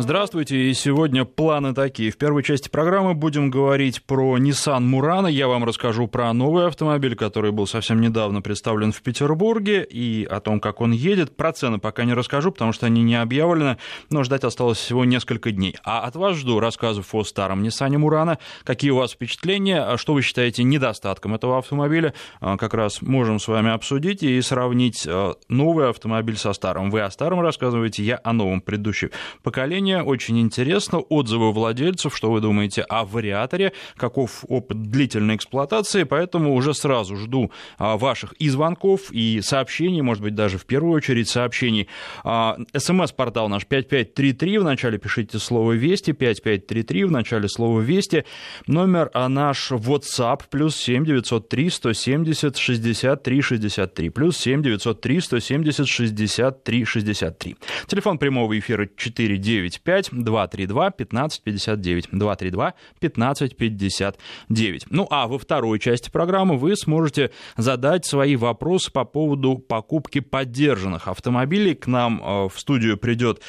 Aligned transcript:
Здравствуйте, 0.00 0.70
и 0.70 0.74
сегодня 0.74 1.24
планы 1.24 1.74
такие. 1.74 2.12
В 2.12 2.16
первой 2.18 2.44
части 2.44 2.68
программы 2.68 3.14
будем 3.14 3.50
говорить 3.50 4.04
про 4.04 4.38
Nissan 4.38 4.88
Murano. 4.88 5.28
Я 5.28 5.48
вам 5.48 5.64
расскажу 5.64 6.06
про 6.06 6.32
новый 6.32 6.68
автомобиль, 6.68 7.16
который 7.16 7.50
был 7.50 7.66
совсем 7.66 8.00
недавно 8.00 8.40
представлен 8.40 8.92
в 8.92 9.02
Петербурге, 9.02 9.82
и 9.82 10.24
о 10.24 10.38
том, 10.38 10.60
как 10.60 10.80
он 10.80 10.92
едет. 10.92 11.36
Про 11.36 11.52
цены 11.52 11.78
пока 11.78 12.04
не 12.04 12.14
расскажу, 12.14 12.52
потому 12.52 12.72
что 12.72 12.86
они 12.86 13.02
не 13.02 13.16
объявлены, 13.16 13.78
но 14.08 14.22
ждать 14.22 14.44
осталось 14.44 14.78
всего 14.78 15.04
несколько 15.04 15.50
дней. 15.50 15.74
А 15.82 16.02
от 16.02 16.14
вас 16.14 16.36
жду 16.36 16.60
рассказов 16.60 17.12
о 17.12 17.24
старом 17.24 17.64
Nissan 17.64 17.90
Murano, 17.96 18.38
какие 18.62 18.92
у 18.92 18.98
вас 18.98 19.10
впечатления, 19.10 19.96
что 19.96 20.14
вы 20.14 20.22
считаете 20.22 20.62
недостатком 20.62 21.34
этого 21.34 21.58
автомобиля. 21.58 22.14
А, 22.40 22.56
как 22.56 22.72
раз 22.74 23.02
можем 23.02 23.40
с 23.40 23.48
вами 23.48 23.72
обсудить 23.72 24.22
и 24.22 24.40
сравнить 24.42 25.08
а, 25.08 25.34
новый 25.48 25.90
автомобиль 25.90 26.36
со 26.36 26.52
старым. 26.52 26.92
Вы 26.92 27.00
о 27.00 27.10
старом 27.10 27.40
рассказываете, 27.40 28.04
я 28.04 28.20
о 28.22 28.32
новом 28.32 28.60
предыдущем 28.60 29.10
поколении 29.42 29.87
обсуждение. 29.88 30.02
Очень 30.02 30.40
интересно. 30.40 30.98
Отзывы 30.98 31.52
владельцев, 31.52 32.16
что 32.16 32.30
вы 32.30 32.40
думаете 32.40 32.82
о 32.82 33.04
вариаторе, 33.04 33.72
каков 33.96 34.44
опыт 34.48 34.82
длительной 34.82 35.36
эксплуатации. 35.36 36.04
Поэтому 36.04 36.54
уже 36.54 36.74
сразу 36.74 37.16
жду 37.16 37.50
а, 37.78 37.96
ваших 37.96 38.32
и 38.34 38.48
звонков, 38.48 39.10
и 39.12 39.40
сообщений, 39.42 40.02
может 40.02 40.22
быть, 40.22 40.34
даже 40.34 40.58
в 40.58 40.66
первую 40.66 40.92
очередь 40.92 41.28
сообщений. 41.28 41.88
А, 42.24 42.56
СМС-портал 42.76 43.48
наш 43.48 43.66
5533. 43.66 44.58
Вначале 44.58 44.98
пишите 44.98 45.38
слово 45.38 45.72
«Вести», 45.72 46.12
5533, 46.12 47.04
в 47.04 47.10
начале 47.10 47.48
слова 47.48 47.80
«Вести». 47.80 48.24
Номер 48.66 49.10
а 49.14 49.28
наш 49.28 49.72
WhatsApp, 49.72 50.42
плюс 50.50 50.76
7 50.76 51.04
903 51.04 51.70
170 51.70 52.56
63 52.56 53.42
63, 53.42 54.10
плюс 54.10 54.36
7 54.38 54.62
903 54.62 55.20
170 55.20 55.88
63 55.88 56.84
63. 56.84 57.56
Телефон 57.86 58.18
прямого 58.18 58.58
эфира 58.58 58.88
49 58.96 59.77
995 59.84 60.24
232 60.24 60.86
1559. 60.86 62.08
232 62.12 62.74
1559. 62.98 64.86
Ну 64.90 65.06
а 65.10 65.26
во 65.26 65.38
второй 65.38 65.78
части 65.78 66.10
программы 66.10 66.56
вы 66.56 66.76
сможете 66.76 67.30
задать 67.56 68.06
свои 68.06 68.36
вопросы 68.36 68.90
по 68.90 69.04
поводу 69.04 69.58
покупки 69.58 70.20
поддержанных 70.20 71.08
автомобилей. 71.08 71.74
К 71.74 71.86
нам 71.86 72.22
э, 72.22 72.48
в 72.48 72.58
студию 72.58 72.96
придет 72.96 73.42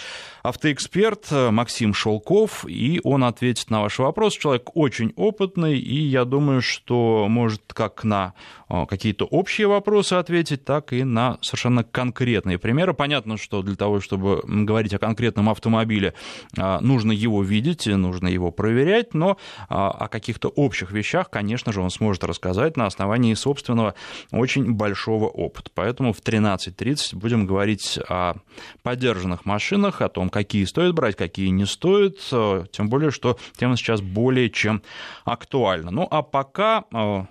автоэксперт 0.44 1.28
э, 1.32 1.52
Максим 1.52 1.94
Шелков, 1.94 2.66
и 2.68 3.02
он 3.04 3.23
ответит 3.23 3.70
на 3.70 3.82
ваши 3.82 4.02
вопросы. 4.02 4.40
Человек 4.40 4.76
очень 4.76 5.14
опытный, 5.16 5.78
и 5.78 5.96
я 5.96 6.26
думаю, 6.26 6.62
что 6.62 7.28
может 7.30 7.73
как 7.73 8.04
на 8.04 8.34
э, 8.70 8.86
какие-то 8.88 9.26
общие 9.26 9.68
вопросы 9.68 10.14
ответить, 10.14 10.66
так 10.66 10.94
и 10.94 11.04
на 11.04 11.38
совершенно 11.42 11.84
конкретные 11.84 12.58
примеры. 12.58 12.94
Понятно, 12.94 13.38
что 13.38 13.62
для 13.62 13.76
того, 13.76 14.00
чтобы 14.00 14.42
говорить 14.46 14.94
о 14.94 15.00
конкретном 15.00 15.50
автомобиле, 15.50 16.14
э, 16.58 16.80
нужно 16.81 17.12
его 17.12 17.44
видеть, 17.44 17.88
нужно 17.88 18.28
его 18.28 18.52
проверять, 18.52 19.14
но 19.14 19.38
о 19.68 20.08
каких-то 20.08 20.50
общих 20.50 20.92
вещах, 20.92 21.30
конечно 21.30 21.72
же, 21.72 21.81
он 21.81 21.90
сможет 21.90 22.24
рассказать 22.24 22.78
на 22.78 22.86
основании 22.86 23.34
собственного 23.34 23.96
очень 24.31 24.74
большого 24.74 25.26
опыта. 25.26 25.72
Поэтому 25.74 26.14
в 26.14 26.22
13.30 26.22 27.16
будем 27.16 27.46
говорить 27.46 28.00
о 28.08 28.36
поддержанных 28.84 29.46
машинах, 29.46 30.02
о 30.02 30.09
том, 30.09 30.28
какие 30.30 30.66
стоит 30.66 30.94
брать, 30.94 31.16
какие 31.16 31.49
не 31.49 31.66
стоит, 31.66 32.19
э, 32.31 32.66
тем 32.72 32.89
более, 32.89 33.11
что 33.11 33.38
тема 33.58 33.77
сейчас 33.77 34.02
более 34.02 34.49
чем 34.49 34.81
актуальна. 35.25 35.91
Ну 35.91 36.08
а 36.09 36.22
пока 36.22 36.85
э, 36.91 37.25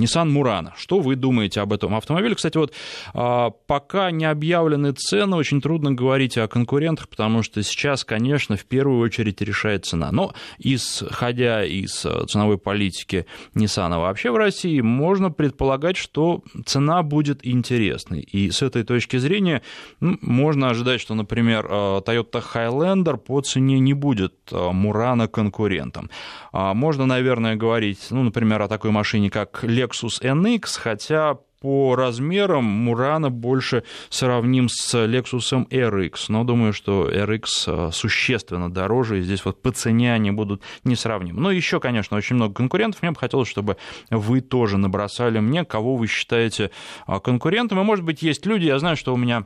Nissan 0.00 0.30
Murano. 0.30 0.72
Что 0.76 1.00
вы 1.00 1.16
думаете 1.16 1.60
об 1.60 1.72
этом 1.72 1.94
автомобиле? 1.94 2.34
Кстати, 2.34 2.56
вот 2.56 2.72
а, 3.14 3.50
пока 3.50 4.10
не 4.10 4.24
объявлены 4.24 4.92
цены, 4.92 5.36
очень 5.36 5.60
трудно 5.60 5.92
говорить 5.92 6.38
о 6.38 6.48
конкурентах, 6.48 7.08
потому 7.08 7.42
что 7.42 7.62
сейчас, 7.62 8.04
конечно, 8.04 8.56
в 8.56 8.64
первую 8.64 9.00
очередь 9.00 9.40
решает 9.40 9.84
цена. 9.84 10.12
Но 10.12 10.32
исходя 10.58 11.64
из 11.64 12.04
э, 12.04 12.24
ценовой 12.26 12.58
политики 12.58 13.26
Nissan 13.54 13.98
вообще 13.98 14.30
в 14.30 14.36
России, 14.36 14.80
можно 14.80 15.30
предполагать, 15.30 15.96
что 15.96 16.42
цена 16.66 17.02
будет 17.02 17.46
интересной. 17.46 18.20
И 18.20 18.50
с 18.50 18.62
этой 18.62 18.84
точки 18.84 19.18
зрения 19.18 19.62
ну, 20.00 20.18
можно 20.20 20.70
ожидать, 20.70 21.00
что, 21.00 21.14
например, 21.14 21.66
э, 21.66 22.00
Toyota 22.06 22.42
Highlander 22.54 23.16
по 23.16 23.40
цене 23.40 23.78
не 23.78 23.94
будет 23.94 24.34
э, 24.50 24.54
Murano 24.54 25.28
конкурентом. 25.28 26.10
А, 26.52 26.74
можно, 26.74 27.06
наверное, 27.06 27.56
говорить, 27.56 28.06
ну, 28.10 28.22
например, 28.22 28.62
о 28.62 28.68
такой 28.68 28.90
машине, 28.90 29.30
как 29.30 29.64
Lexus 29.64 29.89
Lexus 29.90 30.20
NX, 30.22 30.78
хотя 30.78 31.38
по 31.60 31.94
размерам 31.94 32.64
Мурана 32.64 33.30
больше 33.30 33.84
сравним 34.08 34.68
с 34.70 34.94
Lexus 34.94 35.68
RX, 35.68 36.14
но 36.28 36.44
думаю, 36.44 36.72
что 36.72 37.10
RX 37.10 37.44
э, 37.66 37.92
существенно 37.92 38.72
дороже, 38.72 39.18
и 39.18 39.22
здесь 39.22 39.44
вот 39.44 39.60
по 39.60 39.70
цене 39.70 40.14
они 40.14 40.30
будут 40.30 40.62
несравнимы. 40.84 41.38
Но 41.40 41.50
еще, 41.50 41.78
конечно, 41.78 42.16
очень 42.16 42.36
много 42.36 42.54
конкурентов. 42.54 43.02
Мне 43.02 43.10
бы 43.10 43.18
хотелось, 43.18 43.48
чтобы 43.48 43.76
вы 44.08 44.40
тоже 44.40 44.78
набросали 44.78 45.38
мне, 45.40 45.66
кого 45.66 45.96
вы 45.96 46.06
считаете 46.06 46.70
э, 47.06 47.20
конкурентом. 47.20 47.78
И, 47.80 47.84
может 47.84 48.06
быть, 48.06 48.22
есть 48.22 48.46
люди, 48.46 48.64
я 48.64 48.78
знаю, 48.78 48.96
что 48.96 49.12
у 49.12 49.18
меня 49.18 49.44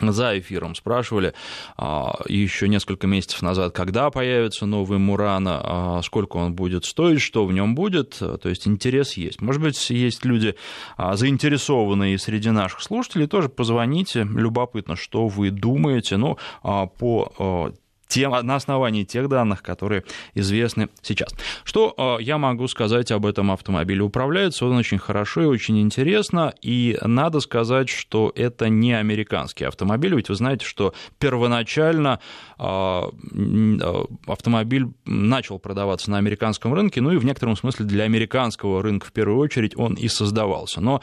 за 0.00 0.38
эфиром 0.38 0.74
спрашивали 0.74 1.34
а, 1.76 2.20
еще 2.28 2.68
несколько 2.68 3.06
месяцев 3.06 3.42
назад, 3.42 3.72
когда 3.74 4.10
появится 4.10 4.66
новый 4.66 4.98
Мурана, 4.98 5.60
а, 5.62 6.02
сколько 6.02 6.36
он 6.36 6.54
будет 6.54 6.84
стоить, 6.84 7.20
что 7.20 7.46
в 7.46 7.52
нем 7.52 7.74
будет, 7.74 8.18
то 8.18 8.48
есть 8.48 8.66
интерес 8.66 9.14
есть. 9.14 9.40
Может 9.40 9.62
быть, 9.62 9.90
есть 9.90 10.24
люди 10.24 10.56
а, 10.96 11.16
заинтересованные 11.16 12.18
среди 12.18 12.50
наших 12.50 12.82
слушателей, 12.82 13.26
тоже 13.26 13.48
позвоните, 13.48 14.24
любопытно, 14.24 14.96
что 14.96 15.28
вы 15.28 15.50
думаете, 15.50 16.16
ну, 16.16 16.38
по 16.62 17.72
тем, 18.14 18.30
на 18.30 18.54
основании 18.54 19.02
тех 19.02 19.28
данных, 19.28 19.62
которые 19.62 20.04
известны 20.34 20.88
сейчас. 21.02 21.34
Что 21.64 21.94
э, 21.96 22.22
я 22.22 22.38
могу 22.38 22.68
сказать 22.68 23.10
об 23.10 23.26
этом 23.26 23.50
автомобиле? 23.50 24.02
Управляется 24.02 24.66
он 24.66 24.76
очень 24.76 24.98
хорошо 24.98 25.42
и 25.42 25.46
очень 25.46 25.80
интересно, 25.80 26.54
и 26.62 26.96
надо 27.02 27.40
сказать, 27.40 27.88
что 27.88 28.32
это 28.36 28.68
не 28.68 28.92
американский 28.92 29.64
автомобиль, 29.64 30.14
ведь 30.14 30.28
вы 30.28 30.36
знаете, 30.36 30.64
что 30.64 30.94
первоначально 31.18 32.20
э, 32.56 32.64
э, 32.64 34.04
автомобиль 34.28 34.86
начал 35.06 35.58
продаваться 35.58 36.08
на 36.12 36.18
американском 36.18 36.72
рынке, 36.72 37.00
ну 37.00 37.10
и 37.10 37.16
в 37.16 37.24
некотором 37.24 37.56
смысле 37.56 37.84
для 37.86 38.04
американского 38.04 38.80
рынка 38.80 39.08
в 39.08 39.12
первую 39.12 39.38
очередь 39.38 39.76
он 39.76 39.94
и 39.94 40.06
создавался. 40.06 40.80
Но 40.80 41.02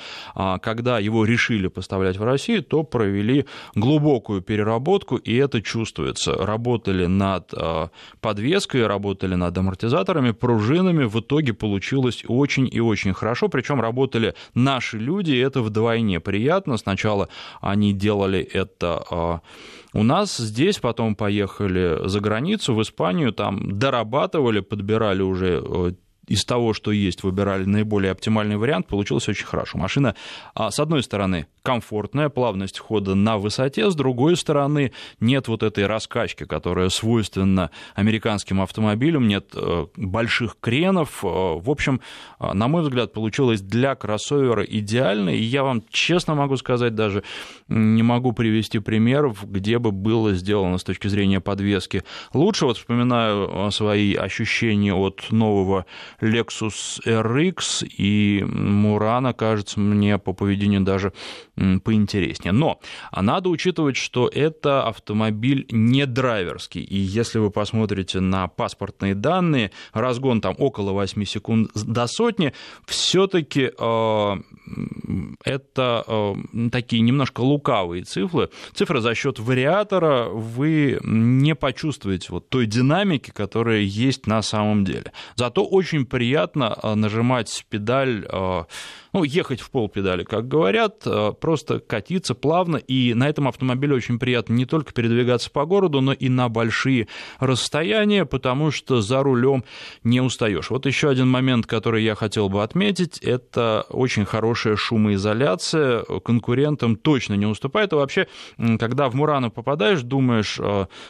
когда 0.61 1.00
его 1.00 1.25
решили 1.25 1.67
поставлять 1.67 2.17
в 2.17 2.23
Россию, 2.23 2.63
то 2.63 2.83
провели 2.83 3.45
глубокую 3.75 4.41
переработку, 4.41 5.17
и 5.17 5.35
это 5.35 5.61
чувствуется. 5.61 6.33
Работа 6.33 6.91
работали 7.01 7.07
над 7.07 7.53
а, 7.53 7.89
подвеской, 8.19 8.88
работали 8.88 9.35
над 9.35 9.57
амортизаторами, 9.57 10.31
пружинами. 10.31 11.06
В 11.06 11.19
итоге 11.19 11.53
получилось 11.53 12.23
очень 12.28 12.69
и 12.72 12.81
очень 12.81 13.13
хорошо. 13.13 13.50
Причем 13.50 13.81
работали 13.81 14.34
наши 14.56 14.97
люди, 14.97 15.31
и 15.31 15.39
это 15.39 15.62
вдвойне 15.62 16.19
приятно. 16.19 16.78
Сначала 16.78 17.28
они 17.62 17.94
делали 17.94 18.39
это 18.39 19.03
а, 19.12 19.39
у 19.94 20.03
нас 20.03 20.38
здесь, 20.38 20.79
потом 20.79 21.16
поехали 21.16 22.07
за 22.07 22.19
границу, 22.19 22.73
в 22.73 22.81
Испанию, 22.81 23.31
там 23.33 23.78
дорабатывали, 23.79 24.62
подбирали 24.62 25.22
уже 25.22 25.62
э, 25.63 25.91
из 26.27 26.45
того, 26.45 26.73
что 26.73 26.91
есть, 26.91 27.23
выбирали 27.23 27.65
наиболее 27.65 28.11
оптимальный 28.11 28.57
вариант, 28.57 28.87
получилось 28.87 29.27
очень 29.27 29.45
хорошо. 29.45 29.77
Машина, 29.77 30.15
а, 30.53 30.71
с 30.71 30.79
одной 30.79 31.03
стороны, 31.03 31.47
комфортная, 31.63 32.29
плавность 32.29 32.79
хода 32.79 33.15
на 33.15 33.37
высоте, 33.37 33.89
с 33.89 33.95
другой 33.95 34.35
стороны, 34.35 34.91
нет 35.19 35.47
вот 35.47 35.63
этой 35.63 35.85
раскачки, 35.85 36.45
которая 36.45 36.89
свойственна 36.89 37.71
американским 37.95 38.61
автомобилям, 38.61 39.27
нет 39.27 39.51
э, 39.53 39.87
больших 39.95 40.57
кренов. 40.59 41.23
Э, 41.23 41.27
в 41.27 41.69
общем, 41.69 42.01
э, 42.39 42.53
на 42.53 42.67
мой 42.67 42.83
взгляд, 42.83 43.13
получилось 43.13 43.61
для 43.61 43.95
кроссовера 43.95 44.63
идеально, 44.63 45.29
и 45.29 45.41
я 45.41 45.63
вам 45.63 45.83
честно 45.89 46.35
могу 46.35 46.57
сказать, 46.57 46.95
даже 46.95 47.23
не 47.67 48.03
могу 48.03 48.31
привести 48.31 48.79
примеров, 48.79 49.49
где 49.49 49.79
бы 49.79 49.91
было 49.91 50.33
сделано 50.33 50.77
с 50.77 50.83
точки 50.83 51.07
зрения 51.07 51.39
подвески 51.39 52.03
лучше. 52.33 52.65
Вот 52.65 52.77
вспоминаю 52.77 53.71
свои 53.71 54.15
ощущения 54.15 54.94
от 54.94 55.31
нового 55.31 55.85
Lexus 56.21 57.01
RX, 57.06 57.85
и 57.85 58.41
Murano 58.41 59.33
кажется 59.33 59.79
мне 59.79 60.18
по 60.18 60.33
поведению 60.33 60.81
даже 60.81 61.13
поинтереснее. 61.56 62.53
Но 62.53 62.79
надо 63.15 63.50
учитывать, 63.50 63.97
что 63.97 64.27
это 64.27 64.83
автомобиль 64.83 65.65
не 65.69 66.06
драйверский, 66.06 66.81
и 66.81 66.97
если 66.97 67.39
вы 67.39 67.51
посмотрите 67.51 68.19
на 68.19 68.47
паспортные 68.47 69.15
данные, 69.15 69.71
разгон 69.94 70.41
там 70.41 70.56
около 70.57 70.91
8 70.91 71.23
секунд 71.25 71.71
до 71.75 72.07
сотни, 72.07 72.53
все-таки 72.85 73.71
э, 73.77 74.35
это 75.44 76.03
э, 76.07 76.35
такие 76.71 77.01
немножко 77.01 77.41
лукавые 77.41 78.03
цифры. 78.03 78.50
Цифры 78.74 79.01
за 79.01 79.15
счет 79.15 79.39
вариатора 79.39 80.29
вы 80.29 81.00
не 81.03 81.56
почувствуете 81.56 82.27
вот 82.31 82.50
той 82.50 82.65
динамики, 82.65 83.31
которая 83.31 83.79
есть 83.81 84.27
на 84.27 84.41
самом 84.41 84.85
деле. 84.85 85.12
Зато 85.35 85.65
очень 85.65 86.06
приятно 86.12 86.78
нажимать 86.96 87.66
педаль 87.69 88.25
ну, 89.13 89.24
ехать 89.24 89.62
в 89.62 89.69
пол 89.69 89.90
педали, 89.90 90.24
как 90.24 90.48
говорят, 90.48 91.04
э, 91.06 91.34
просто 91.40 91.80
катиться 91.80 92.34
плавно, 92.34 92.78
и 92.78 93.13
на 93.13 93.28
этом 93.28 93.48
автомобиле 93.48 93.96
очень 93.96 94.19
приятно 94.19 94.54
не 94.54 94.66
только 94.66 94.94
передвигаться 94.94 95.50
по 95.50 95.66
городу, 95.66 96.02
но 96.02 96.13
и 96.13 96.30
на 96.30 96.50
большие 96.50 97.08
расстояния, 97.40 98.25
потому 98.25 98.72
что 98.72 99.02
за 99.02 99.22
рулем 99.22 99.63
не 100.04 100.22
устаешь. 100.22 100.69
Вот 100.69 100.86
еще 100.86 101.10
один 101.10 101.28
момент, 101.28 101.66
который 101.66 102.04
я 102.04 102.16
хотел 102.16 102.48
бы 102.50 102.63
отметить, 102.63 103.18
это 103.19 103.86
очень 103.90 104.25
хорошая 104.25 104.75
шумоизоляция, 104.75 106.04
конкурентам 106.24 106.96
точно 106.96 107.34
не 107.34 107.46
уступает, 107.46 107.92
и 107.92 107.96
вообще, 107.96 108.28
когда 108.80 109.10
в 109.10 109.16
Мурано 109.16 109.50
попадаешь, 109.50 110.02
думаешь, 110.02 110.60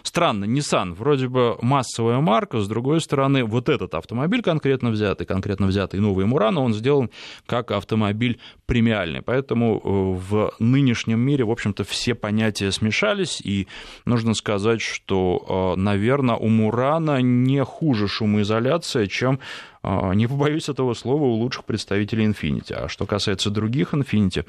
странно, 0.03 0.45
Nissan, 0.45 0.93
вроде 0.93 1.27
бы 1.27 1.57
массовая 1.61 2.19
марка, 2.19 2.59
с 2.59 2.67
другой 2.67 3.01
стороны, 3.01 3.43
вот 3.43 3.69
этот 3.69 3.93
автомобиль 3.93 4.41
конкретно 4.41 4.90
взятый, 4.91 5.25
конкретно 5.25 5.67
взятый 5.67 5.99
новый 5.99 6.25
Мурано, 6.25 6.61
он 6.61 6.73
сделан 6.73 7.09
как 7.45 7.71
автомобиль 7.71 8.39
премиальный. 8.65 9.21
Поэтому 9.21 9.77
э, 9.77 9.79
в 9.83 10.53
нынешнем 10.59 11.19
мире, 11.19 11.43
в 11.43 11.51
общем-то, 11.51 11.83
все 11.83 12.15
понятия 12.15 12.71
смешались, 12.71 13.41
и 13.41 13.67
нужно 14.05 14.33
сказать, 14.33 14.81
что, 14.81 15.73
э, 15.75 15.79
наверное, 15.79 16.35
у 16.35 16.47
Мурана 16.47 17.21
не 17.21 17.63
хуже 17.65 18.07
шумоизоляция, 18.07 19.07
чем 19.07 19.39
э, 19.83 20.13
не 20.13 20.27
побоюсь 20.27 20.69
этого 20.69 20.93
слова, 20.93 21.23
у 21.23 21.33
лучших 21.33 21.65
представителей 21.65 22.25
Infiniti. 22.25 22.73
А 22.73 22.87
что 22.87 23.05
касается 23.05 23.49
других 23.49 23.93
Infiniti, 23.93 24.45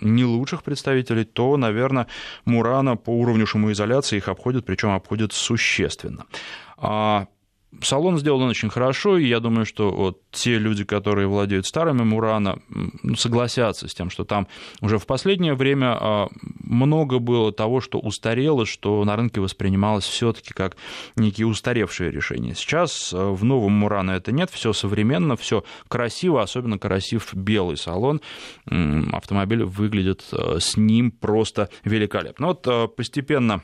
не 0.00 0.24
лучших 0.24 0.62
представителей, 0.62 1.24
то, 1.24 1.56
наверное, 1.56 2.06
Мурана 2.44 2.96
по 2.96 3.10
уровню 3.10 3.46
шумоизоляции 3.46 4.16
их 4.16 4.28
обходит, 4.28 4.66
причем 4.66 4.90
обходит 4.90 5.32
существенно. 5.32 6.26
Салон 7.82 8.18
сделан 8.18 8.48
очень 8.48 8.70
хорошо, 8.70 9.18
и 9.18 9.26
я 9.26 9.40
думаю, 9.40 9.66
что 9.66 9.90
вот 9.90 10.22
те 10.30 10.58
люди, 10.58 10.84
которые 10.84 11.26
владеют 11.26 11.66
старыми 11.66 12.02
Мурана, 12.02 12.58
ну, 12.68 13.16
согласятся 13.16 13.88
с 13.88 13.94
тем, 13.94 14.10
что 14.10 14.24
там 14.24 14.46
уже 14.80 14.98
в 14.98 15.06
последнее 15.06 15.54
время 15.54 15.96
а, 15.98 16.28
много 16.62 17.18
было 17.18 17.52
того, 17.52 17.80
что 17.80 17.98
устарело, 17.98 18.66
что 18.66 19.04
на 19.04 19.16
рынке 19.16 19.40
воспринималось 19.40 20.04
все-таки 20.04 20.52
как 20.52 20.76
некие 21.16 21.46
устаревшие 21.46 22.10
решения. 22.10 22.54
Сейчас 22.54 23.12
а, 23.14 23.32
в 23.32 23.44
новом 23.44 23.72
Мурана 23.72 24.12
это 24.12 24.32
нет, 24.32 24.50
все 24.50 24.72
современно, 24.72 25.36
все 25.36 25.64
красиво, 25.88 26.42
особенно 26.42 26.78
красив 26.78 27.34
белый 27.34 27.76
салон. 27.76 28.20
Автомобиль 28.66 29.64
выглядит 29.64 30.24
а, 30.32 30.58
с 30.60 30.76
ним 30.76 31.10
просто 31.10 31.68
великолепно. 31.84 32.48
Вот 32.48 32.96
постепенно 32.96 33.62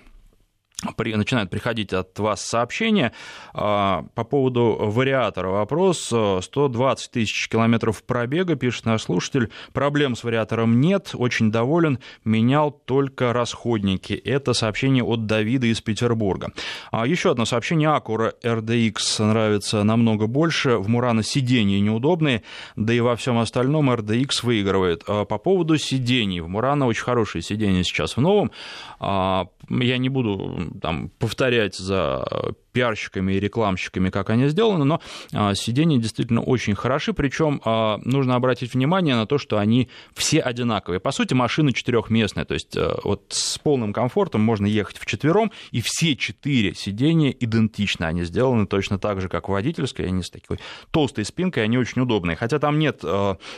при, 0.97 1.15
начинают 1.15 1.51
приходить 1.51 1.93
от 1.93 2.19
вас 2.19 2.45
сообщения 2.45 3.13
а, 3.55 4.05
по 4.15 4.25
поводу 4.25 4.77
вариатора. 4.81 5.49
Вопрос 5.49 6.07
120 6.07 7.11
тысяч 7.11 7.49
километров 7.49 8.03
пробега, 8.05 8.57
пишет 8.57 8.87
наш 8.87 9.03
слушатель. 9.03 9.51
Проблем 9.73 10.17
с 10.17 10.25
вариатором 10.25 10.81
нет, 10.81 11.11
очень 11.15 11.51
доволен, 11.51 11.99
менял 12.25 12.71
только 12.71 13.33
расходники. 13.33 14.13
Это 14.13 14.53
сообщение 14.53 15.05
от 15.05 15.27
Давида 15.27 15.67
из 15.67 15.81
Петербурга. 15.81 16.53
А, 16.91 17.07
еще 17.07 17.31
одно 17.31 17.45
сообщение. 17.45 17.89
Acura 17.89 18.33
RDX 18.43 19.25
нравится 19.25 19.83
намного 19.85 20.27
больше. 20.27 20.77
В 20.77 20.89
Мурана 20.89 21.23
сиденья 21.23 21.81
неудобные, 21.81 22.43
да 22.77 22.93
и 22.93 23.01
во 23.01 23.17
всем 23.17 23.39
остальном 23.39 23.91
RDX 23.91 24.45
выигрывает. 24.45 25.03
А, 25.07 25.25
по 25.25 25.39
поводу 25.39 25.77
сидений. 25.79 26.41
В 26.41 26.49
Мурана 26.49 26.87
очень 26.87 27.05
хорошие 27.05 27.43
сиденья 27.43 27.83
сейчас 27.83 28.17
в 28.17 28.21
новом. 28.21 28.51
А, 28.99 29.49
я 29.69 29.99
не 29.99 30.09
буду 30.09 30.70
там, 30.81 31.11
повторять 31.19 31.77
за 31.77 32.25
пиарщиками 32.73 33.33
и 33.33 33.41
рекламщиками, 33.41 34.11
как 34.11 34.31
они 34.31 34.49
сделаны, 34.49 34.85
но 34.85 35.01
а, 35.33 35.55
сиденья 35.55 35.99
действительно 35.99 36.41
очень 36.41 36.75
хороши, 36.75 37.13
причем 37.13 37.61
а, 37.65 37.99
нужно 38.05 38.37
обратить 38.37 38.75
внимание 38.75 39.17
на 39.17 39.27
то, 39.27 39.39
что 39.39 39.59
они 39.59 39.89
все 40.15 40.41
одинаковые. 40.41 41.01
По 41.01 41.11
сути, 41.11 41.35
машина 41.35 41.73
четырехместная, 41.73 42.45
то 42.45 42.55
есть 42.55 42.77
а, 42.77 42.99
вот 43.03 43.25
с 43.31 43.59
полным 43.59 43.93
комфортом 43.93 44.43
можно 44.43 44.67
ехать 44.67 44.99
в 44.99 45.07
четвером, 45.07 45.51
и 45.73 45.81
все 45.81 46.15
четыре 46.17 46.75
сиденья 46.75 47.31
идентичны, 47.31 48.05
они 48.05 48.23
сделаны 48.23 48.67
точно 48.67 48.99
так 48.99 49.21
же, 49.21 49.29
как 49.29 49.49
водительская, 49.49 50.07
они 50.07 50.23
с 50.23 50.31
такой 50.31 50.61
толстой 50.91 51.25
спинкой, 51.25 51.65
они 51.65 51.77
очень 51.79 52.03
удобные. 52.03 52.37
Хотя 52.37 52.59
там 52.59 52.79
нет 52.79 53.03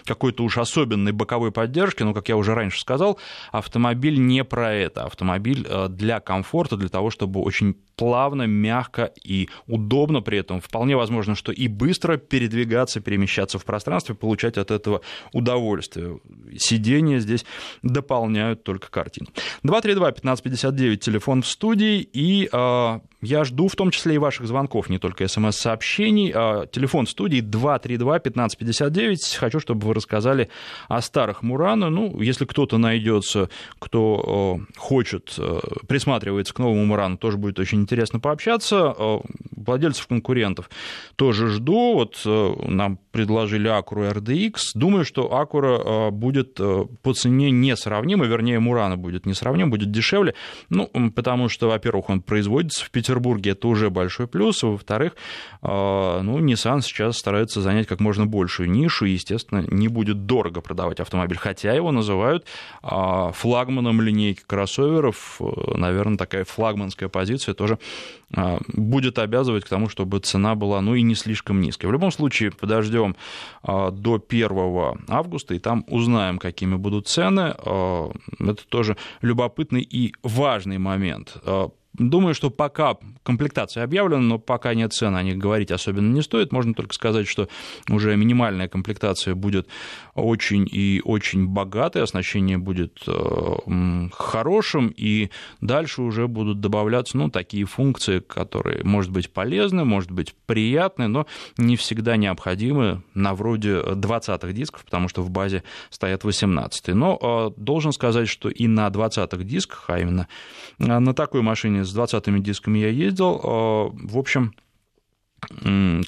какой-то 0.04 0.42
уж 0.42 0.58
особенной 0.58 1.12
боковой 1.12 1.52
поддержки, 1.52 2.02
но, 2.02 2.14
как 2.14 2.28
я 2.28 2.36
уже 2.36 2.54
раньше 2.54 2.80
сказал, 2.80 3.18
автомобиль 3.50 4.18
не 4.18 4.44
про 4.44 4.72
это. 4.72 5.04
Автомобиль 5.04 5.66
для 5.90 6.20
комфорта, 6.20 6.76
для 6.76 6.88
того, 6.88 7.01
чтобы 7.10 7.40
очень 7.40 7.76
плавно, 8.02 8.49
мягко 8.49 9.12
и 9.22 9.49
удобно 9.69 10.22
при 10.22 10.38
этом. 10.38 10.60
Вполне 10.60 10.96
возможно, 10.96 11.37
что 11.37 11.52
и 11.52 11.69
быстро 11.69 12.16
передвигаться, 12.16 13.00
перемещаться 13.00 13.60
в 13.60 13.64
пространстве, 13.64 14.16
получать 14.16 14.58
от 14.58 14.72
этого 14.72 15.02
удовольствие. 15.32 16.19
Сидения 16.58 17.20
здесь 17.20 17.44
дополняют 17.84 18.64
только 18.64 18.90
картину. 18.90 19.28
232-1559, 19.64 20.96
телефон 20.96 21.43
в 21.43 21.46
студии, 21.46 22.00
и 22.00 22.49
э, 22.52 23.00
я 23.20 23.44
жду 23.44 23.69
в 23.69 23.76
том 23.76 23.93
числе 23.93 24.16
и 24.16 24.19
ваших 24.19 24.48
звонков, 24.48 24.88
не 24.88 24.98
только 24.98 25.28
смс-сообщений. 25.28 26.32
Э, 26.34 26.66
телефон 26.72 27.06
в 27.06 27.10
студии 27.10 27.40
232-1559. 27.40 29.38
Хочу, 29.38 29.60
чтобы 29.60 29.87
вы 29.87 29.94
рассказали 29.94 30.48
о 30.88 31.00
старых 31.00 31.44
Мурано. 31.44 31.88
Ну, 31.88 32.20
если 32.20 32.46
кто-то 32.46 32.78
найдется, 32.78 33.48
кто 33.78 34.58
э, 34.58 34.72
хочет, 34.76 35.37
э, 35.38 35.60
присматривается 35.87 36.52
к 36.52 36.58
новому 36.58 36.84
Мурану, 36.84 37.16
тоже 37.16 37.37
будет 37.37 37.60
очень 37.60 37.78
интересно 37.78 37.91
пообщаться. 38.20 38.94
Э, 38.98 39.18
владельцев 39.56 40.06
конкурентов 40.06 40.70
тоже 41.16 41.48
жду. 41.48 41.94
Вот 41.94 42.20
э, 42.24 42.54
нам 42.68 42.98
предложили 43.10 43.70
Acura 43.70 44.12
RDX. 44.12 44.72
Думаю, 44.74 45.04
что 45.04 45.28
Acura 45.28 46.08
э, 46.08 46.10
будет 46.10 46.54
по 47.02 47.14
цене 47.14 47.50
несравнима, 47.50 48.26
вернее, 48.26 48.58
Мурана 48.60 48.96
будет 48.96 49.26
несравним, 49.26 49.70
будет 49.70 49.90
дешевле. 49.90 50.34
Ну, 50.70 50.88
потому 51.14 51.48
что, 51.48 51.68
во-первых, 51.68 52.10
он 52.10 52.22
производится 52.22 52.84
в 52.84 52.90
Петербурге, 52.90 53.52
это 53.52 53.68
уже 53.68 53.90
большой 53.90 54.26
плюс. 54.26 54.62
Во-вторых, 54.62 55.16
ну, 55.62 56.38
Nissan 56.38 56.80
сейчас 56.80 57.18
старается 57.18 57.60
занять 57.60 57.86
как 57.86 58.00
можно 58.00 58.26
большую 58.26 58.70
нишу, 58.70 59.06
и, 59.06 59.12
естественно, 59.12 59.64
не 59.68 59.88
будет 59.88 60.26
дорого 60.26 60.60
продавать 60.60 61.00
автомобиль, 61.00 61.38
хотя 61.38 61.72
его 61.72 61.92
называют 61.92 62.46
флагманом 62.82 64.00
линейки 64.00 64.42
кроссоверов. 64.46 65.40
Наверное, 65.74 66.18
такая 66.18 66.44
флагманская 66.44 67.08
позиция 67.08 67.54
тоже 67.54 67.71
а, 68.34 68.58
будет 68.69 69.19
обязывать 69.19 69.64
к 69.64 69.69
тому, 69.69 69.88
чтобы 69.88 70.19
цена 70.20 70.54
была, 70.54 70.80
ну, 70.80 70.94
и 70.94 71.02
не 71.02 71.14
слишком 71.14 71.60
низкой. 71.60 71.86
В 71.86 71.92
любом 71.92 72.12
случае, 72.12 72.50
подождем 72.50 73.16
а, 73.62 73.90
до 73.90 74.22
1 74.26 74.50
августа, 75.08 75.54
и 75.54 75.58
там 75.58 75.84
узнаем, 75.88 76.38
какими 76.38 76.76
будут 76.76 77.08
цены. 77.08 77.54
А, 77.58 78.10
это 78.38 78.66
тоже 78.69 78.96
любопытный 79.20 79.82
и 79.82 80.14
важный 80.22 80.78
момент. 80.78 81.36
Думаю, 81.94 82.34
что 82.34 82.48
пока 82.48 82.96
комплектация 83.22 83.84
объявлена, 83.84 84.22
но 84.22 84.38
пока 84.38 84.72
нет 84.72 84.94
цен, 84.94 85.14
о 85.14 85.22
них 85.22 85.36
говорить 85.36 85.70
особенно 85.70 86.10
не 86.12 86.22
стоит. 86.22 86.50
Можно 86.50 86.72
только 86.72 86.94
сказать, 86.94 87.28
что 87.28 87.48
уже 87.90 88.17
минимальная 88.17 88.67
комплектация 88.67 89.34
будет 89.34 89.69
очень 90.14 90.67
и 90.70 91.02
очень 91.05 91.46
богатой, 91.46 92.02
оснащение 92.02 92.56
будет 92.56 93.02
э, 93.06 94.08
хорошим, 94.12 94.88
и 94.96 95.31
дальше 95.60 96.00
уже 96.00 96.28
будут 96.28 96.60
добавляться 96.60 97.19
ну, 97.19 97.28
такие 97.28 97.67
функции, 97.67 98.20
которые, 98.20 98.82
может 98.84 99.10
быть, 99.10 99.31
полезны, 99.31 99.84
может 99.84 100.10
быть, 100.10 100.34
приятны, 100.46 101.08
но 101.08 101.26
не 101.58 101.76
всегда 101.76 102.17
необходимы, 102.17 103.02
на 103.14 103.34
вроде 103.34 103.81
20-х 103.81 104.52
дисков, 104.52 104.84
потому 104.84 105.08
что 105.08 105.22
в 105.22 105.31
базе 105.31 105.62
стоят 105.90 106.24
18 106.24 106.88
Но 106.88 107.19
э, 107.20 107.60
должен 107.60 107.93
сказать, 107.93 108.28
что 108.28 108.48
и 108.48 108.67
на 108.67 108.88
20-х 108.88 109.44
дисках, 109.44 109.84
а 109.88 109.98
именно 109.98 110.26
э, 110.78 110.98
на 110.98 111.14
такой 111.14 111.43
машине 111.43 111.81
с 111.84 111.96
20-ми 111.96 112.41
дисками 112.41 112.79
я 112.79 112.89
ездил. 112.89 113.41
А, 113.43 113.91
в 113.93 114.19
общем, 114.19 114.55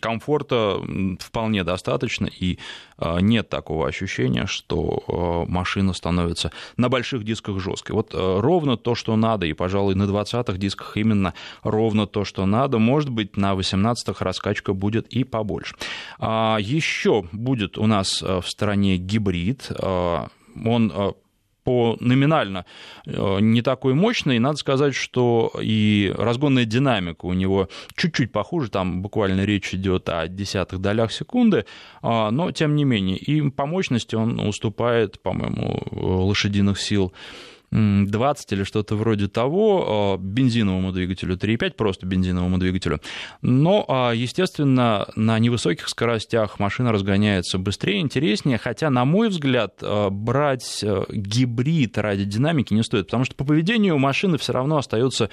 комфорта 0.00 0.80
вполне 1.18 1.64
достаточно, 1.64 2.26
и 2.26 2.58
а, 2.98 3.18
нет 3.18 3.48
такого 3.48 3.88
ощущения, 3.88 4.46
что 4.46 5.02
а, 5.08 5.50
машина 5.50 5.92
становится 5.92 6.52
на 6.76 6.88
больших 6.88 7.24
дисках 7.24 7.58
жесткой. 7.58 7.96
Вот 7.96 8.14
ровно 8.14 8.76
то, 8.76 8.94
что 8.94 9.16
надо, 9.16 9.46
и, 9.46 9.52
пожалуй, 9.52 9.96
на 9.96 10.04
20-х 10.04 10.56
дисках 10.56 10.96
именно 10.96 11.34
ровно 11.62 12.06
то, 12.06 12.24
что 12.24 12.46
надо. 12.46 12.78
Может 12.78 13.10
быть, 13.10 13.36
на 13.36 13.54
18-х 13.54 14.24
раскачка 14.24 14.72
будет 14.72 15.08
и 15.08 15.24
побольше. 15.24 15.74
Еще 16.20 17.24
будет 17.32 17.76
у 17.76 17.86
нас 17.86 18.22
в 18.22 18.44
стране 18.46 18.98
гибрид. 18.98 19.72
Он 19.80 21.14
по 21.64 21.96
номинально 22.00 22.66
э, 23.06 23.38
не 23.40 23.62
такой 23.62 23.94
мощный. 23.94 24.38
Надо 24.38 24.56
сказать, 24.58 24.94
что 24.94 25.50
и 25.60 26.14
разгонная 26.16 26.66
динамика 26.66 27.26
у 27.26 27.32
него 27.32 27.68
чуть-чуть 27.96 28.30
похуже, 28.30 28.70
там 28.70 29.02
буквально 29.02 29.44
речь 29.44 29.74
идет 29.74 30.08
о 30.08 30.28
десятых 30.28 30.80
долях 30.80 31.10
секунды, 31.10 31.64
а, 32.02 32.30
но 32.30 32.52
тем 32.52 32.76
не 32.76 32.84
менее 32.84 33.16
и 33.16 33.50
по 33.50 33.66
мощности 33.66 34.14
он 34.14 34.38
уступает, 34.38 35.20
по-моему, 35.20 35.82
лошадиных 35.90 36.78
сил 36.78 37.12
20 37.74 38.52
или 38.52 38.62
что-то 38.62 38.94
вроде 38.94 39.26
того, 39.26 40.16
бензиновому 40.20 40.92
двигателю 40.92 41.36
3.5, 41.36 41.72
просто 41.72 42.06
бензиновому 42.06 42.58
двигателю. 42.58 43.00
Но, 43.42 44.12
естественно, 44.14 45.08
на 45.16 45.38
невысоких 45.40 45.88
скоростях 45.88 46.60
машина 46.60 46.92
разгоняется 46.92 47.58
быстрее, 47.58 48.00
интереснее, 48.00 48.58
хотя, 48.58 48.90
на 48.90 49.04
мой 49.04 49.28
взгляд, 49.28 49.82
брать 50.10 50.84
гибрид 51.10 51.98
ради 51.98 52.24
динамики 52.24 52.72
не 52.72 52.84
стоит, 52.84 53.06
потому 53.06 53.24
что 53.24 53.34
по 53.34 53.44
поведению 53.44 53.98
машины 53.98 54.38
все 54.38 54.52
равно 54.52 54.78
остается 54.78 55.30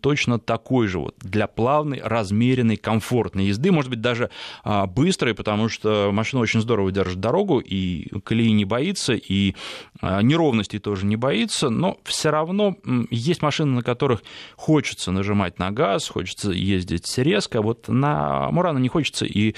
точно 0.00 0.38
такой 0.38 0.86
же 0.86 1.00
вот 1.00 1.16
для 1.18 1.48
плавной, 1.48 2.00
размеренной, 2.04 2.76
комфортной 2.76 3.46
езды, 3.46 3.72
может 3.72 3.90
быть, 3.90 4.00
даже 4.00 4.30
быстрой, 4.64 5.34
потому 5.34 5.68
что 5.68 6.10
машина 6.12 6.42
очень 6.42 6.60
здорово 6.60 6.92
держит 6.92 7.18
дорогу 7.18 7.58
и 7.58 8.08
колеи 8.20 8.52
не 8.52 8.64
боится, 8.64 9.14
и 9.14 9.56
неровностей 10.02 10.78
тоже 10.78 11.04
не 11.04 11.16
боится, 11.16 11.68
но 11.80 11.98
все 12.04 12.30
равно 12.30 12.76
есть 13.10 13.40
машины, 13.40 13.76
на 13.76 13.82
которых 13.82 14.22
хочется 14.56 15.10
нажимать 15.12 15.58
на 15.58 15.70
газ, 15.70 16.08
хочется 16.08 16.50
ездить 16.50 17.18
резко, 17.18 17.62
вот 17.62 17.88
на 17.88 18.50
Мурана 18.50 18.78
не 18.78 18.88
хочется, 18.88 19.24
и, 19.24 19.54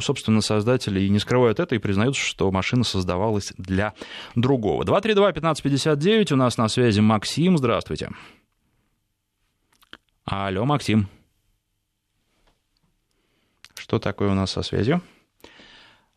собственно, 0.00 0.40
создатели 0.40 1.00
и 1.00 1.08
не 1.08 1.20
скрывают 1.20 1.60
это, 1.60 1.74
и 1.76 1.78
признаются, 1.78 2.20
что 2.20 2.50
машина 2.50 2.82
создавалась 2.82 3.52
для 3.56 3.94
другого. 4.34 4.82
232-1559, 4.82 6.32
у 6.32 6.36
нас 6.36 6.56
на 6.58 6.68
связи 6.68 7.00
Максим, 7.00 7.56
здравствуйте. 7.56 8.10
Алло, 10.24 10.64
Максим. 10.64 11.08
Что 13.74 13.98
такое 13.98 14.30
у 14.30 14.34
нас 14.34 14.50
со 14.50 14.62
связью? 14.62 15.02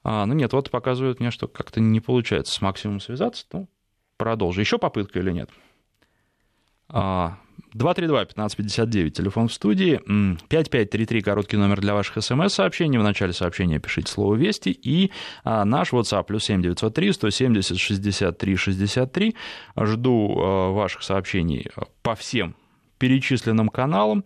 А, 0.04 0.25
ну 0.25 0.34
нет, 0.34 0.54
вот 0.54 0.70
показывают 0.70 1.20
мне, 1.20 1.32
что 1.32 1.48
как-то 1.48 1.82
не 1.82 2.00
получается 2.00 2.54
с 2.54 2.62
Максимом 2.62 3.00
связаться. 3.00 3.46
Ну, 3.52 3.68
продолжу. 4.18 4.62
Еще 4.62 4.78
попытка 4.78 5.20
или 5.20 5.32
нет? 5.32 5.50
232-1559, 6.90 9.08
а, 9.08 9.12
телефон 9.12 9.48
в 9.48 9.54
студии, 9.54 9.98
5533, 9.98 11.22
короткий 11.22 11.58
номер 11.58 11.82
для 11.82 11.94
ваших 11.94 12.24
смс-сообщений, 12.24 13.00
в 13.00 13.04
начале 13.04 13.34
сообщения 13.34 13.80
пишите 13.80 14.12
слово 14.12 14.36
«Вести», 14.36 14.72
и 14.72 15.12
а, 15.44 15.66
наш 15.66 15.94
WhatsApp 15.94 16.26
плюс 16.26 16.46
7903 16.46 17.14
170 17.14 17.80
63 17.80 18.56
63. 18.56 19.36
Жду 19.78 20.36
а, 20.38 20.72
ваших 20.72 21.04
сообщений 21.04 21.68
по 22.04 22.16
всем 22.16 22.56
перечисленным 22.98 23.70
каналам. 23.70 24.24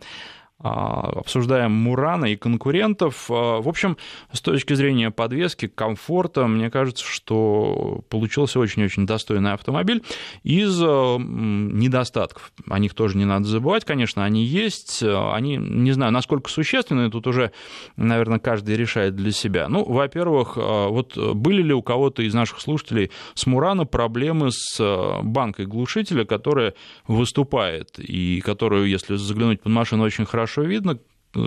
А, 0.62 1.12
обсуждаем 1.16 1.72
Мурана 1.72 2.26
и 2.26 2.36
конкурентов. 2.36 3.28
А, 3.30 3.62
в 3.62 3.70
общем, 3.70 3.96
с 4.34 4.42
точки 4.42 4.74
зрения 4.74 5.10
подвески, 5.10 5.68
комфорта, 5.68 6.48
мне 6.48 6.70
кажется, 6.70 7.06
что 7.06 8.04
получился 8.10 8.60
очень-очень 8.60 9.06
достойный 9.06 9.54
автомобиль. 9.54 10.04
Из 10.44 10.78
а, 10.84 11.18
недостатков, 11.18 12.52
о 12.70 12.78
них 12.78 12.94
тоже 12.94 13.18
не 13.18 13.24
надо 13.24 13.46
забывать, 13.46 13.86
конечно, 13.86 14.26
они 14.26 14.44
есть. 14.44 15.02
Они, 15.02 15.56
не 15.56 15.94
знаю, 15.94 16.12
насколько 16.12 16.50
существенны, 16.50 17.10
тут 17.10 17.28
уже, 17.28 17.54
наверное, 17.96 18.40
каждый 18.40 18.76
решает 18.76 19.16
для 19.16 19.32
себя. 19.32 19.70
Ну, 19.70 19.86
во-первых, 19.86 20.58
вот 20.58 21.18
были 21.36 21.62
ли 21.62 21.74
у 21.74 21.82
кого-то 21.82 22.22
из 22.22 22.34
наших 22.34 22.60
слушателей 22.60 23.12
с 23.34 23.46
Мурана 23.46 23.86
проблемы 23.86 24.52
с 24.52 24.78
банкой 25.24 25.68
глушителя, 25.68 26.26
которая 26.26 26.74
выступает 27.08 27.98
и 27.98 28.42
которую, 28.42 28.90
если 28.90 29.16
заглянуть 29.16 29.62
под 29.62 29.72
машину, 29.72 30.04
очень 30.04 30.26
хорошо 30.26 30.49
хорошо 30.50 30.64
видно, 30.64 31.00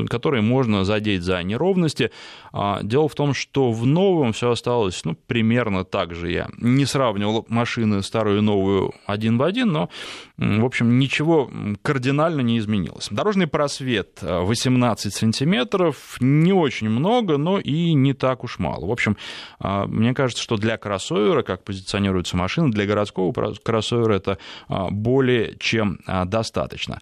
которые 0.08 0.42
можно 0.42 0.84
задеть 0.84 1.22
за 1.22 1.42
неровности. 1.42 2.12
А, 2.52 2.80
дело 2.84 3.08
в 3.08 3.16
том, 3.16 3.34
что 3.34 3.72
в 3.72 3.84
новом 3.84 4.32
все 4.32 4.52
осталось 4.52 5.04
ну, 5.04 5.16
примерно 5.26 5.84
так 5.84 6.14
же. 6.14 6.30
Я 6.30 6.48
не 6.58 6.86
сравнивал 6.86 7.44
машины 7.48 8.00
старую 8.02 8.38
и 8.38 8.42
новую 8.42 8.92
один 9.06 9.38
в 9.38 9.42
один, 9.42 9.72
но, 9.72 9.88
в 10.36 10.64
общем, 10.64 11.00
ничего 11.00 11.50
кардинально 11.82 12.42
не 12.42 12.58
изменилось. 12.58 13.08
Дорожный 13.10 13.48
просвет 13.48 14.18
18 14.22 15.12
сантиметров, 15.12 16.16
не 16.20 16.52
очень 16.52 16.88
много, 16.88 17.36
но 17.36 17.58
и 17.58 17.92
не 17.94 18.12
так 18.12 18.44
уж 18.44 18.60
мало. 18.60 18.86
В 18.86 18.92
общем, 18.92 19.16
а, 19.58 19.86
мне 19.86 20.14
кажется, 20.14 20.44
что 20.44 20.56
для 20.56 20.76
кроссовера, 20.76 21.42
как 21.42 21.64
позиционируется 21.64 22.36
машина, 22.36 22.70
для 22.70 22.86
городского 22.86 23.32
кроссовера 23.64 24.14
это 24.14 24.38
а, 24.68 24.90
более 24.90 25.56
чем 25.58 25.98
достаточно. 26.26 27.00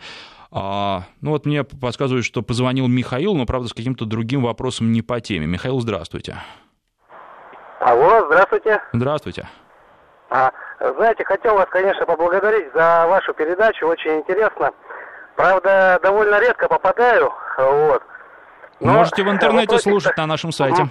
А, 0.52 1.04
ну 1.20 1.30
вот 1.30 1.46
мне 1.46 1.62
подсказывают, 1.62 2.24
что 2.24 2.42
позвонил 2.42 2.88
Михаил, 2.88 3.34
но, 3.34 3.46
правда, 3.46 3.68
с 3.68 3.72
каким-то 3.72 4.04
другим 4.04 4.42
вопросом 4.42 4.90
не 4.90 5.02
по 5.02 5.20
теме. 5.20 5.46
Михаил, 5.46 5.80
здравствуйте. 5.80 6.36
Алло, 7.78 8.26
здравствуйте. 8.26 8.82
Здравствуйте. 8.92 9.48
А, 10.28 10.52
знаете, 10.96 11.24
хотел 11.24 11.54
вас, 11.54 11.68
конечно, 11.70 12.04
поблагодарить 12.04 12.72
за 12.74 13.06
вашу 13.08 13.32
передачу, 13.32 13.86
очень 13.86 14.18
интересно. 14.18 14.72
Правда, 15.36 15.98
довольно 16.02 16.40
редко 16.40 16.68
попадаю, 16.68 17.32
вот. 17.56 18.02
Но 18.80 18.92
Можете 18.92 19.22
в 19.22 19.30
интернете 19.30 19.66
вопросик... 19.66 19.90
слушать 19.90 20.16
на 20.16 20.26
нашем 20.26 20.52
сайте. 20.52 20.88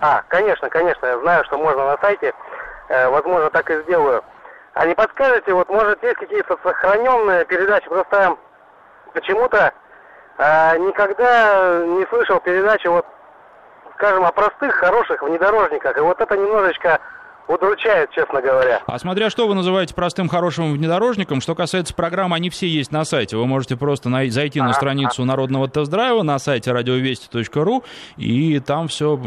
А, 0.00 0.22
конечно, 0.28 0.68
конечно, 0.68 1.06
я 1.06 1.18
знаю, 1.20 1.44
что 1.44 1.58
можно 1.58 1.84
на 1.84 1.98
сайте. 1.98 2.32
Э, 2.88 3.08
возможно, 3.08 3.50
так 3.50 3.70
и 3.70 3.82
сделаю. 3.82 4.24
А 4.74 4.86
не 4.86 4.94
подскажете, 4.94 5.52
вот 5.52 5.68
может 5.68 6.02
есть 6.02 6.16
какие-то 6.16 6.56
сохраненные 6.62 7.44
передачи? 7.44 7.88
Просто 7.88 8.36
почему-то 9.12 9.72
а, 10.38 10.76
никогда 10.78 11.84
не 11.84 12.06
слышал 12.06 12.40
передачи 12.40 12.86
вот, 12.86 13.04
скажем, 13.94 14.24
о 14.24 14.32
простых, 14.32 14.74
хороших 14.74 15.22
внедорожниках. 15.22 15.96
И 15.96 16.00
вот 16.00 16.20
это 16.20 16.36
немножечко 16.36 17.00
удручает, 17.50 18.10
честно 18.12 18.40
говоря. 18.40 18.82
А 18.86 18.98
смотря 18.98 19.28
что 19.28 19.48
вы 19.48 19.54
называете 19.54 19.94
простым 19.94 20.28
хорошим 20.28 20.72
внедорожником, 20.72 21.40
что 21.40 21.54
касается 21.54 21.94
программ, 21.94 22.32
они 22.32 22.48
все 22.48 22.66
есть 22.66 22.92
на 22.92 23.04
сайте. 23.04 23.36
Вы 23.36 23.46
можете 23.46 23.76
просто 23.76 24.08
на, 24.08 24.28
зайти 24.30 24.60
на 24.60 24.72
страницу 24.72 25.24
народного 25.24 25.68
тест-драйва 25.68 26.22
на 26.22 26.38
сайте 26.38 26.72
радиовести.ру 26.72 27.84
и 28.16 28.60
там 28.60 28.88
все 28.88 29.18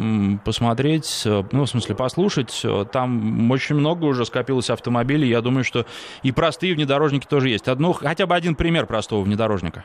посмотреть, 0.46 1.24
э, 1.26 1.44
ну, 1.52 1.66
в 1.66 1.70
смысле, 1.70 1.96
послушать. 1.96 2.66
Там 2.92 3.52
очень 3.52 3.76
много 3.76 4.06
уже 4.06 4.26
скопилось 4.26 4.70
автомобилей. 4.70 5.28
Я 5.28 5.42
думаю, 5.42 5.64
что 5.64 5.86
и 6.22 6.32
простые 6.32 6.76
внедорожники 6.76 7.28
тоже 7.28 7.50
есть. 7.50 7.68
Одну, 7.68 7.94
хотя 7.94 8.26
бы 8.26 8.36
один 8.36 8.56
пример 8.56 8.86
простого 8.86 9.24
внедорожника. 9.24 9.84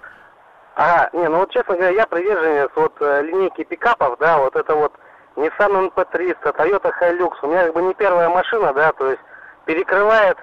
Ага, 0.76 1.10
не, 1.12 1.28
ну 1.28 1.38
вот, 1.38 1.50
честно 1.50 1.74
говоря, 1.74 1.90
я 1.90 2.06
приверженец 2.06 2.70
вот 2.76 2.92
э, 3.00 3.22
линейки 3.22 3.64
пикапов, 3.64 4.16
да, 4.20 4.38
вот 4.38 4.54
это 4.54 4.76
вот 4.76 4.92
Nissan 5.38 5.90
NP300, 5.90 6.52
Toyota 6.56 6.90
Hilux. 7.00 7.32
У 7.42 7.46
меня 7.46 7.66
как 7.66 7.74
бы 7.74 7.82
не 7.82 7.94
первая 7.94 8.28
машина, 8.28 8.72
да, 8.72 8.92
то 8.92 9.10
есть 9.10 9.22
перекрывает 9.66 10.36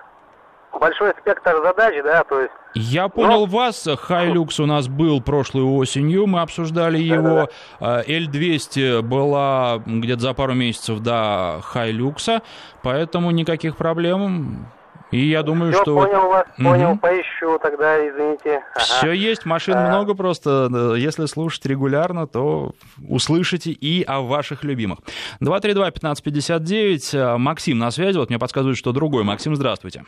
большой 0.79 1.13
спектр 1.19 1.61
задач, 1.63 1.95
да, 2.03 2.23
то 2.23 2.41
есть... 2.41 2.53
Я 2.73 3.07
понял 3.07 3.45
Но... 3.47 3.57
вас, 3.57 3.87
Hilux 3.87 4.61
у 4.61 4.65
нас 4.65 4.87
был 4.87 5.21
прошлой 5.21 5.63
осенью, 5.63 6.27
мы 6.27 6.41
обсуждали 6.41 6.97
его, 6.97 7.49
L200 7.79 9.01
была 9.01 9.81
где-то 9.85 10.21
за 10.21 10.33
пару 10.33 10.53
месяцев 10.53 10.99
до 10.99 11.61
Hilux, 11.73 12.41
поэтому 12.83 13.31
никаких 13.31 13.77
проблем 13.77 14.67
и 15.15 15.29
я 15.29 15.43
думаю, 15.43 15.71
Все, 15.71 15.81
что... 15.81 15.95
понял 15.95 16.27
вас, 16.27 16.45
угу. 16.57 16.63
понял, 16.63 16.97
поищу 16.97 17.57
тогда, 17.59 18.05
извините. 18.05 18.63
Ага. 18.73 18.83
Все 18.83 19.11
есть, 19.13 19.45
машин 19.45 19.75
а... 19.77 19.87
много 19.87 20.13
просто. 20.13 20.69
Если 20.97 21.25
слушать 21.25 21.65
регулярно, 21.65 22.27
то 22.27 22.71
услышите 23.07 23.71
и 23.71 24.03
о 24.03 24.19
ваших 24.21 24.65
любимых. 24.65 24.99
232-1559. 25.41 27.17
Э, 27.17 27.37
Максим 27.37 27.79
на 27.79 27.91
связи. 27.91 28.17
Вот 28.17 28.29
мне 28.29 28.37
подсказывают, 28.37 28.77
что 28.77 28.91
другой. 28.91 29.23
Максим, 29.23 29.55
здравствуйте. 29.55 30.03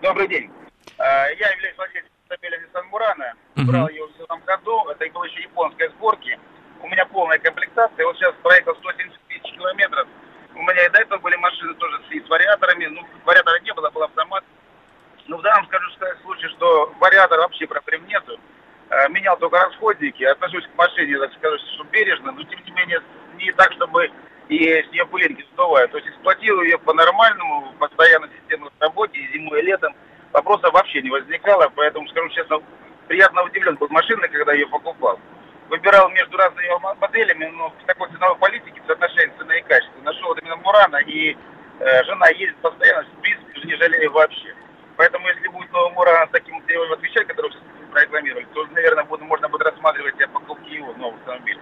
Добрый 0.00 0.28
день. 0.28 0.50
А, 0.96 1.26
я 1.28 1.50
являюсь 1.50 1.76
владельцем 1.76 2.10
автомобиля 2.26 2.58
Nissan 2.62 2.84
Murano. 2.90 3.62
Угу. 3.62 3.70
Брал 3.70 3.88
ее 3.90 4.06
в 4.06 4.22
этом 4.22 4.40
году. 4.46 4.88
Это 4.88 5.12
было 5.12 5.24
еще 5.24 5.42
японской 5.42 5.90
сборки. 5.90 6.38
У 6.82 6.88
меня 6.88 7.04
полная 7.04 7.38
комплектация. 7.38 8.06
Вот 8.06 8.16
сейчас 8.16 8.34
проехал 8.42 8.74
170 8.76 9.20
тысяч 9.28 9.54
километров. 9.54 10.08
У 10.54 10.62
меня 10.62 10.86
и 10.86 10.90
до 10.90 11.00
этого 11.00 11.18
были 11.20 11.36
машины 11.36 11.74
тоже 11.74 11.98
с, 12.08 12.26
с 12.26 12.28
вариаторами. 12.28 12.86
Ну, 12.86 13.06
вариатора 13.24 13.60
не 13.60 13.72
было, 13.72 13.90
был 13.90 14.02
автомат. 14.02 14.44
Ну, 15.26 15.38
в 15.38 15.42
данном 15.42 15.66
скажу 15.66 15.90
случае, 16.22 16.50
что 16.50 16.92
вариатор 17.00 17.38
вообще 17.40 17.66
проблем 17.66 18.06
нету. 18.06 18.38
Э, 18.90 19.08
менял 19.08 19.36
только 19.38 19.58
расходники. 19.58 20.22
Отношусь 20.24 20.66
к 20.66 20.76
машине, 20.76 21.18
так 21.18 21.32
скажу, 21.34 21.56
что 21.74 21.84
бережно, 21.84 22.32
но 22.32 22.42
тем 22.44 22.60
не 22.64 22.70
менее 22.72 23.00
не 23.36 23.50
так, 23.52 23.72
чтобы 23.72 24.10
и 24.48 24.82
с 24.82 24.90
нее 24.92 25.06
пылинки 25.06 25.46
сдувают. 25.52 25.90
То 25.92 25.98
есть 25.98 26.10
эксплуатирую 26.10 26.64
ее 26.64 26.78
по-нормальному, 26.78 27.72
постоянно 27.78 28.28
система 28.38 28.68
в 28.68 28.82
работе, 28.82 29.18
и 29.18 29.32
зимой, 29.32 29.60
и 29.60 29.66
летом. 29.66 29.94
Вопросов 30.32 30.72
вообще 30.72 31.02
не 31.02 31.10
возникало, 31.10 31.70
поэтому, 31.74 32.08
скажу 32.08 32.28
честно, 32.30 32.58
приятно 33.06 33.42
удивлен 33.42 33.76
был 33.76 33.88
машиной, 33.88 34.28
когда 34.28 34.52
ее 34.52 34.66
покупал 34.66 35.18
выбирал 35.72 36.10
между 36.10 36.36
разными 36.36 36.68
моделями, 37.00 37.46
но 37.46 37.70
в 37.70 37.86
такой 37.86 38.10
ценовой 38.10 38.36
политике 38.36 38.80
соотношение 38.86 39.32
цены 39.38 39.58
и 39.58 39.62
качества. 39.62 40.02
Нашел 40.02 40.34
именно 40.34 40.56
Мурана, 40.56 40.98
и 40.98 41.34
э, 41.80 42.04
жена 42.04 42.28
ездит 42.28 42.58
постоянно, 42.58 43.08
в 43.08 43.22
принципе, 43.22 43.60
не 43.64 43.76
жалею 43.76 44.12
вообще. 44.12 44.54
Поэтому, 44.98 45.26
если 45.28 45.48
будет 45.48 45.72
новый 45.72 45.92
Мурана 45.94 46.26
с 46.26 46.30
таким 46.30 46.58
отвечать, 46.58 47.26
который 47.26 47.50
сейчас 47.52 47.62
прорекламировали, 47.90 48.46
то, 48.52 48.66
наверное, 48.66 49.04
буду, 49.04 49.24
можно 49.24 49.48
будет 49.48 49.62
рассматривать 49.62 50.20
о 50.20 50.28
покупке 50.28 50.74
его 50.74 50.92
нового 50.92 51.16
автомобиля. 51.20 51.60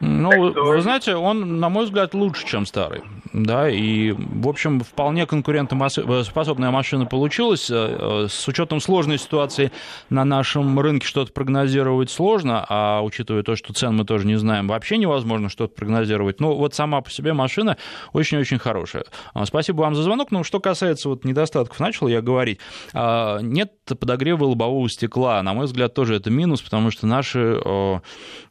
Ну, 0.00 0.52
что... 0.52 0.64
вы 0.64 0.80
знаете, 0.80 1.16
он, 1.16 1.60
на 1.60 1.68
мой 1.68 1.84
взгляд, 1.84 2.14
лучше, 2.14 2.46
чем 2.46 2.66
старый. 2.66 3.02
Да, 3.32 3.68
и, 3.68 4.12
в 4.12 4.48
общем, 4.48 4.80
вполне 4.80 5.26
конкурентоспособная 5.26 6.70
машина 6.70 7.06
получилась. 7.06 7.70
Э, 7.70 8.24
э, 8.24 8.26
с 8.28 8.48
учетом 8.48 8.80
сложной 8.80 9.18
ситуации 9.18 9.70
на 10.08 10.24
нашем 10.24 10.78
рынке 10.80 11.06
что-то 11.06 11.32
прогнозировать 11.32 12.10
сложно, 12.10 12.64
а 12.68 13.02
учитывая 13.02 13.42
то, 13.42 13.54
что 13.56 13.72
цен 13.72 13.96
мы 13.96 14.04
тоже 14.04 14.26
не 14.26 14.36
знаем, 14.36 14.68
вообще 14.68 14.96
невозможно 14.96 15.48
что-то 15.48 15.74
прогнозировать. 15.74 16.40
Но 16.40 16.56
вот 16.56 16.74
сама 16.74 17.00
по 17.00 17.10
себе 17.10 17.32
машина 17.32 17.76
очень-очень 18.12 18.58
хорошая. 18.58 19.04
А, 19.34 19.44
спасибо 19.46 19.82
вам 19.82 19.94
за 19.94 20.02
звонок. 20.02 20.30
Ну, 20.30 20.44
что 20.44 20.60
касается 20.60 21.08
вот 21.08 21.24
недостатков, 21.24 21.78
начал 21.80 22.08
я 22.08 22.22
говорить. 22.22 22.60
А, 22.94 23.38
нет 23.40 23.72
подогрева 23.86 24.44
лобового 24.44 24.88
стекла. 24.88 25.42
На 25.42 25.54
мой 25.54 25.66
взгляд, 25.66 25.94
тоже 25.94 26.14
это 26.14 26.30
минус, 26.30 26.62
потому 26.62 26.90
что 26.90 27.06
наши 27.06 27.60
э, 27.62 28.00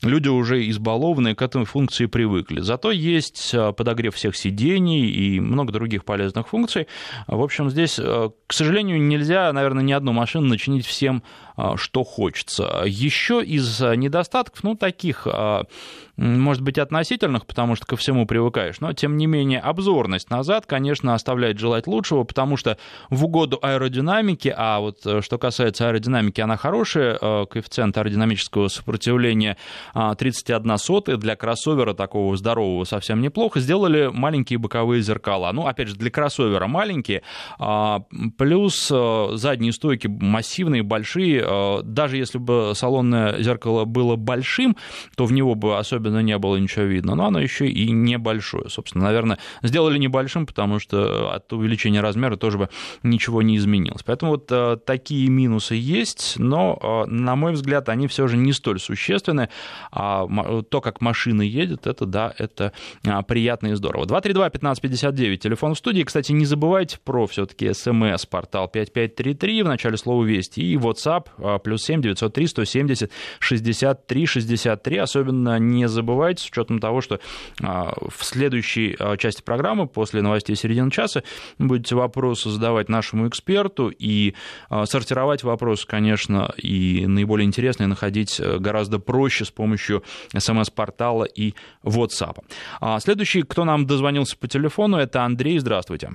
люди 0.01 0.27
уже 0.27 0.67
избалованные 0.69 1.35
к 1.37 1.41
этой 1.41 1.65
функции 1.65 2.05
привыкли. 2.05 2.61
Зато 2.61 2.91
есть 2.91 3.53
подогрев 3.77 4.15
всех 4.15 4.35
сидений 4.35 5.07
и 5.07 5.39
много 5.39 5.71
других 5.71 6.03
полезных 6.03 6.49
функций. 6.49 6.87
В 7.27 7.41
общем, 7.41 7.69
здесь, 7.69 7.95
к 7.95 8.53
сожалению, 8.53 9.01
нельзя, 9.01 9.51
наверное, 9.53 9.83
ни 9.83 9.93
одну 9.93 10.11
машину 10.11 10.47
начинить 10.47 10.85
всем 10.85 11.23
а, 11.23 11.46
что 11.75 12.03
хочется. 12.03 12.83
Еще 12.85 13.43
из 13.43 13.81
а, 13.81 13.95
недостатков, 13.95 14.63
ну, 14.63 14.75
таких, 14.75 15.25
а, 15.25 15.63
может 16.15 16.61
быть, 16.61 16.77
относительных, 16.77 17.45
потому 17.45 17.75
что 17.75 17.85
ко 17.85 17.95
всему 17.95 18.25
привыкаешь, 18.25 18.79
но, 18.79 18.93
тем 18.93 19.17
не 19.17 19.27
менее, 19.27 19.59
обзорность 19.59 20.29
назад, 20.29 20.65
конечно, 20.65 21.13
оставляет 21.13 21.59
желать 21.59 21.87
лучшего, 21.87 22.23
потому 22.23 22.57
что 22.57 22.77
в 23.09 23.25
угоду 23.25 23.59
аэродинамики, 23.61 24.53
а 24.55 24.79
вот 24.79 25.05
э, 25.05 25.21
что 25.21 25.37
касается 25.37 25.87
аэродинамики, 25.87 26.41
она 26.41 26.57
хорошая, 26.57 27.17
э, 27.19 27.45
коэффициент 27.49 27.97
аэродинамического 27.97 28.67
сопротивления 28.67 29.57
31 29.93 30.77
сотая, 30.77 31.17
для 31.17 31.35
кроссовера 31.35 31.93
такого 31.93 32.35
здорового 32.37 32.83
совсем 32.83 33.21
неплохо, 33.21 33.59
сделали 33.59 34.09
маленькие 34.11 34.59
боковые 34.59 35.01
зеркала. 35.01 35.51
Ну, 35.51 35.67
опять 35.67 35.89
же, 35.89 35.95
для 35.95 36.09
кроссовера 36.09 36.67
маленькие, 36.67 37.23
плюс 38.37 38.89
э, 38.91 39.27
задние 39.33 39.71
стойки 39.71 40.07
массивные, 40.07 40.83
большие, 40.83 41.46
даже 41.83 42.17
если 42.17 42.37
бы 42.37 42.73
салонное 42.75 43.41
зеркало 43.41 43.85
было 43.85 44.15
большим, 44.15 44.75
то 45.15 45.25
в 45.25 45.31
него 45.31 45.55
бы 45.55 45.77
особенно 45.77 46.19
не 46.19 46.37
было 46.37 46.57
ничего 46.57 46.85
видно, 46.85 47.15
но 47.15 47.27
оно 47.27 47.39
еще 47.39 47.67
и 47.67 47.91
небольшое. 47.91 48.69
Собственно, 48.69 49.05
наверное, 49.05 49.37
сделали 49.61 49.97
небольшим, 49.97 50.45
потому 50.45 50.79
что 50.79 51.31
от 51.33 51.51
увеличения 51.53 52.01
размера 52.01 52.35
тоже 52.35 52.57
бы 52.57 52.69
ничего 53.03 53.41
не 53.41 53.57
изменилось. 53.57 54.03
Поэтому 54.03 54.31
вот 54.33 54.47
э, 54.51 54.77
такие 54.85 55.29
минусы 55.29 55.75
есть, 55.75 56.35
но, 56.37 57.05
э, 57.07 57.09
на 57.09 57.35
мой 57.35 57.53
взгляд, 57.53 57.89
они 57.89 58.07
все 58.07 58.27
же 58.27 58.37
не 58.37 58.53
столь 58.53 58.79
существенны. 58.79 59.49
А 59.91 60.27
то, 60.69 60.81
как 60.81 61.01
машина 61.01 61.41
едет, 61.41 61.87
это, 61.87 62.05
да, 62.05 62.33
это 62.37 62.73
приятно 63.27 63.67
и 63.67 63.73
здорово. 63.73 64.05
232-1559, 64.05 65.37
телефон 65.37 65.73
в 65.73 65.77
студии. 65.77 66.03
Кстати, 66.03 66.31
не 66.31 66.45
забывайте 66.45 66.97
про 67.03 67.27
все-таки 67.27 67.73
смс-портал 67.73 68.67
5533 68.67 69.63
в 69.63 69.67
начале 69.67 69.97
слова 69.97 70.23
«Вести» 70.23 70.61
и 70.61 70.75
WhatsApp 70.75 71.27
а, 71.36 71.36
плюс 71.63 71.83
7 71.83 72.01
903 72.01 72.47
170 72.47 73.11
63 73.39 74.25
63. 74.25 74.97
Особенно 74.97 75.59
не 75.59 75.87
забывайте, 75.87 76.43
с 76.43 76.49
учетом 76.49 76.79
того, 76.79 77.01
что 77.01 77.19
а, 77.61 77.93
в 78.09 78.23
следующей 78.23 78.95
а, 78.99 79.17
части 79.17 79.41
программы, 79.41 79.87
после 79.87 80.21
новостей 80.21 80.55
середины 80.55 80.91
часа, 80.91 81.23
будете 81.57 81.95
вопросы 81.95 82.49
задавать 82.49 82.89
нашему 82.89 83.27
эксперту 83.27 83.89
и 83.89 84.33
сортировать 84.85 85.43
вопросы, 85.43 85.87
конечно, 85.87 86.53
и 86.57 87.05
наиболее 87.07 87.45
интересные 87.45 87.87
находить 87.87 88.39
э, 88.39 88.57
гораздо 88.57 88.99
проще 88.99 89.45
с 89.45 89.51
помощью 89.51 90.03
смс-портала 90.35 91.23
и 91.23 91.53
WhatsApp. 91.83 92.43
Следующий, 92.99 93.43
кто 93.43 93.65
нам 93.65 93.85
дозвонился 93.85 94.37
по 94.37 94.47
телефону, 94.47 94.97
это 94.97 95.23
Андрей. 95.23 95.59
Здравствуйте. 95.59 96.11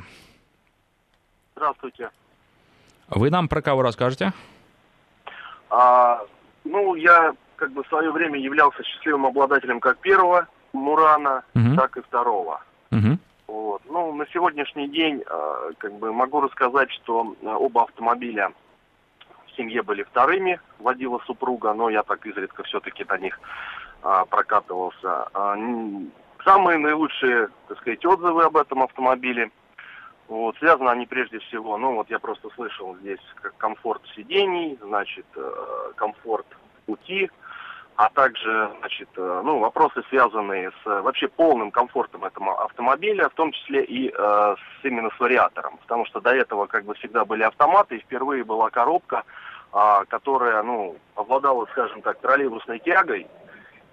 Здравствуйте. 1.56 2.10
Вы 3.08 3.30
нам 3.30 3.48
про 3.48 3.62
кого 3.62 3.82
расскажете? 3.82 4.32
А, 5.72 6.20
ну, 6.64 6.94
я 6.94 7.34
как 7.56 7.72
бы 7.72 7.82
в 7.82 7.88
свое 7.88 8.12
время 8.12 8.38
являлся 8.38 8.82
счастливым 8.84 9.24
обладателем 9.24 9.80
как 9.80 9.98
первого 9.98 10.46
Мурана, 10.74 11.44
угу. 11.54 11.76
так 11.76 11.96
и 11.96 12.02
второго. 12.02 12.62
Угу. 12.90 13.18
Вот. 13.46 13.82
Ну, 13.88 14.14
на 14.14 14.26
сегодняшний 14.26 14.88
день 14.88 15.22
а, 15.26 15.70
как 15.78 15.94
бы 15.94 16.12
могу 16.12 16.42
рассказать, 16.42 16.90
что 16.92 17.34
а, 17.42 17.56
оба 17.56 17.84
автомобиля 17.84 18.52
в 19.46 19.56
семье 19.56 19.82
были 19.82 20.02
вторыми, 20.02 20.60
водила 20.78 21.20
супруга, 21.26 21.72
но 21.72 21.88
я 21.88 22.02
так 22.02 22.26
изредка 22.26 22.64
все-таки 22.64 23.06
на 23.08 23.16
них 23.16 23.40
а, 24.02 24.26
прокатывался. 24.26 25.26
Самые 26.44 26.76
наилучшие, 26.76 27.48
так 27.68 27.78
сказать, 27.78 28.04
отзывы 28.04 28.42
об 28.44 28.58
этом 28.58 28.82
автомобиле– 28.82 29.50
вот, 30.32 30.56
связаны 30.56 30.88
они 30.88 31.06
прежде 31.06 31.38
всего, 31.40 31.76
ну 31.76 31.94
вот 31.94 32.08
я 32.10 32.18
просто 32.18 32.48
слышал 32.54 32.96
здесь 32.96 33.20
комфорт 33.58 34.02
сидений, 34.16 34.78
значит, 34.80 35.26
э, 35.36 35.92
комфорт 35.96 36.46
пути, 36.86 37.30
а 37.96 38.08
также, 38.08 38.70
значит, 38.78 39.10
э, 39.16 39.42
ну, 39.44 39.58
вопросы, 39.58 40.02
связанные 40.08 40.70
с 40.82 41.02
вообще 41.02 41.28
полным 41.28 41.70
комфортом 41.70 42.24
этого 42.24 42.64
автомобиля, 42.64 43.28
в 43.28 43.34
том 43.34 43.52
числе 43.52 43.84
и 43.84 44.08
э, 44.08 44.14
с, 44.56 44.84
именно 44.84 45.10
с 45.10 45.20
вариатором, 45.20 45.76
потому 45.76 46.06
что 46.06 46.20
до 46.20 46.30
этого 46.30 46.66
как 46.66 46.84
бы 46.84 46.94
всегда 46.94 47.26
были 47.26 47.42
автоматы, 47.42 47.96
и 47.96 48.00
впервые 48.00 48.42
была 48.42 48.70
коробка, 48.70 49.24
э, 49.74 50.04
которая, 50.08 50.62
ну, 50.62 50.96
обладала, 51.14 51.66
скажем 51.72 52.00
так, 52.00 52.18
троллейбусной 52.20 52.78
тягой 52.78 53.26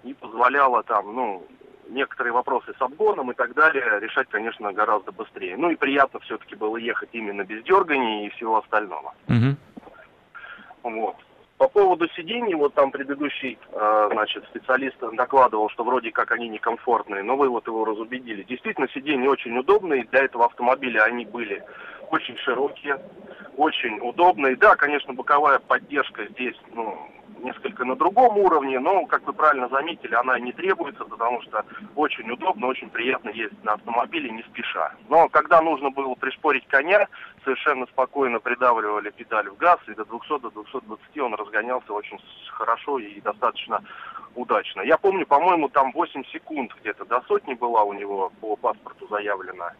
и 0.04 0.14
позволяла 0.14 0.82
там, 0.84 1.14
ну, 1.14 1.46
некоторые 1.90 2.32
вопросы 2.32 2.72
с 2.78 2.82
обгоном 2.82 3.30
и 3.30 3.34
так 3.34 3.54
далее 3.54 4.00
решать, 4.00 4.28
конечно, 4.30 4.72
гораздо 4.72 5.12
быстрее. 5.12 5.56
Ну 5.56 5.70
и 5.70 5.76
приятно 5.76 6.20
все-таки 6.20 6.54
было 6.54 6.76
ехать 6.76 7.10
именно 7.12 7.44
без 7.44 7.62
дерганий 7.64 8.26
и 8.26 8.30
всего 8.30 8.58
остального. 8.58 9.14
Угу. 9.28 9.56
Вот. 10.82 11.16
По 11.58 11.68
поводу 11.68 12.08
сидений, 12.16 12.54
вот 12.54 12.72
там 12.72 12.90
предыдущий, 12.90 13.58
э, 13.70 14.08
значит, 14.12 14.44
специалист 14.46 14.96
докладывал, 15.12 15.68
что 15.68 15.84
вроде 15.84 16.10
как 16.10 16.32
они 16.32 16.48
некомфортные, 16.48 17.22
но 17.22 17.36
вы 17.36 17.50
вот 17.50 17.66
его 17.66 17.84
разубедили. 17.84 18.44
Действительно, 18.44 18.88
сиденья 18.88 19.28
очень 19.28 19.58
удобные, 19.58 20.04
для 20.04 20.24
этого 20.24 20.46
автомобиля 20.46 21.02
они 21.02 21.26
были 21.26 21.62
очень 22.10 22.38
широкие, 22.38 22.98
очень 23.58 24.00
удобные. 24.00 24.56
Да, 24.56 24.74
конечно, 24.74 25.12
боковая 25.12 25.58
поддержка 25.58 26.26
здесь, 26.28 26.56
ну, 26.72 26.98
несколько 27.42 27.84
на 27.84 27.96
другом 27.96 28.38
уровне, 28.38 28.78
но, 28.78 29.06
как 29.06 29.26
вы 29.26 29.32
правильно 29.32 29.68
заметили, 29.68 30.14
она 30.14 30.38
не 30.38 30.52
требуется, 30.52 31.04
потому 31.04 31.42
что 31.42 31.64
очень 31.96 32.30
удобно, 32.30 32.66
очень 32.66 32.90
приятно 32.90 33.30
ездить 33.30 33.64
на 33.64 33.72
автомобиле 33.72 34.30
не 34.30 34.42
спеша. 34.42 34.92
Но 35.08 35.28
когда 35.28 35.60
нужно 35.60 35.90
было 35.90 36.14
пришпорить 36.14 36.66
коня, 36.66 37.08
совершенно 37.44 37.86
спокойно 37.86 38.40
придавливали 38.40 39.10
педаль 39.10 39.48
в 39.48 39.56
газ, 39.56 39.78
и 39.88 39.94
до 39.94 40.04
200, 40.04 40.40
до 40.40 40.50
220 40.50 41.18
он 41.18 41.34
разгонялся 41.34 41.92
очень 41.92 42.18
хорошо 42.50 42.98
и 42.98 43.20
достаточно 43.20 43.82
удачно. 44.34 44.82
Я 44.82 44.98
помню, 44.98 45.26
по-моему, 45.26 45.68
там 45.68 45.92
8 45.92 46.24
секунд 46.32 46.72
где-то 46.80 47.04
до 47.04 47.20
сотни 47.22 47.54
была 47.54 47.82
у 47.82 47.92
него 47.92 48.32
по 48.40 48.56
паспорту 48.56 49.08
заявлена 49.08 49.72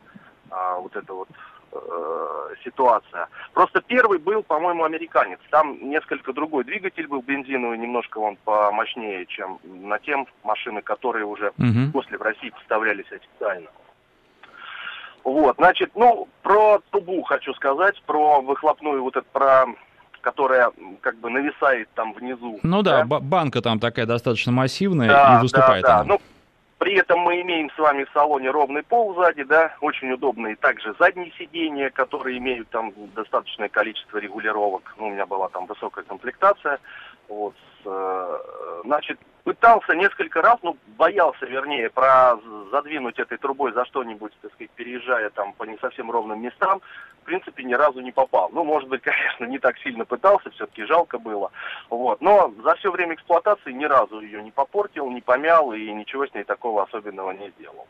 а, 0.50 0.78
вот 0.78 0.96
эта 0.96 1.12
вот 1.12 1.28
э, 1.72 2.54
ситуация. 2.64 3.28
Просто 3.52 3.80
первый 3.80 4.18
был, 4.18 4.42
по-моему, 4.42 4.84
американец. 4.84 5.38
Там 5.50 5.78
несколько 5.88 6.32
другой 6.32 6.64
двигатель 6.64 7.06
был 7.06 7.22
бензиновый, 7.22 7.78
немножко 7.78 8.18
он 8.18 8.36
помощнее, 8.44 9.26
чем 9.26 9.58
на 9.64 9.98
тем 9.98 10.26
машины, 10.42 10.82
которые 10.82 11.24
уже 11.24 11.48
угу. 11.58 11.92
после 11.92 12.18
в 12.18 12.22
России 12.22 12.50
поставлялись 12.50 13.10
официально. 13.10 13.68
Вот, 15.22 15.56
значит, 15.56 15.90
ну, 15.94 16.28
про 16.42 16.80
трубу 16.90 17.22
хочу 17.22 17.52
сказать, 17.54 18.00
про 18.06 18.40
выхлопную 18.40 19.02
вот 19.02 19.16
это, 19.16 19.26
про 19.32 19.66
которая 20.20 20.70
как 21.00 21.16
бы 21.16 21.30
нависает 21.30 21.88
там 21.94 22.12
внизу. 22.12 22.60
Ну 22.62 22.82
да, 22.82 23.04
да? 23.04 23.20
банка 23.20 23.62
там 23.62 23.78
такая 23.80 24.06
достаточно 24.06 24.52
массивная 24.52 25.08
да, 25.08 25.38
и 25.38 25.42
выступает 25.42 25.82
да, 25.82 25.88
да. 25.88 25.98
она. 26.00 26.04
Ну, 26.04 26.20
при 26.80 26.94
этом 26.94 27.20
мы 27.20 27.42
имеем 27.42 27.70
с 27.70 27.78
вами 27.78 28.04
в 28.04 28.10
салоне 28.14 28.50
ровный 28.50 28.82
пол 28.82 29.14
сзади, 29.14 29.42
да, 29.42 29.76
очень 29.82 30.10
удобные 30.12 30.56
также 30.56 30.94
задние 30.98 31.30
сиденья, 31.38 31.90
которые 31.90 32.38
имеют 32.38 32.70
там 32.70 32.94
достаточное 33.14 33.68
количество 33.68 34.16
регулировок. 34.16 34.94
Ну, 34.96 35.08
у 35.08 35.10
меня 35.10 35.26
была 35.26 35.50
там 35.50 35.66
высокая 35.66 36.04
комплектация. 36.04 36.78
Вот, 37.28 37.54
э, 37.84 38.38
значит, 38.86 39.20
пытался 39.44 39.94
несколько 39.94 40.42
раз, 40.42 40.58
ну, 40.62 40.76
боялся, 40.96 41.46
вернее, 41.46 41.90
про 41.90 42.36
задвинуть 42.70 43.18
этой 43.18 43.38
трубой 43.38 43.72
за 43.72 43.84
что-нибудь, 43.86 44.32
так 44.42 44.52
сказать, 44.52 44.70
переезжая 44.72 45.30
там 45.30 45.52
по 45.54 45.64
не 45.64 45.78
совсем 45.78 46.10
ровным 46.10 46.40
местам, 46.40 46.80
в 47.22 47.24
принципе, 47.24 47.64
ни 47.64 47.74
разу 47.74 48.00
не 48.00 48.12
попал. 48.12 48.50
Ну, 48.52 48.64
может 48.64 48.88
быть, 48.88 49.02
конечно, 49.02 49.44
не 49.44 49.58
так 49.58 49.78
сильно 49.78 50.04
пытался, 50.04 50.50
все-таки 50.50 50.84
жалко 50.84 51.18
было. 51.18 51.50
Вот. 51.88 52.20
Но 52.20 52.52
за 52.62 52.74
все 52.76 52.90
время 52.90 53.14
эксплуатации 53.14 53.72
ни 53.72 53.84
разу 53.84 54.20
ее 54.20 54.42
не 54.42 54.50
попортил, 54.50 55.10
не 55.10 55.20
помял 55.20 55.72
и 55.72 55.90
ничего 55.92 56.26
с 56.26 56.34
ней 56.34 56.44
такого 56.44 56.82
особенного 56.82 57.32
не 57.32 57.50
сделал. 57.50 57.86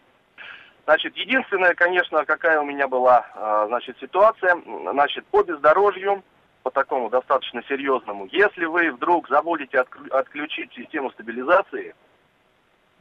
Значит, 0.85 1.17
единственная, 1.17 1.75
конечно, 1.75 2.25
какая 2.25 2.61
у 2.61 2.65
меня 2.65 2.89
была, 2.89 3.27
а, 3.35 3.67
значит, 3.69 3.97
ситуация, 4.01 4.57
значит, 4.93 5.25
по 5.27 5.43
бездорожью, 5.43 6.23
по 6.63 6.71
такому 6.71 7.11
достаточно 7.11 7.63
серьезному. 7.69 8.29
Если 8.31 8.65
вы 8.65 8.93
вдруг 8.93 9.29
забудете 9.29 9.85
отключить 10.11 10.73
систему 10.75 11.11
стабилизации, 11.13 11.95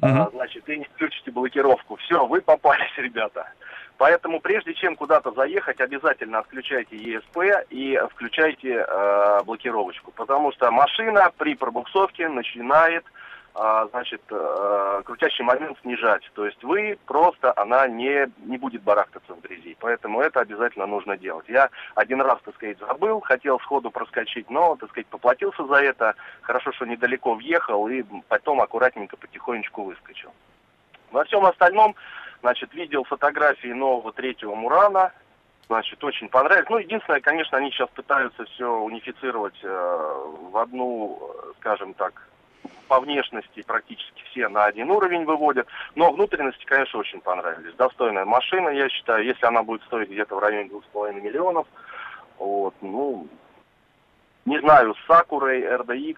uh-huh. 0.01 0.31
значит, 0.31 0.67
и 0.69 0.77
не 0.77 0.85
включите 0.85 1.31
блокировку. 1.31 1.97
Все, 1.97 2.25
вы 2.25 2.41
попались, 2.41 2.93
ребята. 2.97 3.51
Поэтому 3.97 4.39
прежде 4.39 4.73
чем 4.73 4.95
куда-то 4.95 5.31
заехать, 5.31 5.81
обязательно 5.81 6.39
отключайте 6.39 6.95
ESP 6.95 7.67
и 7.69 7.99
включайте 8.11 8.85
э, 8.87 9.43
блокировочку. 9.43 10.11
Потому 10.11 10.53
что 10.53 10.71
машина 10.71 11.31
при 11.37 11.53
пробуксовке 11.55 12.29
начинает 12.29 13.03
а, 13.05 13.18
значит, 13.53 14.21
э, 14.29 15.01
крутящий 15.05 15.43
момент 15.43 15.77
снижать. 15.81 16.23
То 16.33 16.45
есть 16.45 16.63
вы 16.63 16.97
просто, 17.05 17.53
она 17.55 17.87
не, 17.87 18.31
не 18.45 18.57
будет 18.57 18.83
барахтаться 18.83 19.33
в 19.33 19.41
грязи. 19.41 19.75
Поэтому 19.79 20.21
это 20.21 20.39
обязательно 20.39 20.85
нужно 20.85 21.17
делать. 21.17 21.47
Я 21.49 21.69
один 21.95 22.21
раз, 22.21 22.39
так 22.43 22.55
сказать, 22.55 22.77
забыл, 22.79 23.19
хотел 23.21 23.59
сходу 23.59 23.91
проскочить, 23.91 24.49
но, 24.49 24.75
так 24.75 24.89
сказать, 24.89 25.07
поплатился 25.07 25.65
за 25.65 25.75
это. 25.75 26.15
Хорошо, 26.41 26.71
что 26.71 26.85
недалеко 26.85 27.33
въехал 27.33 27.87
и 27.87 28.03
потом 28.27 28.61
аккуратненько 28.61 29.17
потихонечку 29.17 29.83
выскочил. 29.83 30.31
Во 31.11 31.23
всем 31.23 31.45
остальном, 31.45 31.95
значит, 32.41 32.73
видел 32.73 33.03
фотографии 33.03 33.69
нового 33.69 34.13
третьего 34.13 34.55
Мурана, 34.55 35.11
значит, 35.67 36.03
очень 36.03 36.29
понравилось. 36.29 36.69
Ну, 36.69 36.77
единственное, 36.77 37.21
конечно, 37.21 37.57
они 37.57 37.71
сейчас 37.71 37.89
пытаются 37.89 38.45
все 38.45 38.71
унифицировать 38.71 39.57
э, 39.63 40.25
в 40.51 40.57
одну, 40.57 41.19
э, 41.19 41.53
скажем 41.59 41.93
так, 41.93 42.28
по 42.89 42.99
внешности 42.99 43.61
практически 43.61 44.23
все 44.31 44.49
на 44.49 44.65
один 44.65 44.89
уровень 44.91 45.23
выводят. 45.23 45.67
Но 45.95 46.11
внутренности, 46.11 46.65
конечно, 46.65 46.99
очень 46.99 47.21
понравились. 47.21 47.75
Достойная 47.75 48.25
машина, 48.25 48.69
я 48.69 48.89
считаю. 48.89 49.23
Если 49.23 49.45
она 49.45 49.63
будет 49.63 49.83
стоить 49.83 50.09
где-то 50.09 50.35
в 50.35 50.39
районе 50.39 50.69
2,5 50.69 51.21
миллионов, 51.21 51.67
вот, 52.39 52.73
ну, 52.81 53.27
не 54.45 54.59
знаю, 54.59 54.95
с 54.95 55.05
Сакурой, 55.07 55.61
RDX, 55.61 56.17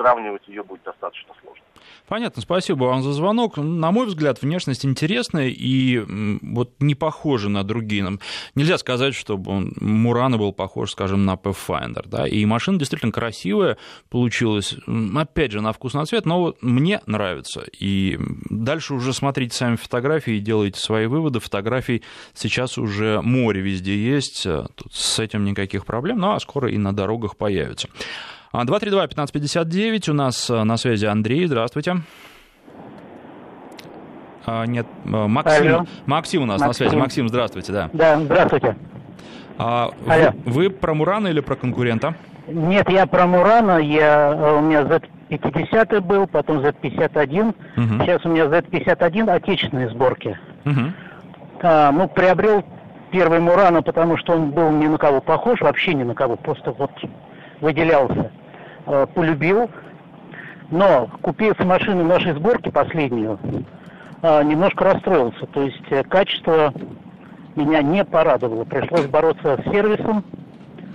сравнивать 0.00 0.48
ее 0.48 0.62
будет 0.62 0.82
достаточно 0.82 1.34
сложно. 1.42 1.64
Понятно, 2.08 2.42
спасибо 2.42 2.84
вам 2.84 3.02
за 3.02 3.12
звонок. 3.12 3.56
На 3.56 3.92
мой 3.92 4.06
взгляд, 4.06 4.42
внешность 4.42 4.84
интересная 4.84 5.48
и 5.48 6.02
вот 6.42 6.72
не 6.80 6.94
похожа 6.94 7.48
на 7.48 7.62
другие. 7.62 8.18
Нельзя 8.54 8.78
сказать, 8.78 9.14
чтобы 9.14 9.52
он, 9.52 9.72
Мурана 9.80 10.38
был 10.38 10.52
похож, 10.52 10.90
скажем, 10.90 11.24
на 11.24 11.34
Pathfinder. 11.34 12.06
Да? 12.06 12.26
И 12.26 12.44
машина 12.46 12.78
действительно 12.78 13.12
красивая 13.12 13.76
получилась. 14.08 14.74
Опять 15.14 15.52
же, 15.52 15.60
на 15.60 15.72
вкус, 15.72 15.94
на 15.94 16.04
цвет, 16.06 16.26
но 16.26 16.40
вот 16.40 16.62
мне 16.62 17.00
нравится. 17.06 17.64
И 17.78 18.18
дальше 18.48 18.94
уже 18.94 19.12
смотрите 19.12 19.54
сами 19.54 19.76
фотографии 19.76 20.34
и 20.34 20.40
делайте 20.40 20.80
свои 20.80 21.06
выводы. 21.06 21.38
Фотографий 21.40 22.02
сейчас 22.34 22.78
уже 22.78 23.20
море 23.22 23.60
везде 23.60 23.96
есть. 23.96 24.42
Тут 24.42 24.92
с 24.92 25.18
этим 25.18 25.44
никаких 25.44 25.84
проблем. 25.86 26.18
Ну, 26.18 26.32
а 26.32 26.40
скоро 26.40 26.70
и 26.70 26.78
на 26.78 26.92
дорогах 26.92 27.36
появится. 27.36 27.88
232-1559, 28.52 30.10
у 30.10 30.14
нас 30.14 30.50
э, 30.50 30.64
на 30.64 30.76
связи 30.76 31.06
Андрей, 31.06 31.46
здравствуйте. 31.46 31.96
А, 34.44 34.66
нет, 34.66 34.86
э, 35.04 35.08
Максим, 35.08 35.68
Алло. 35.68 35.84
Максим 36.06 36.42
у 36.42 36.46
нас 36.46 36.60
Максим. 36.60 36.68
на 36.68 36.90
связи. 36.90 37.00
Максим, 37.00 37.28
здравствуйте, 37.28 37.72
да. 37.72 37.90
Да, 37.92 38.18
здравствуйте. 38.18 38.76
А, 39.58 39.90
вы, 40.04 40.32
вы 40.50 40.70
про 40.70 40.94
Мурана 40.94 41.28
или 41.28 41.40
про 41.40 41.54
конкурента? 41.54 42.14
Нет, 42.48 42.88
я 42.88 43.06
про 43.06 43.26
Мурана. 43.26 43.78
Я, 43.78 44.32
э, 44.34 44.58
у 44.58 44.62
меня 44.62 44.82
Z50 44.82 46.00
был, 46.00 46.26
потом 46.26 46.58
Z51. 46.58 47.54
Угу. 47.76 48.04
Сейчас 48.04 48.24
у 48.24 48.30
меня 48.30 48.46
Z51 48.46 49.30
отечественной 49.30 49.88
сборки. 49.90 50.36
Угу. 50.64 50.80
А, 51.62 51.92
ну, 51.92 52.08
приобрел 52.08 52.64
первый 53.12 53.38
Мурана, 53.38 53.82
потому 53.82 54.16
что 54.16 54.32
он 54.32 54.50
был 54.50 54.70
ни 54.70 54.88
на 54.88 54.98
кого 54.98 55.20
похож, 55.20 55.60
вообще 55.60 55.94
ни 55.94 56.02
на 56.02 56.14
кого. 56.14 56.36
Просто 56.36 56.72
вот 56.72 56.90
выделялся. 57.60 58.32
Э, 58.90 59.06
полюбил. 59.06 59.70
Но, 60.70 61.08
купив 61.22 61.58
машину 61.60 62.04
нашей 62.04 62.32
сборки 62.32 62.70
последнюю, 62.70 63.38
э, 64.22 64.42
немножко 64.42 64.84
расстроился. 64.84 65.46
То 65.46 65.62
есть 65.62 65.82
э, 65.90 66.02
качество 66.02 66.72
меня 67.54 67.82
не 67.82 68.04
порадовало. 68.04 68.64
Пришлось 68.64 69.06
бороться 69.06 69.62
с 69.62 69.70
сервисом. 69.70 70.24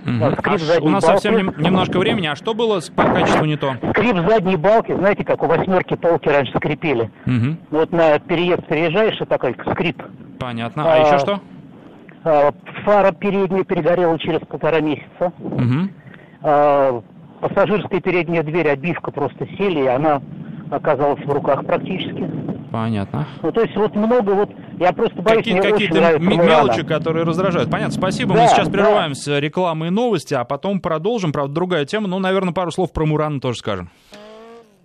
Угу. 0.04 0.36
Скрип 0.38 0.60
а 0.78 0.82
у 0.82 0.88
нас 0.88 1.04
балки. 1.04 1.22
совсем 1.22 1.36
нем, 1.36 1.54
немножко 1.56 1.98
времени. 1.98 2.26
А 2.26 2.36
что 2.36 2.52
было 2.54 2.80
по 2.94 3.02
качеству 3.02 3.46
не 3.46 3.56
то? 3.56 3.76
Скрип 3.90 4.16
задней 4.28 4.56
балки, 4.56 4.94
знаете, 4.94 5.24
как 5.24 5.42
у 5.42 5.46
восьмерки 5.46 5.96
полки 5.96 6.28
раньше 6.28 6.52
скрипели. 6.56 7.10
Угу. 7.26 7.56
Вот 7.70 7.92
на 7.92 8.18
переезд 8.18 8.66
приезжаешь, 8.66 9.20
и 9.20 9.24
такой 9.24 9.56
скрип. 9.70 10.02
Понятно. 10.38 10.84
А, 10.84 10.94
а 10.94 10.98
еще 10.98 11.18
что? 11.18 11.40
А, 12.24 12.52
фара 12.84 13.12
передняя 13.12 13.64
перегорела 13.64 14.18
через 14.18 14.40
полтора 14.40 14.80
месяца. 14.80 15.32
Угу. 15.38 15.88
А, 16.42 17.02
пассажирская 17.48 18.00
передняя 18.00 18.42
дверь, 18.42 18.68
обивка 18.68 19.10
просто 19.10 19.46
сели, 19.58 19.84
и 19.84 19.86
она 19.86 20.20
оказалась 20.70 21.24
в 21.24 21.30
руках 21.30 21.64
практически. 21.64 22.28
Понятно. 22.72 23.26
Ну, 23.42 23.52
то 23.52 23.60
есть 23.62 23.76
вот 23.76 23.94
много 23.94 24.30
вот, 24.30 24.50
я 24.78 24.92
просто 24.92 25.22
боюсь, 25.22 25.44
Какие, 25.44 25.60
Какие-то 25.60 26.18
мелочи, 26.18 26.84
которые 26.84 27.24
раздражают. 27.24 27.70
Понятно, 27.70 27.94
спасибо. 27.94 28.34
Да, 28.34 28.42
Мы 28.42 28.48
сейчас 28.48 28.68
прерываемся, 28.68 29.30
да. 29.30 29.40
рекламы 29.40 29.86
и 29.86 29.90
новости, 29.90 30.34
а 30.34 30.44
потом 30.44 30.80
продолжим. 30.80 31.32
Правда, 31.32 31.54
другая 31.54 31.84
тема, 31.84 32.08
ну, 32.08 32.18
наверное, 32.18 32.52
пару 32.52 32.70
слов 32.72 32.92
про 32.92 33.06
Мурана 33.06 33.40
тоже 33.40 33.58
скажем. 33.58 33.90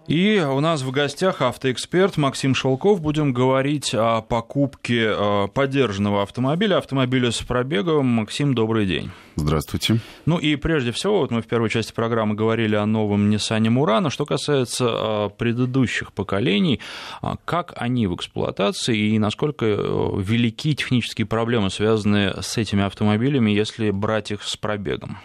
И 0.08 0.40
у 0.40 0.60
нас 0.60 0.82
в 0.82 0.92
гостях 0.92 1.42
автоэксперт 1.42 2.18
Максим 2.18 2.56
Шелков. 2.56 3.02
Будем 3.02 3.34
говорить 3.34 3.94
о 3.94 4.22
покупке 4.22 5.14
э, 5.16 5.48
поддержанного 5.54 6.24
автомобиля, 6.24 6.78
автомобиля 6.78 7.32
с 7.32 7.38
пробегом. 7.42 8.08
Максим, 8.08 8.56
добрый 8.56 8.88
день. 8.88 9.12
Здравствуйте. 9.36 10.00
Ну 10.26 10.38
и 10.38 10.56
прежде 10.56 10.92
всего, 10.92 11.20
вот 11.20 11.32
мы 11.32 11.42
в 11.42 11.48
первой 11.48 11.70
части 11.70 11.94
программы 11.94 12.34
говорили 12.34 12.76
о 12.76 12.86
новом 12.86 13.30
Nissan 13.30 13.64
Murano. 13.68 14.10
Что 14.10 14.26
касается 14.26 14.86
э, 14.90 15.30
предыдущих 15.38 16.14
поколений, 16.14 16.82
э, 17.22 17.28
как 17.46 17.74
они 17.76 18.08
в 18.08 18.16
эксплуатации 18.16 18.98
и 18.98 19.20
насколько 19.20 19.66
велики 19.66 20.76
технические 20.76 21.28
проблемы, 21.28 21.70
связанные 21.70 22.42
с 22.42 22.58
этими 22.58 22.84
автомобилями, 22.84 23.52
если 23.52 23.92
брать 23.92 24.32
их 24.32 24.42
с 24.44 24.58
пробегом? 24.58 25.20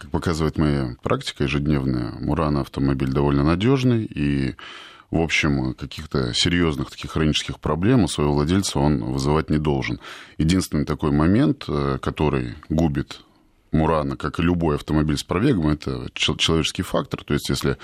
Как 0.00 0.10
показывает 0.10 0.56
моя 0.56 0.96
практика 1.02 1.44
ежедневная, 1.44 2.12
Мурана 2.12 2.62
автомобиль 2.62 3.12
довольно 3.12 3.44
надежный 3.44 4.04
и 4.04 4.54
в 5.10 5.20
общем, 5.20 5.74
каких-то 5.74 6.32
серьезных 6.32 6.90
таких 6.90 7.10
хронических 7.10 7.60
проблем 7.60 8.04
у 8.04 8.08
своего 8.08 8.32
владельца 8.32 8.78
он 8.78 9.02
вызывать 9.04 9.50
не 9.50 9.58
должен. 9.58 10.00
Единственный 10.38 10.86
такой 10.86 11.10
момент, 11.10 11.64
э, 11.68 11.98
который 12.00 12.54
губит 12.68 13.20
Мурана, 13.72 14.16
как 14.16 14.38
и 14.38 14.42
любой 14.42 14.76
автомобиль 14.76 15.16
с 15.16 15.22
пробегом, 15.22 15.68
это 15.68 16.08
человеческий 16.14 16.82
фактор. 16.82 17.22
То 17.24 17.34
есть, 17.34 17.48
если 17.48 17.76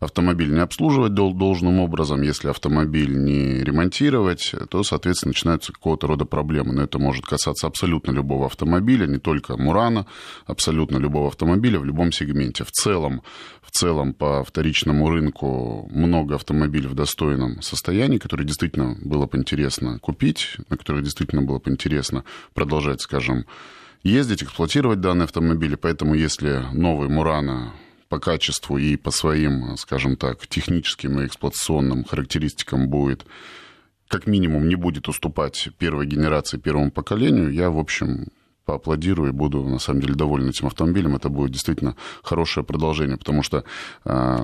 автомобиль 0.00 0.52
не 0.52 0.60
обслуживать 0.60 1.14
должным 1.14 1.80
образом, 1.80 2.22
если 2.22 2.48
автомобиль 2.48 3.16
не 3.16 3.62
ремонтировать, 3.62 4.54
то, 4.70 4.82
соответственно, 4.82 5.30
начинаются 5.30 5.72
какого-то 5.72 6.06
рода 6.06 6.24
проблемы. 6.24 6.72
Но 6.72 6.82
это 6.82 6.98
может 6.98 7.26
касаться 7.26 7.66
абсолютно 7.66 8.12
любого 8.12 8.46
автомобиля, 8.46 9.06
не 9.06 9.18
только 9.18 9.56
Мурана, 9.56 10.06
абсолютно 10.46 10.98
любого 10.98 11.28
автомобиля 11.28 11.78
в 11.80 11.84
любом 11.84 12.12
сегменте. 12.12 12.64
В 12.64 12.70
целом, 12.70 13.22
в 13.62 13.70
целом 13.70 14.12
по 14.12 14.44
вторичному 14.44 15.08
рынку 15.08 15.88
много 15.92 16.34
автомобилей 16.36 16.88
в 16.88 16.94
достойном 16.94 17.62
состоянии, 17.62 18.18
которые 18.18 18.46
действительно 18.46 18.96
было 19.02 19.26
бы 19.26 19.38
интересно 19.38 19.98
купить, 19.98 20.56
на 20.68 20.76
которых 20.76 21.02
действительно 21.02 21.42
было 21.42 21.58
бы 21.58 21.70
интересно 21.70 22.24
продолжать, 22.54 23.00
скажем, 23.00 23.46
ездить, 24.02 24.42
эксплуатировать 24.42 25.00
данные 25.00 25.24
автомобили. 25.24 25.74
Поэтому 25.74 26.14
если 26.14 26.64
новый 26.72 27.08
Мурана 27.08 27.72
по 28.08 28.18
качеству 28.18 28.76
и 28.76 28.96
по 28.96 29.10
своим, 29.10 29.76
скажем 29.76 30.16
так, 30.16 30.46
техническим 30.46 31.20
и 31.20 31.26
эксплуатационным 31.26 32.04
характеристикам 32.04 32.88
будет 32.88 33.24
как 34.08 34.26
минимум 34.26 34.68
не 34.68 34.74
будет 34.74 35.08
уступать 35.08 35.70
первой 35.78 36.06
генерации, 36.06 36.58
первому 36.58 36.90
поколению, 36.90 37.50
я, 37.50 37.70
в 37.70 37.78
общем, 37.78 38.26
поаплодирую 38.64 39.30
и 39.30 39.32
буду, 39.32 39.62
на 39.62 39.78
самом 39.78 40.00
деле, 40.00 40.14
доволен 40.14 40.48
этим 40.48 40.66
автомобилем. 40.66 41.16
Это 41.16 41.28
будет 41.28 41.52
действительно 41.52 41.96
хорошее 42.22 42.64
продолжение, 42.64 43.16
потому 43.16 43.42
что 43.42 43.64
э, 44.04 44.38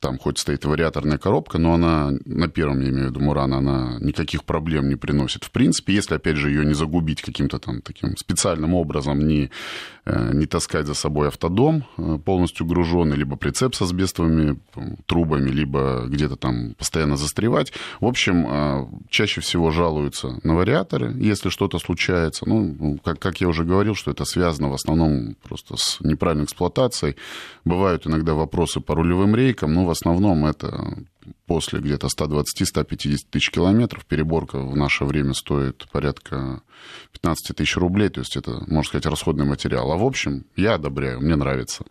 там 0.00 0.18
хоть 0.18 0.38
стоит 0.38 0.64
вариаторная 0.64 1.18
коробка, 1.18 1.58
но 1.58 1.74
она 1.74 2.12
на 2.24 2.48
первом, 2.48 2.80
я 2.80 2.90
имею 2.90 3.08
в 3.08 3.10
виду, 3.10 3.20
Мурана, 3.20 3.58
она 3.58 3.98
никаких 4.00 4.44
проблем 4.44 4.88
не 4.88 4.96
приносит. 4.96 5.44
В 5.44 5.50
принципе, 5.50 5.94
если, 5.94 6.14
опять 6.14 6.36
же, 6.36 6.50
ее 6.50 6.64
не 6.64 6.74
загубить 6.74 7.22
каким-то 7.22 7.58
там 7.58 7.82
таким 7.82 8.16
специальным 8.16 8.74
образом, 8.74 9.26
не, 9.26 9.50
э, 10.04 10.30
не 10.32 10.46
таскать 10.46 10.86
за 10.86 10.94
собой 10.94 11.28
автодом 11.28 11.84
э, 11.98 12.18
полностью 12.24 12.66
груженный, 12.66 13.16
либо 13.16 13.36
прицеп 13.36 13.74
со 13.74 13.86
сбестовыми 13.86 14.58
трубами, 15.06 15.50
либо 15.50 16.04
где-то 16.06 16.36
там 16.36 16.74
постоянно 16.74 17.16
застревать. 17.16 17.72
В 18.00 18.06
общем, 18.06 18.46
э, 18.48 18.86
чаще 19.10 19.40
всего 19.40 19.70
жалуются 19.70 20.38
на 20.42 20.54
вариаторы, 20.54 21.12
если 21.18 21.48
что-то 21.48 21.78
случается. 21.78 22.48
Ну, 22.48 22.98
как, 23.04 23.18
как 23.26 23.40
я 23.40 23.48
уже 23.48 23.64
говорил, 23.64 23.96
что 23.96 24.12
это 24.12 24.24
связано 24.24 24.68
в 24.68 24.74
основном 24.74 25.34
просто 25.42 25.76
с 25.76 25.98
неправильной 26.00 26.44
эксплуатацией. 26.44 27.16
Бывают 27.64 28.06
иногда 28.06 28.34
вопросы 28.34 28.80
по 28.80 28.94
рулевым 28.94 29.34
рейкам, 29.34 29.74
но 29.74 29.84
в 29.84 29.90
основном 29.90 30.46
это 30.46 30.96
после 31.46 31.80
где-то 31.80 32.06
120-150 32.06 33.16
тысяч 33.28 33.50
километров. 33.50 34.06
Переборка 34.06 34.60
в 34.60 34.76
наше 34.76 35.04
время 35.04 35.34
стоит 35.34 35.88
порядка 35.90 36.62
15 37.14 37.56
тысяч 37.56 37.76
рублей, 37.76 38.10
то 38.10 38.20
есть 38.20 38.36
это, 38.36 38.62
можно 38.68 38.84
сказать, 38.88 39.06
расходный 39.06 39.44
материал. 39.44 39.90
А 39.90 39.96
в 39.96 40.04
общем, 40.04 40.44
я 40.54 40.74
одобряю, 40.74 41.20
мне 41.20 41.34
нравится. 41.34 41.84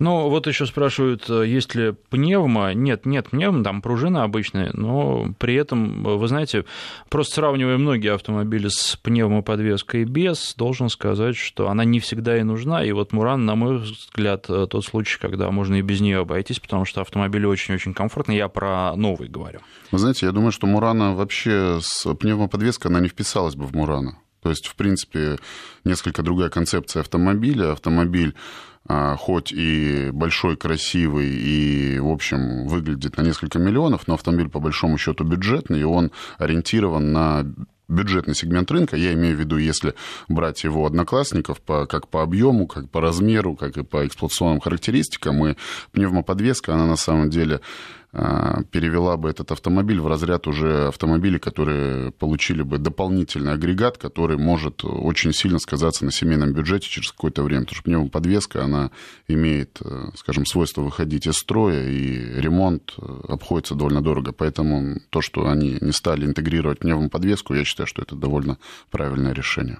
Ну, 0.00 0.30
вот 0.30 0.46
еще 0.46 0.64
спрашивают, 0.64 1.28
э, 1.28 1.46
есть 1.46 1.74
ли 1.74 1.92
пневмо. 2.08 2.72
Нет, 2.72 3.04
нет 3.04 3.28
пневмо, 3.28 3.62
там 3.62 3.82
пружина 3.82 4.24
обычная, 4.24 4.70
но 4.72 5.34
при 5.38 5.54
этом, 5.54 6.02
вы 6.02 6.26
знаете, 6.26 6.64
просто 7.10 7.34
сравнивая 7.34 7.76
многие 7.76 8.14
автомобили 8.14 8.68
с 8.68 8.96
пневмоподвеской 8.96 10.02
и 10.02 10.04
без, 10.04 10.54
должен 10.56 10.88
сказать, 10.88 11.36
что 11.36 11.68
она 11.68 11.84
не 11.84 12.00
всегда 12.00 12.38
и 12.38 12.42
нужна. 12.42 12.82
И 12.82 12.92
вот 12.92 13.12
Муран, 13.12 13.44
на 13.44 13.54
мой 13.56 13.76
взгляд, 13.76 14.46
э, 14.48 14.66
тот 14.70 14.86
случай, 14.86 15.18
когда 15.20 15.50
можно 15.50 15.74
и 15.74 15.82
без 15.82 16.00
нее 16.00 16.20
обойтись, 16.20 16.60
потому 16.60 16.86
что 16.86 17.02
автомобиль 17.02 17.44
очень-очень 17.44 17.92
комфортный. 17.92 18.36
Я 18.36 18.48
про 18.48 18.96
новый 18.96 19.28
говорю. 19.28 19.60
Вы 19.90 19.98
знаете, 19.98 20.24
я 20.24 20.32
думаю, 20.32 20.50
что 20.50 20.66
Мурана 20.66 21.14
вообще 21.14 21.78
с 21.82 22.10
пневмоподвеской, 22.14 22.90
она 22.90 23.00
не 23.00 23.08
вписалась 23.08 23.54
бы 23.54 23.66
в 23.66 23.74
Мурана. 23.74 24.16
То 24.42 24.48
есть, 24.48 24.66
в 24.66 24.74
принципе, 24.74 25.38
несколько 25.84 26.22
другая 26.22 26.48
концепция 26.48 27.00
автомобиля. 27.00 27.72
Автомобиль 27.72 28.34
хоть 29.18 29.52
и 29.52 30.10
большой, 30.12 30.56
красивый 30.56 31.28
и, 31.28 31.98
в 31.98 32.08
общем, 32.08 32.66
выглядит 32.66 33.16
на 33.16 33.22
несколько 33.22 33.58
миллионов, 33.58 34.08
но 34.08 34.14
автомобиль 34.14 34.48
по 34.48 34.60
большому 34.60 34.98
счету 34.98 35.24
бюджетный, 35.24 35.80
и 35.80 35.84
он 35.84 36.10
ориентирован 36.38 37.12
на 37.12 37.46
бюджетный 37.90 38.34
сегмент 38.34 38.70
рынка, 38.70 38.96
я 38.96 39.12
имею 39.12 39.36
в 39.36 39.40
виду, 39.40 39.56
если 39.56 39.94
брать 40.28 40.64
его 40.64 40.86
одноклассников 40.86 41.60
по, 41.60 41.86
как 41.86 42.08
по 42.08 42.22
объему, 42.22 42.66
как 42.66 42.88
по 42.88 43.00
размеру, 43.00 43.56
как 43.56 43.76
и 43.76 43.82
по 43.82 44.06
эксплуатационным 44.06 44.60
характеристикам, 44.60 45.44
и 45.46 45.54
пневмоподвеска, 45.92 46.74
она 46.74 46.86
на 46.86 46.96
самом 46.96 47.30
деле 47.30 47.56
а, 47.56 47.99
перевела 48.12 49.16
бы 49.16 49.30
этот 49.30 49.52
автомобиль 49.52 50.00
в 50.00 50.06
разряд 50.08 50.48
уже 50.48 50.88
автомобилей, 50.88 51.38
которые 51.38 52.10
получили 52.10 52.62
бы 52.62 52.78
дополнительный 52.78 53.52
агрегат, 53.52 53.98
который 53.98 54.36
может 54.36 54.84
очень 54.84 55.32
сильно 55.32 55.60
сказаться 55.60 56.04
на 56.04 56.10
семейном 56.10 56.52
бюджете 56.52 56.88
через 56.88 57.12
какое-то 57.12 57.42
время, 57.44 57.62
потому 57.62 57.76
что 57.76 57.84
пневмоподвеска, 57.84 58.64
она 58.64 58.90
имеет, 59.28 59.78
э, 59.84 60.08
скажем, 60.16 60.44
свойство 60.44 60.82
выходить 60.82 61.28
из 61.28 61.34
строя, 61.34 61.88
и 61.88 62.40
ремонт 62.40 62.94
э, 62.98 63.20
обходится 63.28 63.76
довольно 63.76 64.02
дорого. 64.02 64.32
Поэтому 64.32 65.00
то, 65.10 65.20
что 65.20 65.48
они 65.48 65.78
не 65.80 65.92
стали 65.92 66.26
интегрировать 66.26 66.80
пневмоподвеску, 66.80 67.54
я 67.54 67.64
считаю, 67.64 67.86
что 67.86 68.02
это 68.02 68.16
довольно 68.16 68.58
правильное 68.90 69.32
решение. 69.32 69.78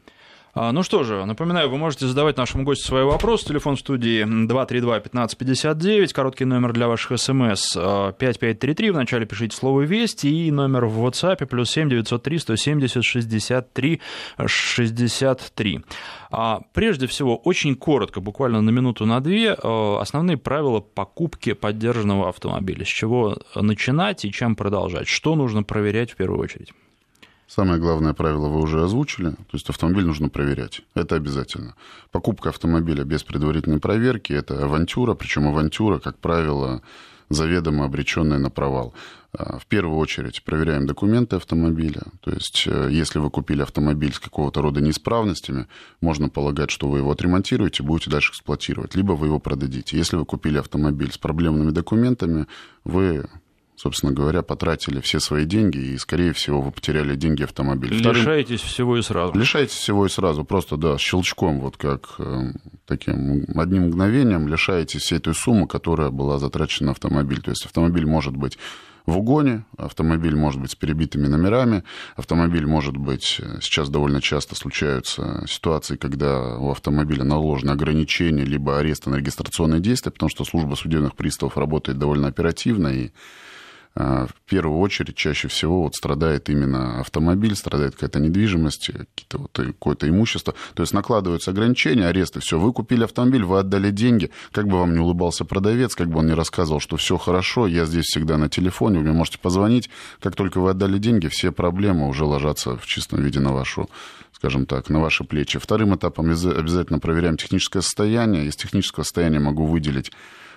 А, 0.53 0.73
ну 0.73 0.83
что 0.83 1.05
же, 1.05 1.25
напоминаю, 1.27 1.71
вы 1.71 1.79
можете 1.79 2.07
задавать 2.07 2.37
нашему 2.37 2.65
гостю 2.65 2.87
свои 2.87 3.05
вопросы. 3.05 3.47
Телефон 3.47 3.77
в 3.77 3.81
студии 3.81 4.25
232-1559, 4.25 6.13
короткий 6.13 6.45
номер 6.45 6.73
для 6.73 6.89
ваших 6.89 7.21
смс 7.21 7.75
5533, 7.75 8.91
вначале 8.91 9.27
пишите 9.27 9.57
слово 9.57 9.83
«Вести» 9.83 10.27
и 10.27 10.51
номер 10.51 10.87
в 10.87 11.07
WhatsApp 11.07 11.47
плюс 11.47 11.71
7 11.71 11.89
903 11.89 12.39
170 12.39 13.05
63 13.05 14.01
63. 14.45 15.81
А, 16.33 16.61
прежде 16.73 17.07
всего, 17.07 17.37
очень 17.37 17.77
коротко, 17.77 18.21
буквально 18.21 18.61
на 18.61 18.71
минуту 18.71 19.07
на 19.07 19.21
две, 19.21 19.55
а, 19.55 20.01
основные 20.01 20.37
правила 20.37 20.81
покупки 20.81 21.53
поддержанного 21.53 22.29
автомобиля. 22.29 22.85
С 22.85 22.89
чего 22.89 23.37
начинать 23.55 24.25
и 24.25 24.33
чем 24.33 24.57
продолжать? 24.57 25.07
Что 25.07 25.37
нужно 25.37 25.63
проверять 25.63 26.11
в 26.11 26.17
первую 26.17 26.41
очередь? 26.41 26.73
Самое 27.51 27.81
главное 27.81 28.13
правило 28.13 28.47
вы 28.47 28.61
уже 28.61 28.85
озвучили, 28.85 29.31
то 29.31 29.55
есть 29.55 29.69
автомобиль 29.69 30.05
нужно 30.05 30.29
проверять. 30.29 30.83
Это 30.95 31.17
обязательно. 31.17 31.75
Покупка 32.13 32.51
автомобиля 32.51 33.03
без 33.03 33.25
предварительной 33.25 33.81
проверки– 33.81 34.33
это 34.35 34.63
авантюра, 34.63 35.15
причем 35.15 35.49
авантюра, 35.49 35.99
как 35.99 36.17
правило, 36.19 36.81
заведомо 37.29 37.87
обреченная 37.87 38.39
на 38.39 38.51
провал. 38.51 38.95
А, 39.33 39.59
в 39.59 39.67
первую 39.67 39.99
очередь 39.99 40.45
проверяем 40.45 40.87
документы 40.87 41.37
автомобиля. 41.37 42.03
То 42.21 42.31
есть, 42.31 42.69
э, 42.69 42.89
если 42.93 43.19
вы 43.19 43.31
купили 43.31 43.63
автомобиль 43.63 44.13
с 44.13 44.21
какого-то 44.21 44.63
рода 44.63 44.81
неисправностями, 44.81 45.67
можно 46.01 46.29
полагать, 46.29 46.71
что 46.71 46.89
вы 46.89 46.99
его 46.99 47.11
отремонтируете, 47.11 47.83
будете 47.83 48.11
дальше 48.11 48.31
эксплуатировать, 48.31 48.95
либо 48.95 49.15
вы 49.15 49.27
его 49.27 49.41
продадите. 49.41 49.97
Если 49.97 50.15
вы 50.15 50.25
купили 50.25 50.59
автомобиль 50.59 51.11
с 51.11 51.19
проблемными 51.19 51.73
документами, 51.73 52.47
вы 52.85 53.27
собственно 53.81 54.12
говоря, 54.12 54.43
потратили 54.43 55.01
все 55.01 55.21
свои 55.21 55.47
деньги, 55.47 55.79
и, 55.79 55.97
скорее 55.97 56.35
всего, 56.35 56.61
вы 56.61 56.71
потеряли 56.71 57.16
деньги 57.16 57.45
автомобиля. 57.45 58.12
Лишаетесь 58.12 58.61
всего 58.61 58.99
и 58.99 59.03
сразу. 59.03 59.33
Лишаетесь 59.35 59.75
всего 59.75 60.05
и 60.05 60.11
сразу, 60.11 60.45
просто, 60.45 60.77
да, 60.77 60.99
щелчком, 60.99 61.61
вот 61.61 61.79
как 61.79 62.16
э, 62.19 62.53
таким 62.87 63.47
одним 63.57 63.85
мгновением 63.85 64.49
лишаетесь 64.49 65.01
всей 65.01 65.19
той 65.19 65.35
суммы, 65.35 65.66
которая 65.66 66.11
была 66.11 66.38
затрачена 66.38 66.88
на 66.88 66.93
автомобиль. 66.93 67.40
То 67.40 67.53
есть 67.53 67.64
автомобиль 67.64 68.05
может 68.05 68.37
быть 68.37 68.59
в 69.07 69.16
угоне, 69.16 69.64
автомобиль 69.79 70.37
может 70.37 70.61
быть 70.61 70.73
с 70.73 70.75
перебитыми 70.75 71.27
номерами, 71.27 71.83
автомобиль 72.16 72.66
может 72.66 72.99
быть, 72.99 73.40
э, 73.40 73.61
сейчас 73.62 73.88
довольно 73.88 74.21
часто 74.21 74.57
случаются 74.57 75.43
ситуации, 75.49 75.97
когда 75.97 76.59
у 76.59 76.71
автомобиля 76.71 77.25
наложены 77.25 77.71
ограничения, 77.71 78.45
либо 78.45 78.79
арест 78.79 79.07
на 79.07 79.14
регистрационные 79.14 79.81
действия, 79.81 80.12
потому 80.12 80.29
что 80.29 80.45
служба 80.45 80.75
судебных 80.75 81.16
приставов 81.16 81.57
работает 81.57 81.99
довольно 81.99 82.29
оперативно, 82.29 82.88
и 82.88 83.11
в 83.94 84.31
первую 84.46 84.79
очередь 84.79 85.16
чаще 85.16 85.48
всего 85.48 85.83
вот 85.83 85.94
страдает 85.94 86.48
именно 86.48 87.00
автомобиль, 87.00 87.57
страдает 87.57 87.94
какая-то 87.94 88.20
недвижимость, 88.20 88.87
какие-то 88.87 89.38
вот, 89.38 89.50
какое-то 89.53 90.09
имущество. 90.09 90.55
То 90.74 90.83
есть 90.83 90.94
накладываются 90.94 91.50
ограничения, 91.50 92.07
аресты, 92.07 92.40
все, 92.40 92.59
вы 92.59 92.72
купили 92.72 93.05
автомобиль, 93.05 93.44
вы 93.44 93.59
отдали 93.59 93.90
деньги, 93.90 94.31
как 94.53 94.68
бы 94.68 94.79
вам 94.79 94.94
не 94.94 95.00
улыбался 95.00 95.44
продавец, 95.44 95.94
как 95.96 96.09
бы 96.09 96.20
он 96.20 96.26
не 96.26 96.35
рассказывал, 96.35 96.81
что 96.81 96.96
все 96.96 97.16
хорошо, 97.16 97.66
я 97.66 97.85
здесь 97.85 98.05
всегда 98.07 98.38
на 98.38 98.48
телефоне, 98.48 98.98
вы 98.98 99.05
мне 99.05 99.12
можете 99.12 99.38
позвонить, 99.38 99.90
как 100.20 100.37
только 100.37 100.61
вы 100.61 100.70
отдали 100.70 100.98
деньги, 100.98 101.26
все 101.26 101.50
проблемы 101.50 102.09
уже 102.09 102.24
ложатся 102.24 102.76
в 102.76 102.87
чистом 102.87 103.22
виде 103.22 103.40
на 103.40 103.53
вашу 103.53 103.90
скажем 104.33 104.64
так, 104.64 104.88
на 104.88 105.00
ваши 105.00 105.22
плечи. 105.22 105.59
Вторым 105.59 105.94
этапом 105.94 106.31
обязательно 106.31 106.98
проверяем 106.98 107.37
техническое 107.37 107.83
состояние. 107.83 108.46
Из 108.46 108.57
технического 108.57 109.05
состояния 109.05 109.38
могу 109.38 109.66
выделить 109.66 110.12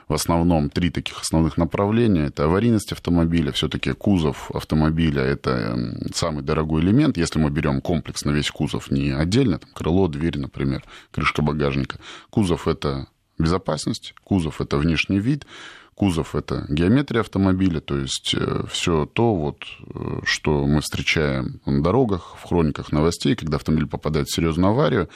в 0.08 0.14
основном 0.14 0.70
три 0.70 0.90
таких 0.90 1.22
основных 1.22 1.58
направления. 1.58 2.26
Это 2.26 2.46
аварийность 2.46 2.92
автомобиля, 2.92 3.52
все-таки 3.52 3.94
кузов 3.94 4.52
автомобиля– 4.52 5.22
это 5.24 5.52
эм, 5.52 6.14
самый 6.14 6.44
дорогой 6.44 6.82
элемент. 6.82 7.18
Если 7.18 7.40
мы 7.40 7.50
берем 7.50 7.82
комплекс 7.82 8.26
на 8.26 8.32
весь 8.32 8.52
кузов, 8.52 8.92
не 8.92 9.12
отдельно, 9.12 9.60
там, 9.60 9.70
крыло, 9.74 10.08
дверь, 10.08 10.40
например, 10.40 10.84
крышка 11.12 11.42
багажника. 11.42 12.00
Кузов– 12.30 12.68
это 12.68 13.08
безопасность, 13.38 14.14
кузов– 14.24 14.62
это 14.62 14.78
внешний 14.78 15.20
вид, 15.20 15.46
кузов– 15.96 16.36
это 16.36 16.66
геометрия 16.70 17.22
автомобиля, 17.22 17.80
то 17.80 17.98
есть 17.98 18.36
э, 18.38 18.64
все 18.70 19.06
то, 19.06 19.36
вот, 19.36 19.64
э, 19.94 20.20
что 20.24 20.66
мы 20.68 20.82
встречаем 20.82 21.62
на 21.66 21.82
дорогах, 21.82 22.36
в 22.38 22.48
хрониках 22.48 22.92
новостей, 22.92 23.36
когда 23.36 23.58
автомобиль 23.58 23.88
попадает 23.88 24.28
в 24.28 24.36
серьезную 24.36 24.72
аварию, 24.72 25.10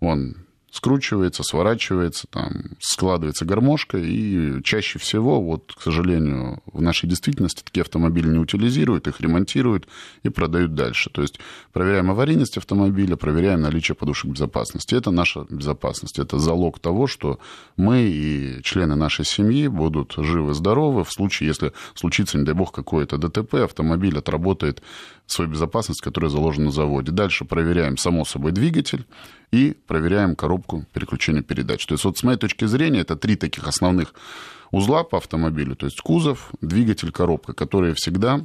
он 0.00 0.36
скручивается, 0.74 1.44
сворачивается, 1.44 2.26
там, 2.28 2.50
складывается 2.80 3.44
гармошка, 3.44 3.96
и 3.96 4.60
чаще 4.64 4.98
всего, 4.98 5.40
вот, 5.40 5.72
к 5.72 5.80
сожалению, 5.80 6.62
в 6.66 6.82
нашей 6.82 7.08
действительности 7.08 7.62
такие 7.62 7.82
автомобили 7.82 8.26
не 8.26 8.38
утилизируют, 8.38 9.06
их 9.06 9.20
ремонтируют 9.20 9.86
и 10.24 10.30
продают 10.30 10.74
дальше. 10.74 11.10
То 11.10 11.22
есть 11.22 11.38
проверяем 11.72 12.10
аварийность 12.10 12.58
автомобиля, 12.58 13.14
проверяем 13.14 13.60
наличие 13.60 13.94
подушек 13.94 14.32
безопасности. 14.32 14.96
Это 14.96 15.12
наша 15.12 15.46
безопасность, 15.48 16.18
это 16.18 16.40
залог 16.40 16.80
того, 16.80 17.06
что 17.06 17.38
мы 17.76 18.02
и 18.02 18.60
члены 18.64 18.96
нашей 18.96 19.24
семьи 19.24 19.68
будут 19.68 20.14
живы-здоровы 20.16 21.04
в 21.04 21.12
случае, 21.12 21.46
если 21.50 21.72
случится, 21.94 22.36
не 22.36 22.44
дай 22.44 22.54
бог, 22.54 22.72
какое-то 22.72 23.16
ДТП, 23.16 23.54
автомобиль 23.62 24.18
отработает 24.18 24.82
свою 25.26 25.52
безопасность, 25.52 26.00
которая 26.00 26.30
заложена 26.30 26.66
на 26.66 26.72
заводе. 26.72 27.12
Дальше 27.12 27.44
проверяем, 27.44 27.96
само 27.96 28.24
собой, 28.24 28.50
двигатель 28.50 29.06
и 29.54 29.72
проверяем 29.86 30.34
коробку 30.34 30.84
переключения 30.92 31.42
передач. 31.42 31.86
То 31.86 31.94
есть 31.94 32.04
вот 32.04 32.18
с 32.18 32.24
моей 32.24 32.38
точки 32.38 32.64
зрения 32.64 33.00
это 33.00 33.14
три 33.14 33.36
таких 33.36 33.68
основных 33.68 34.12
узла 34.72 35.04
по 35.04 35.18
автомобилю. 35.18 35.76
То 35.76 35.86
есть 35.86 36.00
кузов, 36.00 36.50
двигатель, 36.60 37.12
коробка, 37.12 37.52
которые 37.52 37.94
всегда 37.94 38.44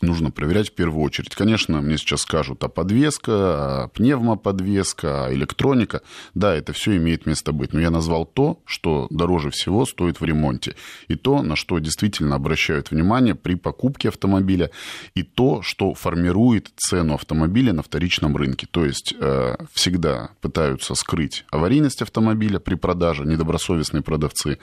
нужно 0.00 0.30
проверять 0.30 0.70
в 0.70 0.72
первую 0.72 1.04
очередь. 1.04 1.34
Конечно, 1.34 1.80
мне 1.80 1.98
сейчас 1.98 2.22
скажут, 2.22 2.62
а 2.64 2.68
подвеска, 2.68 3.32
а 3.32 3.88
пневмоподвеска, 3.88 5.26
а 5.26 5.34
электроника. 5.34 6.02
Да, 6.34 6.54
это 6.54 6.72
все 6.72 6.96
имеет 6.96 7.26
место 7.26 7.52
быть. 7.52 7.72
Но 7.72 7.80
я 7.80 7.90
назвал 7.90 8.26
то, 8.26 8.60
что 8.64 9.06
дороже 9.10 9.50
всего 9.50 9.86
стоит 9.86 10.20
в 10.20 10.24
ремонте. 10.24 10.74
И 11.08 11.16
то, 11.16 11.42
на 11.42 11.56
что 11.56 11.78
действительно 11.78 12.36
обращают 12.36 12.90
внимание 12.90 13.34
при 13.34 13.54
покупке 13.54 14.08
автомобиля. 14.08 14.70
И 15.14 15.22
то, 15.22 15.62
что 15.62 15.94
формирует 15.94 16.70
цену 16.76 17.14
автомобиля 17.14 17.72
на 17.72 17.82
вторичном 17.82 18.36
рынке. 18.36 18.66
То 18.70 18.84
есть 18.84 19.14
э, 19.18 19.56
всегда 19.72 20.30
пытаются 20.40 20.94
скрыть 20.94 21.44
аварийность 21.50 22.02
автомобиля 22.02 22.58
при 22.58 22.74
продаже, 22.74 23.24
недобросовестные 23.24 24.02
продавцы 24.02 24.58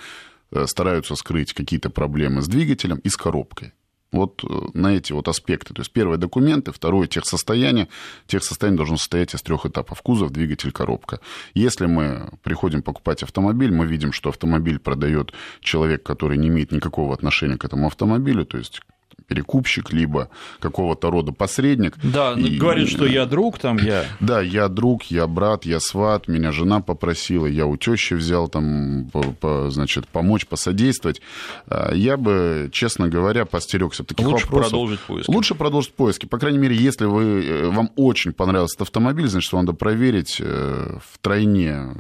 э, 0.52 0.65
стараются 0.67 1.15
скрыть 1.15 1.54
какие-то 1.54 1.89
проблемы 1.89 2.41
с 2.41 2.48
двигателем 2.48 2.98
и 2.98 3.10
с 3.10 3.17
коробкой. 3.17 3.74
Вот 4.13 4.43
э, 4.43 4.47
на 4.73 4.95
эти 4.95 5.12
вот 5.12 5.28
аспекты. 5.28 5.73
То 5.73 5.82
есть 5.82 5.91
первое 5.91 6.17
документы, 6.17 6.71
второе 6.71 7.08
техсостояние. 7.08 7.89
Техсостояние 8.28 8.78
должно 8.78 8.97
состоять 8.97 9.34
из 9.34 9.41
трех 9.41 9.65
этапов. 9.65 10.02
Кузов, 10.02 10.32
двигатель, 10.32 10.71
коробка. 10.71 11.19
Если 11.54 11.88
мы 11.88 12.30
приходим 12.43 12.82
покупать 12.82 13.23
автомобиль, 13.23 13.71
мы 13.71 13.86
видим, 13.86 14.13
что 14.13 14.30
автомобиль 14.30 14.80
продает 14.80 15.34
человек, 15.60 16.04
который 16.04 16.38
не 16.38 16.47
имеет 16.47 16.71
никакого 16.71 17.13
отношения 17.13 17.58
к 17.58 17.65
этому 17.65 17.88
автомобилю, 17.88 18.45
то 18.45 18.58
есть 18.58 18.82
перекупщик, 19.28 19.91
либо 19.91 20.30
какого-то 20.60 21.10
рода 21.10 21.32
посредник. 21.32 21.95
Да, 22.04 22.34
и, 22.34 22.58
говорит, 22.58 22.89
что 22.89 23.06
я 23.06 23.26
друг, 23.26 23.60
там 23.60 23.78
я... 23.78 24.06
Да, 24.19 24.41
я 24.41 24.67
друг, 24.67 25.04
я 25.06 25.28
брат, 25.28 25.65
я 25.65 25.80
сват, 25.80 26.28
меня 26.28 26.52
жена 26.52 26.80
попросила, 26.80 27.45
я 27.45 27.65
у 27.65 27.78
тещи 27.78 28.13
взял 28.13 28.47
там, 28.47 29.10
по, 29.12 29.21
по, 29.23 29.69
значит, 29.69 30.08
помочь, 30.08 30.45
посодействовать. 30.45 31.21
А, 31.67 31.93
я 31.93 32.17
бы, 32.17 32.69
честно 32.71 33.08
говоря, 33.08 33.45
постерегся 33.45 34.04
таких 34.04 34.26
Лучше 34.26 34.45
вопросов. 34.45 34.71
продолжить 34.71 34.99
поиски. 35.02 35.32
Лучше 35.32 35.56
продолжить 35.56 35.93
поиски. 35.93 36.26
По 36.26 36.38
крайней 36.38 36.60
мере, 36.60 36.76
если 36.76 37.06
вы, 37.06 37.45
э, 37.45 37.67
вам 37.69 37.91
очень 37.95 38.34
понравился 38.34 38.76
этот 38.76 38.88
автомобиль, 38.88 39.28
значит, 39.28 39.52
вам 39.52 39.65
надо 39.65 39.78
проверить 39.78 40.38
э, 40.39 40.97
втройне, 41.12 41.93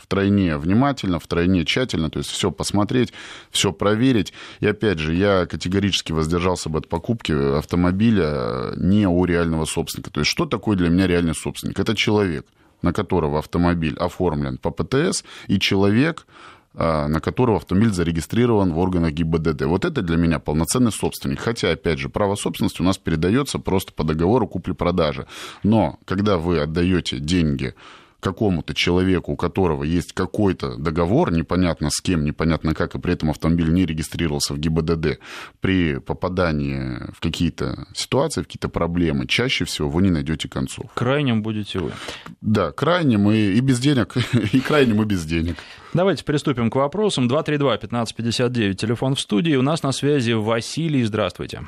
втройне 0.00 0.56
внимательно, 0.56 1.18
втройне 1.18 1.64
тщательно, 1.64 2.10
то 2.10 2.18
есть 2.18 2.30
все 2.30 2.50
посмотреть, 2.50 3.12
все 3.50 3.72
проверить. 3.72 4.32
И 4.60 4.66
опять 4.66 4.98
же, 4.98 5.14
я 5.14 5.46
категорически 5.46 6.12
воздержался 6.12 6.57
бы 6.66 6.78
от 6.78 6.88
покупки 6.88 7.32
автомобиля 7.58 8.72
не 8.76 9.06
у 9.06 9.24
реального 9.24 9.64
собственника. 9.64 10.10
То 10.10 10.20
есть 10.20 10.30
что 10.30 10.46
такое 10.46 10.76
для 10.76 10.88
меня 10.88 11.06
реальный 11.06 11.34
собственник? 11.34 11.78
Это 11.78 11.94
человек, 11.94 12.46
на 12.82 12.92
которого 12.92 13.38
автомобиль 13.38 13.96
оформлен 13.96 14.58
по 14.58 14.70
ПТС, 14.70 15.24
и 15.46 15.58
человек, 15.58 16.26
а, 16.74 17.08
на 17.08 17.20
которого 17.20 17.56
автомобиль 17.56 17.92
зарегистрирован 17.92 18.72
в 18.72 18.78
органах 18.78 19.12
ГИБДД. 19.12 19.62
Вот 19.62 19.84
это 19.84 20.02
для 20.02 20.16
меня 20.16 20.38
полноценный 20.38 20.92
собственник. 20.92 21.40
Хотя, 21.40 21.72
опять 21.72 21.98
же, 21.98 22.08
право 22.08 22.36
собственности 22.36 22.82
у 22.82 22.84
нас 22.84 22.98
передается 22.98 23.58
просто 23.58 23.92
по 23.92 24.04
договору 24.04 24.46
купли-продажи. 24.46 25.26
Но 25.62 25.98
когда 26.04 26.38
вы 26.38 26.60
отдаете 26.60 27.18
деньги 27.18 27.74
какому-то 28.20 28.74
человеку, 28.74 29.32
у 29.32 29.36
которого 29.36 29.84
есть 29.84 30.12
какой-то 30.12 30.76
договор, 30.76 31.30
непонятно 31.30 31.88
с 31.90 32.00
кем, 32.00 32.24
непонятно 32.24 32.74
как, 32.74 32.94
и 32.94 32.98
при 32.98 33.12
этом 33.12 33.30
автомобиль 33.30 33.72
не 33.72 33.86
регистрировался 33.86 34.54
в 34.54 34.58
ГИБДД, 34.58 35.20
при 35.60 35.98
попадании 35.98 37.12
в 37.12 37.20
какие-то 37.20 37.86
ситуации, 37.94 38.42
в 38.42 38.44
какие-то 38.44 38.68
проблемы, 38.68 39.26
чаще 39.26 39.64
всего 39.64 39.88
вы 39.88 40.02
не 40.02 40.10
найдете 40.10 40.48
концов. 40.48 40.90
Крайним 40.94 41.42
будете 41.42 41.78
вы. 41.78 41.92
Да, 42.40 42.72
крайним 42.72 43.30
и, 43.30 43.52
и 43.52 43.60
без 43.60 43.78
денег, 43.78 44.16
и 44.52 44.60
крайним 44.60 45.02
и 45.02 45.04
без 45.04 45.24
денег. 45.24 45.56
Давайте 45.94 46.24
приступим 46.24 46.70
к 46.70 46.76
вопросам. 46.76 47.28
232-1559, 47.28 48.74
телефон 48.74 49.14
в 49.14 49.20
студии. 49.20 49.54
У 49.54 49.62
нас 49.62 49.82
на 49.82 49.92
связи 49.92 50.32
Василий. 50.32 51.04
Здравствуйте. 51.04 51.62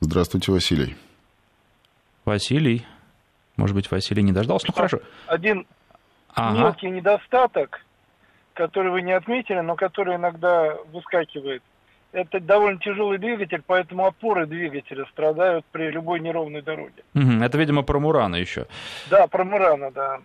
Здравствуйте, 0.00 0.50
Василий. 0.50 0.96
Василий. 2.24 2.84
Может 3.56 3.76
быть, 3.76 3.90
Василий 3.90 4.22
не 4.22 4.32
дождался? 4.32 4.66
Ну, 4.68 4.74
хорошо. 4.74 5.00
Один 5.26 5.66
ага. 6.34 6.58
мелкий 6.58 6.90
недостаток, 6.90 7.84
который 8.54 8.90
вы 8.90 9.02
не 9.02 9.12
отметили, 9.12 9.60
но 9.60 9.76
который 9.76 10.16
иногда 10.16 10.76
выскакивает. 10.92 11.62
Это 12.12 12.38
довольно 12.38 12.78
тяжелый 12.78 13.18
двигатель, 13.18 13.62
поэтому 13.66 14.06
опоры 14.06 14.46
двигателя 14.46 15.04
страдают 15.06 15.64
при 15.72 15.90
любой 15.90 16.20
неровной 16.20 16.62
дороге. 16.62 17.02
Это, 17.14 17.58
видимо, 17.58 17.82
про 17.82 17.98
Мурана 17.98 18.36
еще. 18.36 18.66
Да, 19.10 19.26
про 19.26 19.44
Мурана, 19.44 19.90
да. 19.90 20.20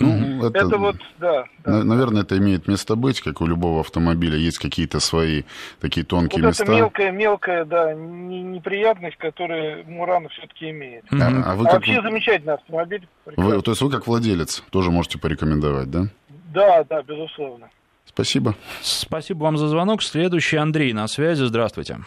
Ну, 0.00 0.46
это, 0.46 0.58
это 0.58 0.78
вот, 0.78 0.96
да, 1.18 1.44
да. 1.64 1.84
Наверное, 1.84 2.22
это 2.22 2.38
имеет 2.38 2.66
место 2.66 2.96
быть, 2.96 3.20
как 3.20 3.40
у 3.40 3.46
любого 3.46 3.80
автомобиля 3.80 4.36
есть 4.36 4.58
какие-то 4.58 4.98
свои 4.98 5.42
такие 5.80 6.04
тонкие 6.06 6.42
вот 6.42 6.48
места. 6.48 6.64
Это 6.64 6.72
мелкая, 6.72 7.12
мелкая, 7.12 7.64
да, 7.64 7.94
неприятность, 7.94 9.16
которую 9.18 9.86
Мурана 9.86 10.28
все-таки 10.30 10.70
имеет. 10.70 11.04
А, 11.12 11.52
а, 11.52 11.54
вы 11.54 11.64
а 11.64 11.66
как... 11.66 11.74
вообще 11.74 12.00
замечательный 12.02 12.54
автомобиль. 12.54 13.06
Вы, 13.36 13.60
то 13.60 13.70
есть 13.72 13.82
вы 13.82 13.90
как 13.90 14.06
владелец 14.06 14.62
тоже 14.70 14.90
можете 14.90 15.18
порекомендовать, 15.18 15.90
да? 15.90 16.06
Да, 16.52 16.84
да, 16.88 17.02
безусловно. 17.02 17.68
Спасибо. 18.06 18.54
Спасибо 18.80 19.44
вам 19.44 19.56
за 19.56 19.68
звонок. 19.68 20.02
Следующий 20.02 20.56
Андрей 20.56 20.92
на 20.92 21.06
связи. 21.06 21.44
Здравствуйте. 21.44 21.98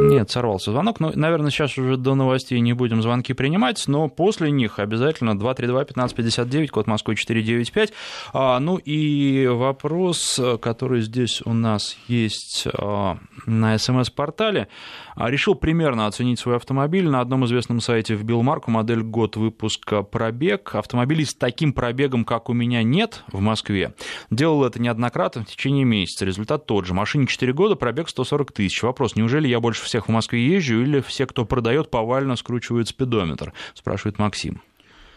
Нет, 0.00 0.30
сорвался 0.30 0.70
звонок. 0.70 1.00
Ну, 1.00 1.10
наверное, 1.14 1.50
сейчас 1.50 1.76
уже 1.76 1.96
до 1.96 2.14
новостей 2.14 2.60
не 2.60 2.72
будем 2.72 3.02
звонки 3.02 3.32
принимать, 3.32 3.82
но 3.88 4.08
после 4.08 4.52
них 4.52 4.78
обязательно 4.78 5.30
232-1559, 5.32 6.68
код 6.68 6.86
Москвы 6.86 7.16
495. 7.16 7.92
А, 8.32 8.60
ну 8.60 8.76
и 8.76 9.48
вопрос, 9.48 10.40
который 10.62 11.00
здесь 11.00 11.42
у 11.44 11.52
нас 11.52 11.96
есть 12.06 12.68
а, 12.72 13.18
на 13.46 13.76
СМС-портале. 13.76 14.68
А, 15.16 15.30
решил 15.30 15.56
примерно 15.56 16.06
оценить 16.06 16.38
свой 16.38 16.56
автомобиль. 16.56 17.08
На 17.08 17.20
одном 17.20 17.44
известном 17.46 17.80
сайте 17.80 18.14
вбил 18.14 18.42
марку, 18.42 18.70
модель, 18.70 19.02
год 19.02 19.36
выпуска, 19.36 20.04
пробег. 20.04 20.76
Автомобилей 20.76 21.24
с 21.24 21.34
таким 21.34 21.72
пробегом, 21.72 22.24
как 22.24 22.48
у 22.48 22.52
меня, 22.52 22.84
нет 22.84 23.24
в 23.32 23.40
Москве. 23.40 23.94
Делал 24.30 24.64
это 24.64 24.80
неоднократно 24.80 25.42
в 25.42 25.46
течение 25.46 25.84
месяца. 25.84 26.24
Результат 26.24 26.66
тот 26.66 26.86
же. 26.86 26.94
Машине 26.94 27.26
4 27.26 27.52
года, 27.52 27.74
пробег 27.74 28.08
140 28.08 28.52
тысяч. 28.52 28.80
Вопрос, 28.84 29.16
неужели 29.16 29.48
я 29.48 29.58
больше 29.58 29.87
всех 29.88 30.06
в 30.06 30.10
Москве 30.10 30.46
езжу, 30.46 30.82
или 30.82 31.00
все, 31.00 31.26
кто 31.26 31.44
продает, 31.44 31.90
повально 31.90 32.36
скручивают 32.36 32.88
спидометр, 32.88 33.52
спрашивает 33.74 34.18
Максим. 34.18 34.62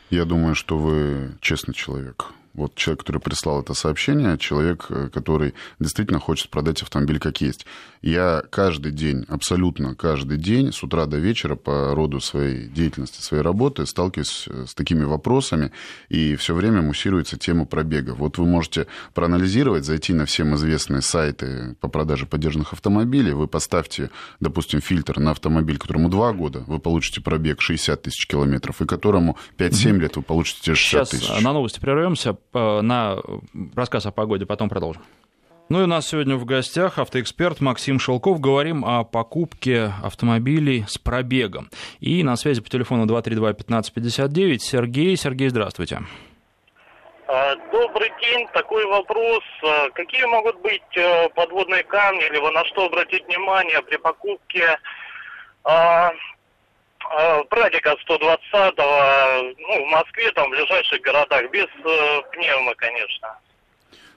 Я 0.10 0.26
думаю, 0.26 0.56
что 0.56 0.78
вы 0.78 1.32
честный 1.40 1.74
человек 1.74 2.28
вот 2.54 2.76
человек, 2.76 3.02
который 3.02 3.20
прислал 3.22 3.62
это 3.62 3.74
сообщение, 3.74 4.38
человек, 4.38 4.88
э, 4.90 5.10
который 5.14 5.54
действительно 5.80 6.20
хочет 6.20 6.50
продать 6.50 6.82
автомобиль 6.82 7.20
как 7.20 7.42
есть. 7.42 7.66
Я 8.02 8.44
каждый 8.50 8.92
день, 8.92 9.26
абсолютно 9.30 9.96
каждый 9.96 10.38
день, 10.38 10.74
с 10.74 10.84
утра 10.84 11.06
до 11.06 11.18
вечера 11.18 11.56
по 11.56 11.96
роду 11.96 12.20
своей 12.20 12.68
деятельности, 12.68 13.22
своей 13.22 13.44
работы 13.44 13.86
сталкиваюсь 13.86 14.46
э, 14.48 14.66
с 14.68 14.74
такими 14.74 15.04
вопросами, 15.04 15.72
и 16.10 16.36
все 16.36 16.54
время 16.54 16.82
муссируется 16.82 17.38
тема 17.38 17.66
пробега. 17.66 18.12
Вот 18.12 18.38
вы 18.38 18.46
можете 18.46 18.88
проанализировать, 19.14 19.86
зайти 19.86 20.14
на 20.14 20.26
всем 20.26 20.56
известные 20.56 21.02
сайты 21.02 21.76
по 21.80 21.88
продаже 21.88 22.26
поддержанных 22.26 22.74
автомобилей, 22.74 23.32
вы 23.32 23.48
поставьте, 23.48 24.10
допустим, 24.40 24.82
фильтр 24.82 25.20
на 25.20 25.32
автомобиль, 25.32 25.78
которому 25.78 26.10
2 26.10 26.34
года, 26.34 26.64
вы 26.68 26.80
получите 26.80 27.22
пробег 27.22 27.62
60 27.62 28.02
тысяч 28.02 28.28
километров, 28.28 28.82
и 28.82 28.86
которому 28.86 29.38
5-7 29.58 30.00
лет 30.00 30.18
вы 30.18 30.22
получите 30.22 30.60
те 30.62 30.76
60 30.76 31.10
тысяч. 31.10 31.26
Сейчас 31.26 31.42
на 31.42 31.54
новости 31.54 31.80
прервемся 31.80 32.32
Э, 32.32 32.41
на 32.54 33.18
рассказ 33.76 34.06
о 34.06 34.12
погоде, 34.12 34.46
потом 34.46 34.70
продолжим. 34.70 35.02
Ну 35.72 35.80
и 35.80 35.84
у 35.84 35.88
нас 35.88 36.06
сегодня 36.10 36.36
в 36.36 36.44
гостях 36.44 37.00
автоэксперт 37.00 37.62
Максим 37.62 37.98
Шелков. 37.98 38.42
Говорим 38.42 38.84
о 38.84 39.06
покупке 39.06 39.94
автомобилей 40.04 40.84
с 40.86 40.98
пробегом. 40.98 41.70
И 42.02 42.24
на 42.24 42.36
связи 42.36 42.60
по 42.60 42.68
телефону 42.68 43.06
232-1559 43.06 44.58
Сергей. 44.58 45.16
Сергей, 45.16 45.48
здравствуйте. 45.48 46.00
А, 47.26 47.56
добрый 47.72 48.12
день. 48.22 48.46
Такой 48.54 48.86
вопрос. 48.86 49.44
А, 49.64 49.90
какие 49.92 50.26
могут 50.26 50.60
быть 50.60 50.98
э, 50.98 51.30
подводные 51.30 51.84
камни, 51.84 52.26
или 52.26 52.54
на 52.54 52.66
что 52.66 52.88
обратить 52.88 53.26
внимание 53.28 53.82
при 53.84 53.96
покупке 53.96 54.78
а, 57.14 57.44
Прадика 57.46 57.96
120-го, 58.08 59.56
ну, 59.60 59.86
в 59.86 59.90
Москве, 59.90 60.32
там, 60.32 60.48
в 60.48 60.52
ближайших 60.52 61.02
городах, 61.02 61.50
без 61.52 61.66
э, 61.66 62.22
пневмы, 62.32 62.74
конечно. 62.76 63.38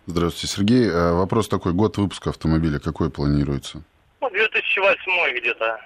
Здравствуйте, 0.06 0.54
Сергей. 0.54 0.90
А 0.92 1.14
вопрос 1.14 1.48
такой, 1.48 1.72
год 1.72 1.96
выпуска 1.96 2.30
автомобиля 2.30 2.78
какой 2.78 3.10
планируется? 3.10 3.82
Ну, 4.20 4.30
2008 4.30 5.38
где-то. 5.38 5.80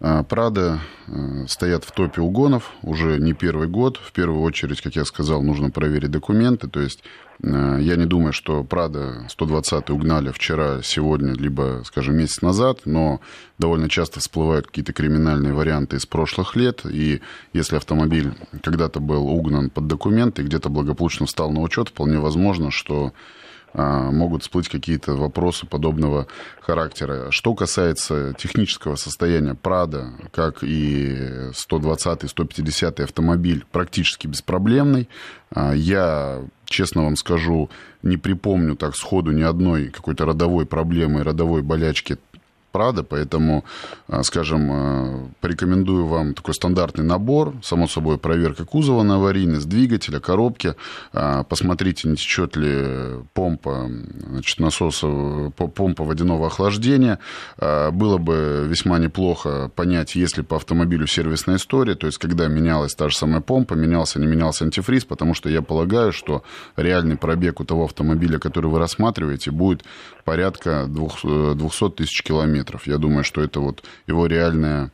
А, 0.00 0.22
Прада 0.24 0.80
э, 1.06 1.46
стоят 1.46 1.84
в 1.84 1.92
топе 1.92 2.20
угонов 2.20 2.72
уже 2.82 3.18
не 3.18 3.32
первый 3.32 3.68
год. 3.68 3.98
В 3.98 4.12
первую 4.12 4.42
очередь, 4.42 4.80
как 4.80 4.96
я 4.96 5.04
сказал, 5.04 5.42
нужно 5.42 5.70
проверить 5.70 6.10
документы. 6.10 6.68
То 6.68 6.80
есть 6.80 7.02
я 7.42 7.96
не 7.96 8.06
думаю, 8.06 8.32
что 8.32 8.64
Прада 8.64 9.26
120 9.28 9.90
угнали 9.90 10.30
вчера, 10.30 10.82
сегодня, 10.82 11.32
либо, 11.34 11.82
скажем, 11.84 12.16
месяц 12.16 12.42
назад, 12.42 12.80
но 12.86 13.20
довольно 13.58 13.88
часто 13.88 14.20
всплывают 14.20 14.66
какие-то 14.66 14.92
криминальные 14.92 15.52
варианты 15.52 15.96
из 15.96 16.06
прошлых 16.06 16.56
лет. 16.56 16.86
И 16.86 17.20
если 17.52 17.76
автомобиль 17.76 18.32
когда-то 18.62 19.00
был 19.00 19.26
угнан 19.28 19.70
под 19.70 19.86
документы 19.86 20.42
где-то 20.42 20.68
благополучно 20.68 21.26
встал 21.26 21.50
на 21.50 21.60
учет, 21.60 21.88
вполне 21.88 22.18
возможно, 22.18 22.70
что 22.70 23.12
а, 23.78 24.10
могут 24.10 24.42
всплыть 24.42 24.70
какие-то 24.70 25.12
вопросы 25.14 25.66
подобного 25.66 26.28
характера. 26.62 27.30
Что 27.30 27.54
касается 27.54 28.32
технического 28.38 28.96
состояния 28.96 29.54
Прада, 29.54 30.12
как 30.32 30.62
и 30.62 31.50
120 31.52 32.30
150 32.30 33.00
автомобиль 33.00 33.66
практически 33.70 34.26
беспроблемный. 34.26 35.10
А, 35.50 35.74
я, 35.74 36.42
честно 36.66 37.04
вам 37.04 37.16
скажу, 37.16 37.70
не 38.02 38.16
припомню 38.16 38.76
так 38.76 38.96
сходу 38.96 39.32
ни 39.32 39.42
одной 39.42 39.88
какой-то 39.88 40.26
родовой 40.26 40.66
проблемы, 40.66 41.24
родовой 41.24 41.62
болячки 41.62 42.18
Прада, 42.76 43.02
поэтому, 43.02 43.64
скажем, 44.20 45.32
порекомендую 45.40 46.04
вам 46.04 46.34
такой 46.34 46.52
стандартный 46.52 47.06
набор, 47.06 47.54
само 47.62 47.88
собой, 47.88 48.18
проверка 48.18 48.66
кузова 48.66 49.02
на 49.02 49.14
аварийность, 49.14 49.66
двигателя, 49.66 50.20
коробки, 50.20 50.74
посмотрите, 51.48 52.06
не 52.06 52.16
течет 52.16 52.54
ли 52.54 53.24
помпа, 53.32 53.90
значит, 54.28 54.60
насоса, 54.60 55.06
помпа 55.56 56.04
водяного 56.04 56.48
охлаждения. 56.48 57.18
Было 57.58 58.18
бы 58.18 58.66
весьма 58.68 58.98
неплохо 58.98 59.70
понять, 59.74 60.14
есть 60.14 60.36
ли 60.36 60.42
по 60.42 60.56
автомобилю 60.56 61.06
сервисная 61.06 61.56
история, 61.56 61.94
то 61.94 62.06
есть 62.06 62.18
когда 62.18 62.46
менялась 62.46 62.94
та 62.94 63.08
же 63.08 63.16
самая 63.16 63.40
помпа, 63.40 63.72
менялся, 63.72 64.20
не 64.20 64.26
менялся 64.26 64.66
антифриз, 64.66 65.06
потому 65.06 65.32
что 65.32 65.48
я 65.48 65.62
полагаю, 65.62 66.12
что 66.12 66.42
реальный 66.76 67.16
пробег 67.16 67.58
у 67.60 67.64
того 67.64 67.84
автомобиля, 67.84 68.38
который 68.38 68.70
вы 68.70 68.78
рассматриваете, 68.78 69.50
будет 69.50 69.82
порядка 70.26 70.84
200 70.88 71.90
тысяч 71.92 72.22
километров. 72.22 72.65
Я 72.86 72.98
думаю, 72.98 73.24
что 73.24 73.42
это 73.42 73.60
вот 73.60 73.84
его 74.06 74.26
реальная 74.26 74.90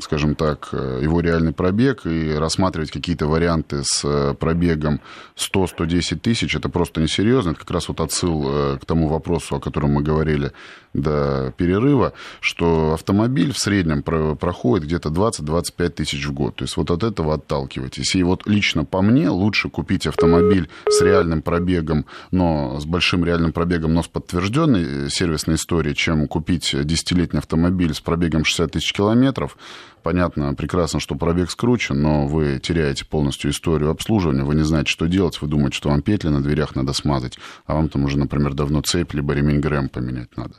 скажем 0.00 0.34
так, 0.34 0.68
э, 0.72 1.00
его 1.02 1.20
реальный 1.20 1.52
пробег 1.52 2.06
и 2.06 2.32
рассматривать 2.32 2.90
какие-то 2.90 3.26
варианты 3.26 3.82
с 3.84 4.04
э, 4.04 4.34
пробегом 4.34 5.00
100-110 5.36 6.18
тысяч, 6.18 6.54
это 6.54 6.68
просто 6.68 7.00
несерьезно. 7.00 7.50
Это 7.50 7.60
как 7.60 7.70
раз 7.70 7.88
вот 7.88 8.00
отсыл 8.00 8.44
э, 8.46 8.78
к 8.80 8.84
тому 8.84 9.08
вопросу, 9.08 9.56
о 9.56 9.60
котором 9.60 9.92
мы 9.92 10.02
говорили 10.02 10.52
до 10.94 11.52
перерыва, 11.56 12.12
что 12.40 12.94
автомобиль 12.94 13.52
в 13.52 13.58
среднем 13.58 14.02
проходит 14.02 14.86
где-то 14.86 15.08
20-25 15.08 15.88
тысяч 15.90 16.24
в 16.26 16.32
год. 16.32 16.56
То 16.56 16.64
есть 16.64 16.76
вот 16.76 16.90
от 16.90 17.02
этого 17.02 17.34
отталкивайтесь. 17.34 18.14
И 18.14 18.22
вот 18.22 18.46
лично 18.46 18.84
по 18.84 19.02
мне 19.02 19.28
лучше 19.28 19.68
купить 19.68 20.06
автомобиль 20.06 20.68
с 20.88 21.00
реальным 21.02 21.42
пробегом, 21.42 22.06
но 22.30 22.78
с 22.78 22.86
большим 22.86 23.24
реальным 23.24 23.52
пробегом, 23.52 23.94
но 23.94 24.02
с 24.02 24.08
подтвержденной 24.08 25.10
сервисной 25.10 25.56
историей, 25.56 25.96
чем 25.96 26.28
купить 26.28 26.74
десятилетний 26.84 27.40
автомобиль 27.40 27.92
с 27.92 28.00
пробегом 28.00 28.44
60 28.44 28.70
тысяч 28.72 28.92
километров, 28.92 29.56
Понятно, 30.02 30.54
прекрасно, 30.54 31.00
что 31.00 31.14
пробег 31.14 31.50
скручен, 31.50 32.00
но 32.00 32.26
вы 32.26 32.58
теряете 32.58 33.04
полностью 33.04 33.50
историю 33.50 33.90
обслуживания, 33.90 34.44
вы 34.44 34.54
не 34.54 34.64
знаете, 34.64 34.90
что 34.90 35.06
делать, 35.06 35.40
вы 35.40 35.48
думаете, 35.48 35.76
что 35.76 35.88
вам 35.88 36.02
петли 36.02 36.28
на 36.28 36.42
дверях 36.42 36.74
надо 36.74 36.92
смазать, 36.92 37.38
а 37.66 37.74
вам 37.74 37.88
там 37.88 38.04
уже, 38.04 38.18
например, 38.18 38.54
давно 38.54 38.82
цепь, 38.82 39.14
либо 39.14 39.32
ремень 39.32 39.60
ГРМ 39.60 39.88
поменять 39.88 40.36
надо. 40.36 40.54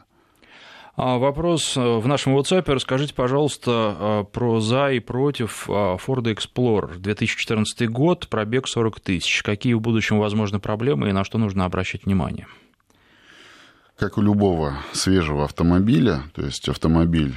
А 0.97 1.17
вопрос 1.17 1.75
э, 1.75 1.81
в 1.81 2.07
нашем 2.07 2.37
WhatsApp. 2.37 2.71
Расскажите, 2.71 3.13
пожалуйста, 3.13 3.97
э, 3.99 4.23
про 4.31 4.61
за 4.61 4.91
и 4.91 4.99
против 4.99 5.67
Ford 5.67 6.23
Explorer. 6.23 6.97
2014 6.97 7.89
год, 7.89 8.29
пробег 8.29 8.67
40 8.67 9.01
тысяч. 9.01 9.43
Какие 9.43 9.73
в 9.73 9.81
будущем 9.81 10.19
возможны 10.19 10.59
проблемы 10.59 11.09
и 11.09 11.11
на 11.11 11.25
что 11.25 11.37
нужно 11.37 11.65
обращать 11.65 12.05
внимание? 12.05 12.47
Как 13.97 14.17
у 14.17 14.21
любого 14.21 14.77
свежего 14.93 15.45
автомобиля, 15.45 16.23
то 16.33 16.45
есть 16.45 16.67
автомобиль, 16.67 17.33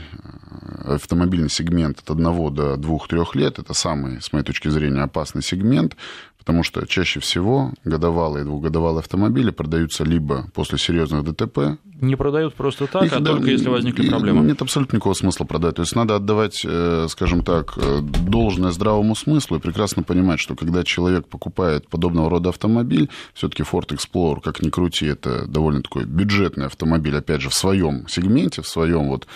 э, 0.85 0.95
автомобильный 0.95 1.51
сегмент 1.51 2.01
от 2.01 2.11
1 2.11 2.51
до 2.51 2.77
2-3 2.77 3.35
лет, 3.35 3.59
это 3.59 3.75
самый, 3.75 4.21
с 4.21 4.33
моей 4.33 4.45
точки 4.45 4.69
зрения, 4.69 5.03
опасный 5.03 5.43
сегмент, 5.43 5.97
потому 6.39 6.65
что 6.65 6.85
чаще 6.87 7.21
всего 7.21 7.73
годовалые 7.85 8.43
и 8.43 8.45
двухгодовалые 8.45 9.01
автомобили 9.01 9.51
продаются 9.51 10.03
либо 10.03 10.49
после 10.55 10.79
серьезных 10.79 11.25
ДТП. 11.25 11.79
Не 12.01 12.17
продают 12.17 12.55
просто 12.55 12.87
так, 12.87 13.05
Их, 13.05 13.13
а 13.13 13.21
да, 13.21 13.33
только 13.33 13.51
если 13.51 13.69
возникли 13.69 14.09
проблемы. 14.09 14.45
Нет 14.45 14.63
абсолютно 14.63 14.97
никакого 14.97 15.15
смысла 15.15 15.45
продать. 15.45 15.77
То 15.77 15.83
есть 15.83 15.97
надо 15.97 16.15
отдавать, 16.15 16.63
э, 16.65 17.07
скажем 17.09 17.43
так, 17.43 17.75
э, 17.77 18.01
должное 18.01 18.71
здравому 18.71 19.17
смыслу 19.17 19.57
и 19.57 19.61
прекрасно 19.61 20.03
понимать, 20.05 20.39
что 20.39 20.55
когда 20.55 20.85
человек 20.85 21.27
покупает 21.27 21.89
подобного 21.89 22.31
рода 22.31 22.51
автомобиль, 22.51 23.09
все-таки 23.35 23.65
Ford 23.65 23.89
Explorer, 23.89 24.41
как 24.41 24.63
ни 24.63 24.71
крути, 24.71 25.07
это 25.07 25.47
довольно 25.47 25.83
такой 25.83 26.05
бюджетный 26.05 26.67
автомобиль, 26.67 27.17
опять 27.17 27.41
же, 27.41 27.49
в 27.49 27.55
своем 27.55 28.07
сегменте, 28.09 28.63
в 28.63 28.69
своем 28.69 29.09
вот 29.09 29.27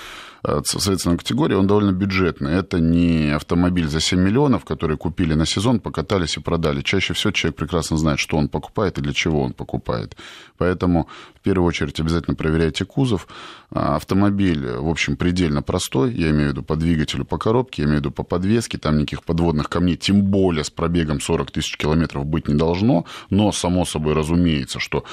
Э, 0.44 0.60
соответственно, 0.64 1.16
категории, 1.16 1.54
он 1.54 1.66
довольно 1.66 1.92
бюджетный. 1.92 2.52
Это 2.52 2.80
не 2.80 3.30
автомобиль 3.34 3.88
за 3.88 4.00
7 4.00 4.18
миллионов, 4.18 4.64
который 4.64 4.96
купили 4.96 5.34
на 5.34 5.46
сезон, 5.46 5.78
покатались 5.78 6.36
и 6.36 6.40
продали. 6.40 6.82
Чаще 6.82 7.14
всего 7.14 7.32
человек 7.32 7.56
прекрасно 7.56 7.96
знает, 7.96 8.18
что 8.18 8.36
он 8.36 8.48
покупает 8.48 8.98
и 8.98 9.02
для 9.02 9.12
чего 9.12 9.42
он 9.42 9.52
покупает. 9.52 10.16
Поэтому 10.58 11.08
в 11.36 11.40
первую 11.40 11.68
очередь 11.68 12.00
обязательно 12.00 12.34
проверяйте 12.34 12.51
кузов. 12.84 13.26
А, 13.70 13.96
автомобиль, 13.96 14.66
в 14.66 14.88
общем, 14.88 15.16
предельно 15.16 15.62
простой. 15.62 16.12
Я 16.12 16.30
имею 16.30 16.48
в 16.48 16.52
виду 16.52 16.62
по 16.62 16.76
двигателю, 16.76 17.24
по 17.24 17.38
коробке, 17.38 17.82
я 17.82 17.86
имею 17.86 17.98
в 17.98 18.00
виду 18.02 18.10
по 18.10 18.22
подвеске. 18.22 18.78
Там 18.78 18.98
никаких 18.98 19.24
подводных 19.24 19.68
камней, 19.68 19.96
тем 19.96 20.22
более 20.22 20.64
с 20.64 20.70
пробегом 20.70 21.20
40 21.20 21.50
тысяч 21.50 21.76
километров 21.76 22.26
быть 22.26 22.48
не 22.48 22.54
должно. 22.54 23.06
Но, 23.30 23.52
само 23.52 23.84
собой, 23.84 24.14
разумеется, 24.14 24.78
что 24.80 25.04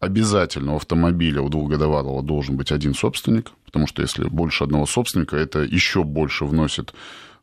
обязательно 0.00 0.74
у 0.74 0.76
автомобиля 0.76 1.42
у 1.42 1.48
двухгодовалого 1.48 2.22
должен 2.22 2.56
быть 2.56 2.72
один 2.72 2.94
собственник, 2.94 3.52
потому 3.64 3.86
что 3.86 4.02
если 4.02 4.24
больше 4.28 4.64
одного 4.64 4.86
собственника, 4.86 5.36
это 5.36 5.60
еще 5.60 6.04
больше 6.04 6.44
вносит 6.44 6.94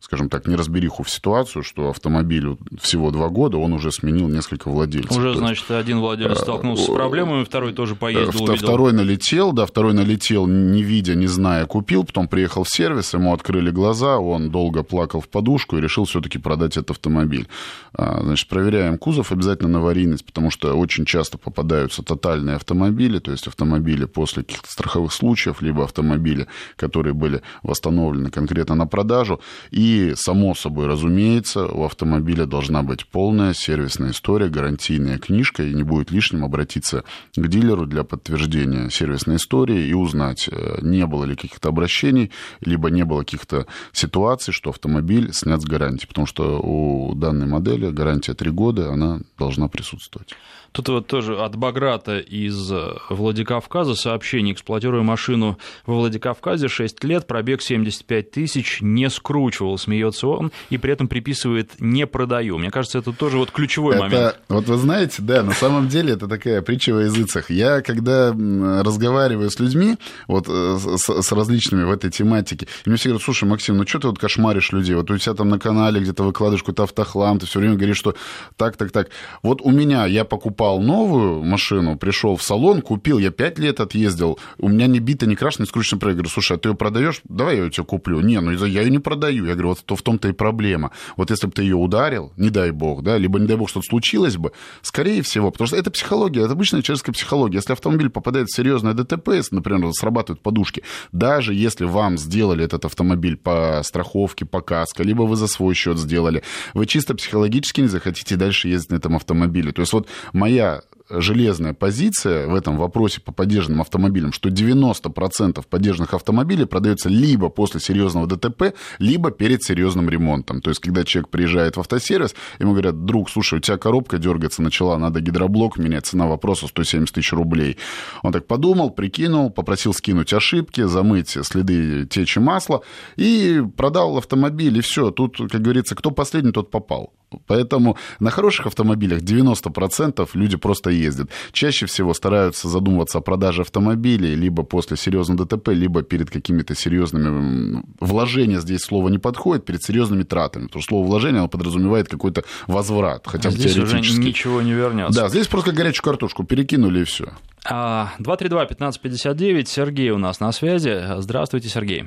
скажем 0.06 0.30
так, 0.30 0.46
неразбериху 0.46 1.02
в 1.02 1.10
ситуацию, 1.10 1.64
что 1.64 1.90
автомобилю 1.90 2.60
всего 2.80 3.10
два 3.10 3.30
года, 3.30 3.58
он 3.58 3.74
уже 3.74 3.92
сменил 3.92 4.28
несколько 4.28 4.70
владельцев. 4.70 5.18
Уже, 5.18 5.34
значит, 5.34 5.72
один 5.72 6.00
владелец 6.00 6.42
столкнулся 6.42 6.84
с 6.84 6.94
проблемами, 6.94 7.44
второй 7.44 7.74
тоже 7.74 7.96
поездил, 7.96 8.44
увидел. 8.44 8.56
Второй 8.56 8.94
налетел, 8.94 9.52
да, 9.52 9.66
второй 9.66 9.96
налетел, 9.96 10.46
не 10.46 10.84
видя, 10.84 11.16
не 11.16 11.26
зная, 11.26 11.66
купил, 11.66 12.04
потом 12.04 12.28
приехал 12.28 12.64
в 12.66 12.70
сервис, 12.70 13.16
ему 13.16 13.34
открыли 13.34 13.72
глаза, 13.72 14.20
он 14.20 14.52
долго 14.52 14.84
плакал 14.84 15.22
в 15.22 15.28
подушку 15.28 15.76
и 15.76 15.82
решил 15.82 16.06
все-таки 16.06 16.38
продать 16.38 16.78
этот 16.78 16.92
автомобиль. 16.92 17.48
А, 17.94 18.22
значит, 18.22 18.48
проверяем 18.48 19.00
кузов 19.00 19.32
обязательно 19.32 19.70
на 19.70 19.80
аварийность, 19.80 20.24
потому 20.24 20.52
что 20.52 20.76
очень 20.76 21.06
часто 21.06 21.40
попадаются 21.40 22.04
тотальные 22.04 22.58
автомобили, 22.58 23.18
то 23.18 23.32
есть 23.32 23.48
автомобили 23.48 24.06
после 24.06 24.44
каких-то 24.44 24.72
страховых 24.72 25.12
случаев, 25.12 25.64
либо 25.64 25.84
автомобили, 25.84 26.46
которые 26.76 27.16
были 27.16 27.42
восстановлены 27.64 28.30
конкретно 28.30 28.76
на 28.76 28.86
продажу, 28.86 29.42
и 29.72 29.95
само 30.16 30.56
собой, 30.56 30.88
разумеется, 30.88 31.68
у 31.68 31.84
автомобиля 31.84 32.46
должна 32.46 32.84
быть 32.84 33.06
полная 33.06 33.54
сервисная 33.54 34.12
история, 34.12 34.50
гарантийная 34.50 35.18
книжка, 35.18 35.64
и 35.64 35.74
не 35.74 35.84
будет 35.84 36.12
лишним 36.12 36.44
обратиться 36.44 37.04
к 37.36 37.48
дилеру 37.48 37.86
для 37.86 38.04
подтверждения 38.04 38.90
сервисной 38.90 39.38
истории 39.38 39.88
и 39.88 39.94
узнать, 39.94 40.50
э, 40.52 40.80
не 40.82 41.06
было 41.06 41.26
ли 41.26 41.36
каких-то 41.36 41.70
обращений, 41.70 42.32
либо 42.62 42.90
не 42.90 43.06
было 43.06 43.20
каких-то 43.20 43.68
ситуаций, 43.92 44.54
что 44.54 44.70
автомобиль 44.70 45.34
снят 45.34 45.62
с 45.62 45.66
гарантии, 45.66 46.08
потому 46.08 46.28
что 46.28 46.60
у 46.62 47.14
данной 47.16 47.48
модели 47.48 47.90
гарантия 47.92 48.34
3 48.34 48.52
года, 48.52 48.92
она 48.92 49.22
должна 49.38 49.68
присутствовать. 49.68 50.36
Тут 50.76 50.90
вот 50.90 51.08
тоже 51.08 51.40
от 51.40 51.56
Баграта 51.56 52.20
из 52.20 52.70
э, 52.70 52.96
Владикавказа 53.10 53.96
сообщение. 53.96 54.54
Эксплуатируя 54.54 55.04
машину 55.04 55.58
во 55.86 55.96
Владикавказе 55.96 56.68
6 56.68 57.02
лет, 57.06 57.26
пробег 57.26 57.62
75 57.62 58.32
тысяч, 58.32 58.80
не 58.82 59.10
скручивал, 59.10 59.78
смеется 59.78 60.28
он, 60.28 60.52
и 60.70 60.78
при 60.78 60.92
этом 60.92 61.08
приписывает 61.08 61.72
«не 61.80 62.06
продаю». 62.06 62.58
Мне 62.58 62.72
кажется, 62.72 62.98
это 62.98 63.14
тоже 63.14 63.38
вот 63.38 63.52
ключевой 63.52 63.96
это, 63.96 64.04
момент. 64.04 64.40
Вот 64.50 64.68
вы 64.68 64.76
знаете, 64.76 65.22
да, 65.22 65.44
на 65.44 65.54
самом 65.54 65.88
деле 65.88 66.12
это 66.12 66.28
такая 66.28 66.62
притча 66.62 66.94
во 66.94 67.04
языцах. 67.04 67.50
Я, 67.50 67.80
когда 67.80 68.32
разговариваю 68.32 69.50
с 69.50 69.58
людьми, 69.62 69.96
вот 70.28 70.48
э, 70.50 70.78
с, 70.98 71.08
с 71.08 71.32
различными 71.32 71.86
в 71.86 71.92
этой 71.92 72.12
тематике, 72.12 72.68
и 72.86 72.90
мне 72.90 72.98
все 72.98 73.08
говорят, 73.08 73.24
слушай, 73.24 73.46
Максим, 73.46 73.78
ну 73.78 73.88
что 73.88 74.00
ты 74.00 74.08
вот 74.10 74.20
кошмаришь 74.20 74.74
людей? 74.74 74.96
Вот 74.96 75.10
у 75.10 75.18
тебя 75.18 75.36
там 75.36 75.48
на 75.48 75.58
канале 75.58 76.02
где-то 76.02 76.24
выкладываешь 76.24 76.64
какой-то 76.64 76.84
автохлам, 76.84 77.40
ты 77.40 77.46
все 77.46 77.60
время 77.60 77.76
говоришь, 77.76 77.98
что 77.98 78.14
так, 78.58 78.76
так, 78.76 78.92
так. 78.92 79.08
Вот 79.42 79.62
у 79.62 79.72
меня, 79.72 80.06
я 80.06 80.26
покупал 80.26 80.65
покупал 80.66 80.80
новую 80.80 81.44
машину, 81.44 81.98
пришел 81.98 82.36
в 82.36 82.44
салон, 82.44 82.82
купил, 82.82 83.20
я 83.20 83.30
пять 83.30 83.60
лет 83.60 83.80
отъездил, 83.80 84.40
у 84.58 84.68
меня 84.68 84.88
не 84.88 85.00
бита, 85.00 85.28
не 85.28 85.36
крашена, 85.36 85.64
не 85.64 85.68
скручена 85.68 86.00
проект. 86.00 86.18
Говорю, 86.18 86.30
слушай, 86.30 86.58
а 86.58 86.60
ты 86.60 86.70
ее 86.70 86.76
продаешь? 86.76 87.22
Давай 87.26 87.58
я 87.58 87.64
ее 87.64 87.70
тебе 87.70 87.86
куплю. 87.86 88.22
Не, 88.22 88.40
ну 88.40 88.52
я 88.52 88.82
ее 88.82 88.90
не 88.90 89.00
продаю. 89.00 89.46
Я 89.46 89.54
говорю, 89.54 89.70
вот 89.70 89.86
то 89.86 89.96
в 89.96 90.02
том-то 90.02 90.30
и 90.30 90.32
проблема. 90.32 90.92
Вот 91.18 91.30
если 91.30 91.48
бы 91.48 91.54
ты 91.54 91.62
ее 91.64 91.76
ударил, 91.76 92.34
не 92.38 92.50
дай 92.50 92.72
бог, 92.72 93.04
да, 93.04 93.18
либо 93.18 93.40
не 93.40 93.48
дай 93.48 93.58
бог 93.58 93.70
что-то 93.70 93.86
случилось 93.88 94.38
бы, 94.38 94.52
скорее 94.82 95.22
всего, 95.22 95.52
потому 95.52 95.68
что 95.68 95.78
это 95.78 95.92
психология, 95.92 96.42
это 96.42 96.54
обычная 96.54 96.82
человеческая 96.82 97.14
психология. 97.14 97.58
Если 97.58 97.74
автомобиль 97.74 98.10
попадает 98.10 98.48
в 98.48 98.56
серьезное 98.56 98.94
ДТП, 98.94 99.30
если, 99.36 99.56
например, 99.56 99.92
срабатывают 99.94 100.42
подушки, 100.42 100.84
даже 101.12 101.54
если 101.54 101.86
вам 101.86 102.18
сделали 102.18 102.64
этот 102.66 102.86
автомобиль 102.86 103.38
по 103.38 103.82
страховке, 103.84 104.46
по 104.46 104.62
каско, 104.62 105.04
либо 105.04 105.24
вы 105.24 105.36
за 105.36 105.48
свой 105.48 105.76
счет 105.76 106.00
сделали, 106.00 106.42
вы 106.74 106.86
чисто 106.86 107.14
психологически 107.14 107.82
не 107.82 107.88
захотите 107.88 108.36
дальше 108.36 108.68
ездить 108.68 108.92
на 108.92 108.96
этом 108.96 109.16
автомобиле. 109.16 109.72
То 109.72 109.82
есть 109.82 109.94
вот 109.94 110.08
моя 110.34 110.55
моя 110.56 110.82
железная 111.10 111.74
позиция 111.74 112.48
в 112.48 112.56
этом 112.56 112.78
вопросе 112.78 113.22
по 113.22 113.32
поддержанным 113.32 113.82
автомобилям, 113.82 114.32
что 114.32 114.50
90% 114.50 115.64
поддержанных 115.70 116.14
автомобилей 116.14 116.66
продается 116.66 117.10
либо 117.10 117.50
после 117.50 117.80
серьезного 117.80 118.28
ДТП, 118.28 118.76
либо 119.00 119.32
перед 119.32 119.64
серьезным 119.64 120.10
ремонтом. 120.10 120.62
То 120.62 120.70
есть, 120.70 120.82
когда 120.82 121.04
человек 121.04 121.30
приезжает 121.30 121.78
в 121.78 121.80
автосервис, 121.80 122.36
ему 122.60 122.72
говорят, 122.72 123.06
друг, 123.06 123.30
слушай, 123.30 123.60
у 123.60 123.62
тебя 123.62 123.78
коробка 123.78 124.18
дергаться 124.18 124.62
начала, 124.62 124.98
надо 124.98 125.22
гидроблок 125.22 125.78
менять, 125.78 126.06
цена 126.06 126.28
вопроса 126.28 126.68
170 126.68 127.14
тысяч 127.14 127.34
рублей. 127.34 127.78
Он 128.24 128.32
так 128.32 128.48
подумал, 128.48 128.90
прикинул, 128.90 129.50
попросил 129.50 129.94
скинуть 129.94 130.34
ошибки, 130.34 130.82
замыть 130.82 131.30
следы 131.30 132.06
течи 132.06 132.40
масла 132.40 132.82
и 133.16 133.62
продал 133.78 134.18
автомобиль, 134.18 134.78
и 134.78 134.82
все. 134.82 135.12
Тут, 135.12 135.38
как 135.38 135.62
говорится, 135.62 135.96
кто 135.96 136.12
последний, 136.12 136.52
тот 136.52 136.72
попал. 136.72 137.14
Поэтому 137.48 137.98
на 138.20 138.32
хороших 138.32 138.68
автомобилях 138.68 139.22
90% 139.22 140.30
люди 140.34 140.58
просто 140.58 140.90
ездят, 140.96 141.30
чаще 141.52 141.86
всего 141.86 142.14
стараются 142.14 142.68
задумываться 142.68 143.20
о 143.20 143.22
продаже 143.22 143.62
автомобилей 143.62 144.36
либо 144.36 144.64
после 144.64 144.98
серьезного 144.98 145.46
ДТП, 145.46 145.70
либо 145.70 146.04
перед 146.04 146.30
какими-то 146.30 146.76
серьезными... 146.76 147.84
Вложения 148.00 148.60
здесь 148.60 148.82
слово 148.82 149.10
не 149.10 149.18
подходит, 149.18 149.66
перед 149.66 149.84
серьезными 149.84 150.24
тратами. 150.24 150.66
Потому 150.66 150.82
что 150.82 150.90
слово 150.90 151.08
вложение, 151.08 151.40
оно 151.40 151.50
подразумевает 151.50 152.08
какой-то 152.08 152.44
возврат, 152.68 153.26
хотя 153.26 153.50
а 153.50 153.52
бы 153.52 153.58
здесь 153.58 153.74
теоретически. 153.74 154.20
уже 154.20 154.22
ничего 154.22 154.62
не 154.62 154.74
вернется. 154.74 155.22
Да, 155.22 155.30
здесь 155.30 155.48
просто 155.48 155.72
горячую 155.72 156.04
картошку 156.04 156.44
перекинули 156.44 157.02
и 157.02 157.04
все. 157.04 157.34
232-1559, 157.66 159.62
а, 159.62 159.66
Сергей 159.66 160.12
у 160.12 160.18
нас 160.18 160.40
на 160.40 160.52
связи. 160.52 161.02
Здравствуйте, 161.18 161.70
Сергей. 161.70 162.06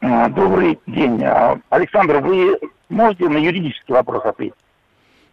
А, 0.00 0.28
добрый 0.28 0.78
день. 0.86 1.22
Александр, 1.70 2.18
вы 2.18 2.58
можете 2.88 3.28
на 3.28 3.38
юридический 3.38 3.94
вопрос 3.94 4.24
ответить? 4.24 4.54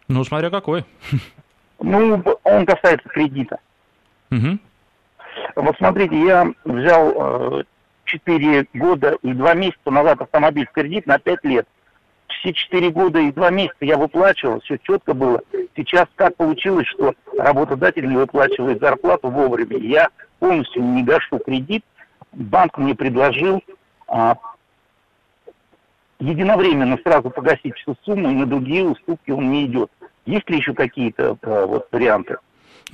Ну, 0.08 0.24
смотря 0.24 0.50
какой. 0.50 0.84
Ну, 1.84 2.22
он 2.44 2.64
касается 2.64 3.08
кредита. 3.08 3.58
Угу. 4.30 4.58
Вот 5.56 5.76
смотрите, 5.76 6.18
я 6.18 6.50
взял 6.64 7.64
4 8.04 8.60
э, 8.60 8.64
года 8.72 9.18
и 9.22 9.32
2 9.32 9.54
месяца 9.54 9.90
назад 9.90 10.22
автомобиль 10.22 10.66
в 10.66 10.72
кредит 10.72 11.06
на 11.06 11.18
5 11.18 11.44
лет. 11.44 11.68
Все 12.28 12.52
4 12.52 12.90
года 12.90 13.18
и 13.18 13.32
2 13.32 13.50
месяца 13.50 13.76
я 13.84 13.98
выплачивал, 13.98 14.60
все 14.60 14.78
четко 14.78 15.12
было. 15.12 15.42
Сейчас 15.76 16.06
как 16.14 16.36
получилось, 16.36 16.86
что 16.86 17.14
работодатель 17.36 18.08
не 18.08 18.16
выплачивает 18.16 18.80
зарплату 18.80 19.28
вовремя. 19.28 19.76
Я 19.76 20.08
полностью 20.38 20.82
не 20.82 21.02
гашу 21.02 21.38
кредит. 21.38 21.84
Банк 22.32 22.78
мне 22.78 22.94
предложил 22.94 23.62
а, 24.08 24.36
единовременно 26.18 26.98
сразу 27.04 27.30
погасить 27.30 27.76
всю 27.76 27.94
сумму, 28.04 28.30
и 28.30 28.34
на 28.34 28.46
другие 28.46 28.84
уступки 28.84 29.30
он 29.30 29.50
не 29.50 29.66
идет. 29.66 29.90
Есть 30.26 30.48
ли 30.48 30.56
еще 30.56 30.74
какие-то 30.74 31.36
а, 31.42 31.66
вот, 31.66 31.88
варианты? 31.92 32.38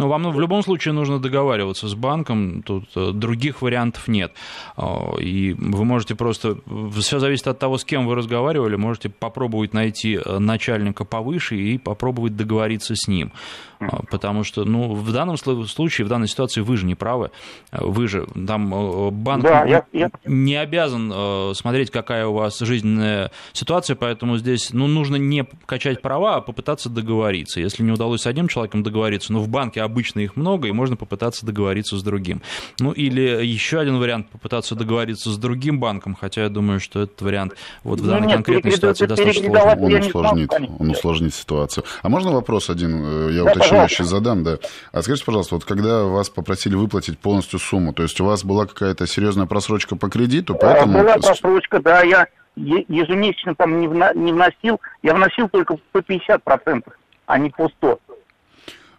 Ну, 0.01 0.09
вам 0.09 0.23
ну, 0.23 0.31
в 0.31 0.41
любом 0.41 0.63
случае 0.63 0.95
нужно 0.95 1.19
договариваться 1.19 1.87
с 1.87 1.95
банком, 1.95 2.63
тут 2.63 2.85
э, 2.97 3.11
других 3.13 3.61
вариантов 3.61 4.09
нет. 4.09 4.33
А, 4.77 5.15
и 5.19 5.53
вы 5.53 5.85
можете 5.85 6.15
просто, 6.15 6.57
все 6.97 7.19
зависит 7.19 7.47
от 7.49 7.59
того, 7.59 7.77
с 7.77 7.85
кем 7.85 8.07
вы 8.07 8.15
разговаривали, 8.15 8.77
можете 8.77 9.11
попробовать 9.11 9.75
найти 9.75 10.19
э, 10.25 10.39
начальника 10.39 11.05
повыше 11.05 11.57
и 11.57 11.77
попробовать 11.77 12.35
договориться 12.35 12.95
с 12.97 13.09
ним. 13.09 13.33
А, 13.79 14.03
потому 14.11 14.43
что, 14.43 14.65
ну, 14.65 14.95
в 14.95 15.13
данном 15.13 15.37
случае, 15.37 16.07
в 16.07 16.09
данной 16.09 16.29
ситуации 16.29 16.63
вы 16.63 16.79
же 16.79 16.87
не 16.87 16.95
правы. 16.95 17.31
Вы 17.71 18.09
же, 18.09 18.27
там 18.47 18.73
э, 18.75 19.11
банк 19.11 19.43
да, 19.43 19.67
я, 19.67 19.85
я... 19.93 20.11
не 20.25 20.57
обязан 20.57 21.55
смотреть, 21.55 21.91
какая 21.91 22.27
у 22.27 22.33
вас 22.33 22.59
жизненная 22.59 23.33
ситуация, 23.53 23.97
поэтому 23.97 24.39
здесь, 24.39 24.73
ну, 24.73 24.87
нужно 24.87 25.17
не 25.17 25.47
качать 25.67 26.01
права, 26.01 26.37
а 26.37 26.41
попытаться 26.41 26.89
договориться. 26.89 27.61
Если 27.61 27.83
не 27.83 27.93
удалось 27.93 28.23
с 28.23 28.27
одним 28.27 28.49
человеком 28.49 28.83
договориться, 28.83 29.33
ну, 29.35 29.41
в 29.41 29.49
банке 29.49 29.83
обычно 29.91 30.21
их 30.21 30.37
много, 30.37 30.69
и 30.69 30.73
можно 30.73 30.97
попытаться 30.97 31.45
договориться 31.45 31.97
с 31.97 32.03
другим. 32.03 32.43
Ну, 32.79 32.93
или 32.93 33.45
еще 33.45 33.81
один 33.81 33.99
вариант 33.99 34.31
попытаться 34.31 34.75
договориться 34.75 35.31
с 35.31 35.37
другим 35.37 35.81
банком, 35.81 36.17
хотя 36.19 36.45
я 36.45 36.49
думаю, 36.49 36.81
что 36.81 37.03
этот 37.03 37.21
вариант 37.21 37.55
вот 37.83 38.01
в 38.01 38.07
данной 38.07 38.29
нет, 38.29 38.37
конкретной 38.37 38.73
ситуации 38.73 39.07
достаточно 39.07 39.45
сложный. 39.45 39.85
Он 39.85 40.01
усложнит, 40.01 40.53
он 40.79 40.91
усложнит 40.91 41.35
ситуацию. 41.35 41.85
А 42.03 42.09
можно 42.09 42.31
вопрос 42.33 42.71
один, 42.71 43.05
э, 43.05 43.33
я 43.33 43.45
да, 43.45 43.53
уточняющий 43.53 44.05
задам, 44.05 44.45
да. 44.45 44.59
А 44.93 45.03
скажите, 45.03 45.27
пожалуйста, 45.27 45.57
вот 45.57 45.65
когда 45.65 46.05
вас 46.05 46.31
попросили 46.31 46.75
выплатить 46.75 47.19
полностью 47.19 47.59
сумму, 47.59 47.93
то 47.93 48.03
есть 48.03 48.21
у 48.21 48.25
вас 48.25 48.45
была 48.45 48.67
какая-то 48.67 49.07
серьезная 49.07 49.47
просрочка 49.47 49.97
по 49.97 50.09
кредиту, 50.09 50.57
поэтому... 50.61 50.99
Была 50.99 51.17
просрочка, 51.17 51.81
да, 51.81 52.03
я 52.03 52.27
ежемесячно 52.57 53.55
там 53.55 53.79
не 53.79 53.89
вносил, 53.89 54.81
я 55.03 55.15
вносил 55.15 55.49
только 55.49 55.77
по 55.93 55.99
50%, 55.99 56.83
а 57.27 57.39
не 57.39 57.51
по 57.51 57.71
100%. 57.83 57.99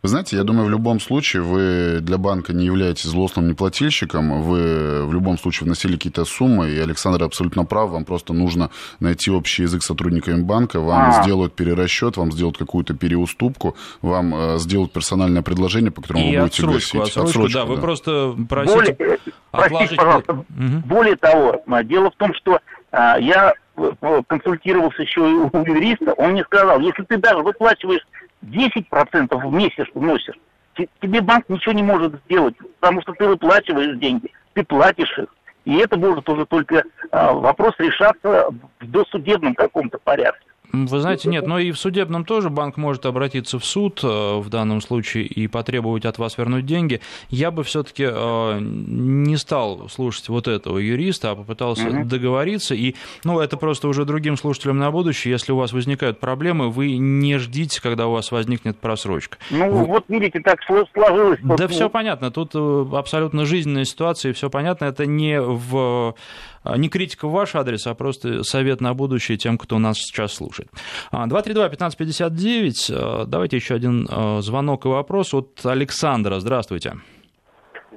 Вы 0.03 0.09
знаете, 0.09 0.35
я 0.35 0.43
думаю, 0.43 0.65
в 0.65 0.69
любом 0.71 0.99
случае 0.99 1.43
вы 1.43 1.99
для 2.01 2.17
банка 2.17 2.53
не 2.53 2.65
являетесь 2.65 3.03
злостным 3.03 3.47
неплательщиком, 3.47 4.41
вы 4.41 5.05
в 5.05 5.13
любом 5.13 5.37
случае 5.37 5.65
вносили 5.65 5.93
какие-то 5.93 6.25
суммы, 6.25 6.71
и 6.71 6.79
Александр 6.79 7.23
абсолютно 7.23 7.65
прав, 7.65 7.91
вам 7.91 8.03
просто 8.03 8.33
нужно 8.33 8.71
найти 8.99 9.29
общий 9.29 9.61
язык 9.61 9.83
с 9.83 9.85
сотрудниками 9.85 10.41
банка, 10.41 10.79
вам 10.79 11.11
а. 11.11 11.21
сделают 11.21 11.53
перерасчет, 11.53 12.17
вам 12.17 12.31
сделают 12.31 12.57
какую-то 12.57 12.95
переуступку, 12.95 13.75
вам 14.01 14.33
э, 14.33 14.57
сделают 14.57 14.91
персональное 14.91 15.43
предложение, 15.43 15.91
по 15.91 16.01
которому 16.01 16.25
и 16.25 16.35
вы 16.35 16.43
будете 16.43 16.63
отсрочку, 16.63 16.97
гасить. 16.97 17.17
Отсрочку, 17.17 17.21
отсрочку, 17.21 17.53
да, 17.53 17.65
да, 17.65 17.71
вы 17.71 17.77
просто 17.77 18.35
просите 18.49 18.73
более, 18.73 18.93
э, 18.93 19.17
отложить... 19.51 19.69
Простите, 19.69 19.95
пожалуйста, 19.97 20.33
угу. 20.33 20.45
более 20.85 21.15
того, 21.15 21.63
дело 21.83 22.09
в 22.09 22.15
том, 22.15 22.33
что 22.33 22.59
а, 22.91 23.19
я 23.19 23.53
э, 23.77 24.21
консультировался 24.25 25.03
еще 25.03 25.21
у 25.21 25.63
юриста, 25.63 26.13
он 26.13 26.31
мне 26.31 26.43
сказал, 26.43 26.79
если 26.79 27.03
ты 27.03 27.17
даже 27.17 27.43
выплачиваешь 27.43 28.01
10% 28.43 29.35
в 29.35 29.53
месяц 29.53 29.87
вносишь, 29.93 30.35
тебе 30.75 31.21
банк 31.21 31.47
ничего 31.49 31.73
не 31.73 31.83
может 31.83 32.15
сделать, 32.25 32.55
потому 32.79 33.01
что 33.01 33.13
ты 33.13 33.27
выплачиваешь 33.27 33.97
деньги, 33.97 34.31
ты 34.53 34.63
платишь 34.63 35.17
их. 35.17 35.33
И 35.65 35.77
это 35.77 35.97
может 35.97 36.27
уже 36.27 36.45
только 36.45 36.83
а, 37.11 37.33
вопрос 37.33 37.73
решаться 37.77 38.49
в 38.79 38.87
досудебном 38.87 39.53
каком-то 39.53 39.99
порядке. 39.99 40.50
Вы 40.71 40.99
знаете, 41.01 41.29
нет, 41.29 41.45
но 41.47 41.59
и 41.59 41.71
в 41.71 41.77
судебном 41.77 42.23
тоже 42.23 42.49
банк 42.49 42.77
может 42.77 43.05
обратиться 43.05 43.59
в 43.59 43.65
суд 43.65 43.99
э, 44.03 44.07
в 44.07 44.47
данном 44.49 44.79
случае 44.79 45.25
и 45.25 45.47
потребовать 45.47 46.05
от 46.05 46.17
вас 46.17 46.37
вернуть 46.37 46.65
деньги. 46.65 47.01
Я 47.29 47.51
бы 47.51 47.63
все-таки 47.63 48.07
э, 48.07 48.59
не 48.61 49.35
стал 49.35 49.89
слушать 49.89 50.29
вот 50.29 50.47
этого 50.47 50.77
юриста, 50.77 51.31
а 51.31 51.35
попытался 51.35 51.87
угу. 51.87 52.05
договориться. 52.05 52.73
И, 52.73 52.95
ну, 53.25 53.39
это 53.39 53.57
просто 53.57 53.89
уже 53.89 54.05
другим 54.05 54.37
слушателям 54.37 54.77
на 54.77 54.91
будущее. 54.91 55.33
Если 55.33 55.51
у 55.51 55.57
вас 55.57 55.73
возникают 55.73 56.19
проблемы, 56.19 56.69
вы 56.69 56.97
не 56.97 57.37
ждите, 57.37 57.81
когда 57.81 58.07
у 58.07 58.13
вас 58.13 58.31
возникнет 58.31 58.77
просрочка. 58.77 59.37
Ну, 59.49 59.69
вы... 59.69 59.85
вот 59.85 60.05
видите, 60.07 60.39
так 60.39 60.59
сложилось. 60.63 61.39
Да, 61.43 61.67
все 61.67 61.89
понятно. 61.89 62.31
Тут 62.31 62.51
э, 62.53 62.85
абсолютно 62.93 63.45
жизненная 63.45 63.85
ситуация, 63.85 64.31
все 64.31 64.49
понятно. 64.49 64.85
Это 64.85 65.05
не 65.05 65.41
в 65.41 66.15
не 66.63 66.89
критика 66.89 67.27
в 67.27 67.31
ваш 67.31 67.55
адрес, 67.55 67.87
а 67.87 67.95
просто 67.95 68.43
совет 68.43 68.81
на 68.81 68.93
будущее 68.93 69.37
тем, 69.37 69.57
кто 69.57 69.79
нас 69.79 69.97
сейчас 69.97 70.33
слушает. 70.33 70.69
232-1559. 71.11 72.91
А, 72.91 73.25
давайте 73.25 73.57
еще 73.57 73.75
один 73.75 74.07
а, 74.09 74.41
звонок 74.41 74.85
и 74.85 74.89
вопрос 74.89 75.33
от 75.33 75.65
Александра. 75.65 76.39
Здравствуйте. 76.39 76.97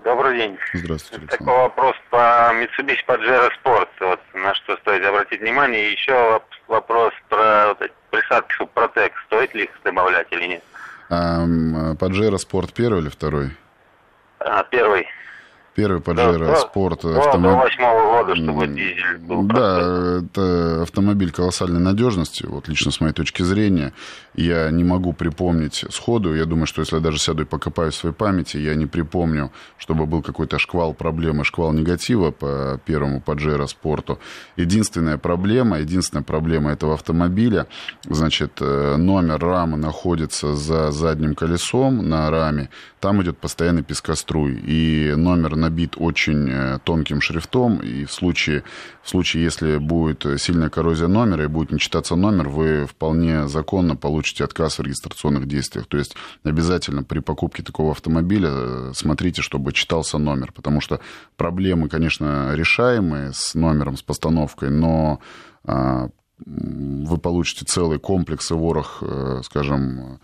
Добрый 0.05 0.37
день. 0.37 0.59
Здравствуйте. 0.75 1.23
Александр. 1.23 1.45
Такой 1.45 1.63
вопрос 1.63 1.97
по 2.11 2.17
Mitsubishi 2.55 3.05
Pajero 3.07 3.49
Sport, 3.63 3.89
вот, 4.01 4.21
на 4.35 4.55
что 4.55 4.77
стоит 4.79 5.05
обратить 5.05 5.41
внимание. 5.41 5.93
Еще 5.93 6.41
вопрос 6.69 7.13
про 7.29 7.69
вот, 7.69 7.91
присадки 8.11 8.55
Супротек. 8.57 9.13
Стоит 9.27 9.55
ли 9.55 9.65
их 9.65 9.71
добавлять 9.83 10.27
или 10.31 10.47
нет? 10.47 10.63
А, 11.11 11.45
Pajero 11.95 12.37
Sport 12.37 12.73
первый 12.75 13.03
или 13.03 13.09
второй? 13.09 13.51
А, 14.41 14.63
первый. 14.65 15.07
Первый 15.75 16.01
Pajero 16.01 16.47
да, 16.47 16.55
Sport 16.55 17.19
автомобиль. 17.19 17.77
года, 17.81 18.37
чтобы 18.37 18.67
дизель 18.69 19.19
был. 19.19 19.43
Да, 19.43 20.21
это 20.23 20.83
автомобиль 20.83 21.33
колоссальной 21.33 21.81
надежности, 21.81 22.47
вот 22.47 22.69
лично 22.69 22.93
с 22.93 23.01
моей 23.01 23.13
точки 23.13 23.43
зрения. 23.43 23.93
Я 24.35 24.71
не 24.71 24.85
могу 24.85 25.13
припомнить 25.13 25.85
сходу, 25.91 26.35
я 26.35 26.45
думаю, 26.45 26.67
что 26.67 26.81
если 26.81 26.97
я 26.97 27.03
даже 27.03 27.19
сяду 27.19 27.43
и 27.43 27.45
покопаю 27.45 27.91
в 27.91 27.95
своей 27.95 28.15
памяти, 28.15 28.57
я 28.57 28.77
не 28.77 28.87
припомню, 28.87 29.51
чтобы 29.77 30.07
был 30.07 30.23
какой-то 30.23 30.59
шквал 30.59 30.95
проблемы, 30.95 31.45
шквал 31.45 31.73
негатива 31.73 32.31
по 32.31 32.81
первому 32.85 33.21
Pajero 33.25 33.67
Sport. 33.67 34.19
Единственная 34.57 35.19
проблема, 35.19 35.81
единственная 35.81 36.25
проблема 36.25 36.71
этого 36.71 36.95
автомобиля, 36.95 37.67
значит, 38.05 38.59
э, 38.61 38.97
номер 38.97 39.41
рамы 39.41 39.77
находится 39.77 40.55
за 40.55 40.93
задним 40.93 41.35
колесом 41.35 42.09
на 42.09 42.31
раме, 42.31 42.71
там 43.01 43.23
идет 43.23 43.39
постоянный 43.39 43.83
пескоструй, 43.83 44.53
и 44.53 45.15
номер 45.17 45.57
набит 45.65 45.95
очень 45.97 46.51
э, 46.51 46.79
тонким 46.85 47.21
шрифтом, 47.21 47.79
и 47.79 48.05
в 48.05 48.13
случае, 48.13 48.63
в 49.03 49.09
случае, 49.09 49.45
если 49.45 49.79
будет 49.79 50.27
сильная 50.41 50.69
коррозия 50.69 51.09
номера 51.09 51.45
и 51.45 51.49
будет 51.49 51.73
не 51.73 51.79
читаться 51.79 52.17
номер, 52.17 52.49
вы 52.49 52.87
вполне 52.87 53.49
законно 53.49 53.97
получите 53.97 54.45
отказ 54.45 54.79
в 54.79 54.83
регистрационных 54.83 55.47
действиях. 55.47 55.87
То 55.87 55.97
есть 55.97 56.17
обязательно 56.45 57.03
при 57.03 57.21
покупке 57.21 57.63
такого 57.63 57.93
автомобиля 57.93 58.51
э, 58.53 58.93
смотрите, 58.95 59.43
чтобы 59.43 59.73
читался 59.73 60.19
номер, 60.19 60.53
потому 60.53 60.81
что 60.81 61.01
проблемы, 61.37 61.89
конечно, 61.89 62.55
решаемые 62.55 63.33
с 63.33 63.55
номером, 63.55 63.97
с 63.97 64.03
постановкой, 64.03 64.71
но 64.71 65.21
а, 65.65 66.09
вы 66.47 67.19
получите 67.19 67.65
целый 67.65 67.99
комплекс 67.99 68.51
и 68.51 68.55
ворох, 68.55 69.03
э, 69.03 69.41
скажем, 69.45 70.21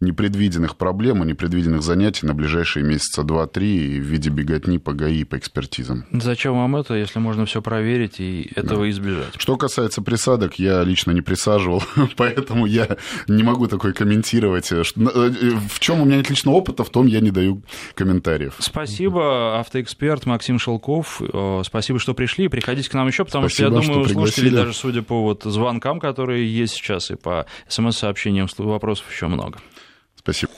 непредвиденных 0.00 0.76
проблем 0.76 1.22
и 1.22 1.26
непредвиденных 1.26 1.82
занятий 1.82 2.26
на 2.26 2.34
ближайшие 2.34 2.84
месяца 2.84 3.22
два-три 3.22 4.00
в 4.00 4.04
виде 4.04 4.30
беготни 4.30 4.78
по 4.78 4.92
ГАИ, 4.92 5.24
по 5.24 5.36
экспертизам. 5.36 6.06
Зачем 6.10 6.54
вам 6.54 6.76
это, 6.76 6.94
если 6.94 7.18
можно 7.18 7.44
все 7.44 7.60
проверить 7.60 8.18
и 8.18 8.50
этого 8.56 8.84
да. 8.84 8.90
избежать? 8.90 9.34
Что 9.36 9.56
касается 9.56 10.00
присадок, 10.00 10.58
я 10.58 10.82
лично 10.84 11.10
не 11.12 11.20
присаживал, 11.20 11.82
поэтому 12.16 12.66
я 12.66 12.96
не 13.28 13.42
могу 13.42 13.66
такое 13.66 13.92
комментировать. 13.92 14.72
Э, 14.72 14.82
в 14.84 15.80
чем 15.80 16.00
у 16.00 16.04
меня 16.06 16.16
нет 16.16 16.30
личного 16.30 16.56
опыта, 16.56 16.82
в 16.82 16.90
том 16.90 17.06
я 17.06 17.20
не 17.20 17.30
даю 17.30 17.62
комментариев. 17.94 18.54
Спасибо, 18.58 19.60
автоэксперт 19.60 20.24
Максим 20.24 20.58
Шелков. 20.58 21.20
Э, 21.20 21.62
спасибо, 21.64 21.98
что 21.98 22.14
пришли. 22.14 22.48
Приходите 22.48 22.88
к 22.88 22.94
нам 22.94 23.06
еще, 23.06 23.26
потому 23.26 23.48
Спасибо, 23.48 23.68
что, 23.68 23.76
я 23.76 23.88
думаю, 23.88 24.04
что 24.06 24.14
слушатели, 24.14 24.48
даже 24.48 24.72
судя 24.72 25.02
по 25.02 25.20
вот 25.20 25.42
звонкам, 25.44 26.00
которые 26.00 26.50
есть 26.50 26.74
сейчас, 26.74 27.10
и 27.10 27.16
по 27.16 27.44
смс-сообщениям, 27.68 28.48
вопросов 28.56 29.10
еще 29.10 29.26
много. 29.26 29.58
Спасибо. 30.32 30.52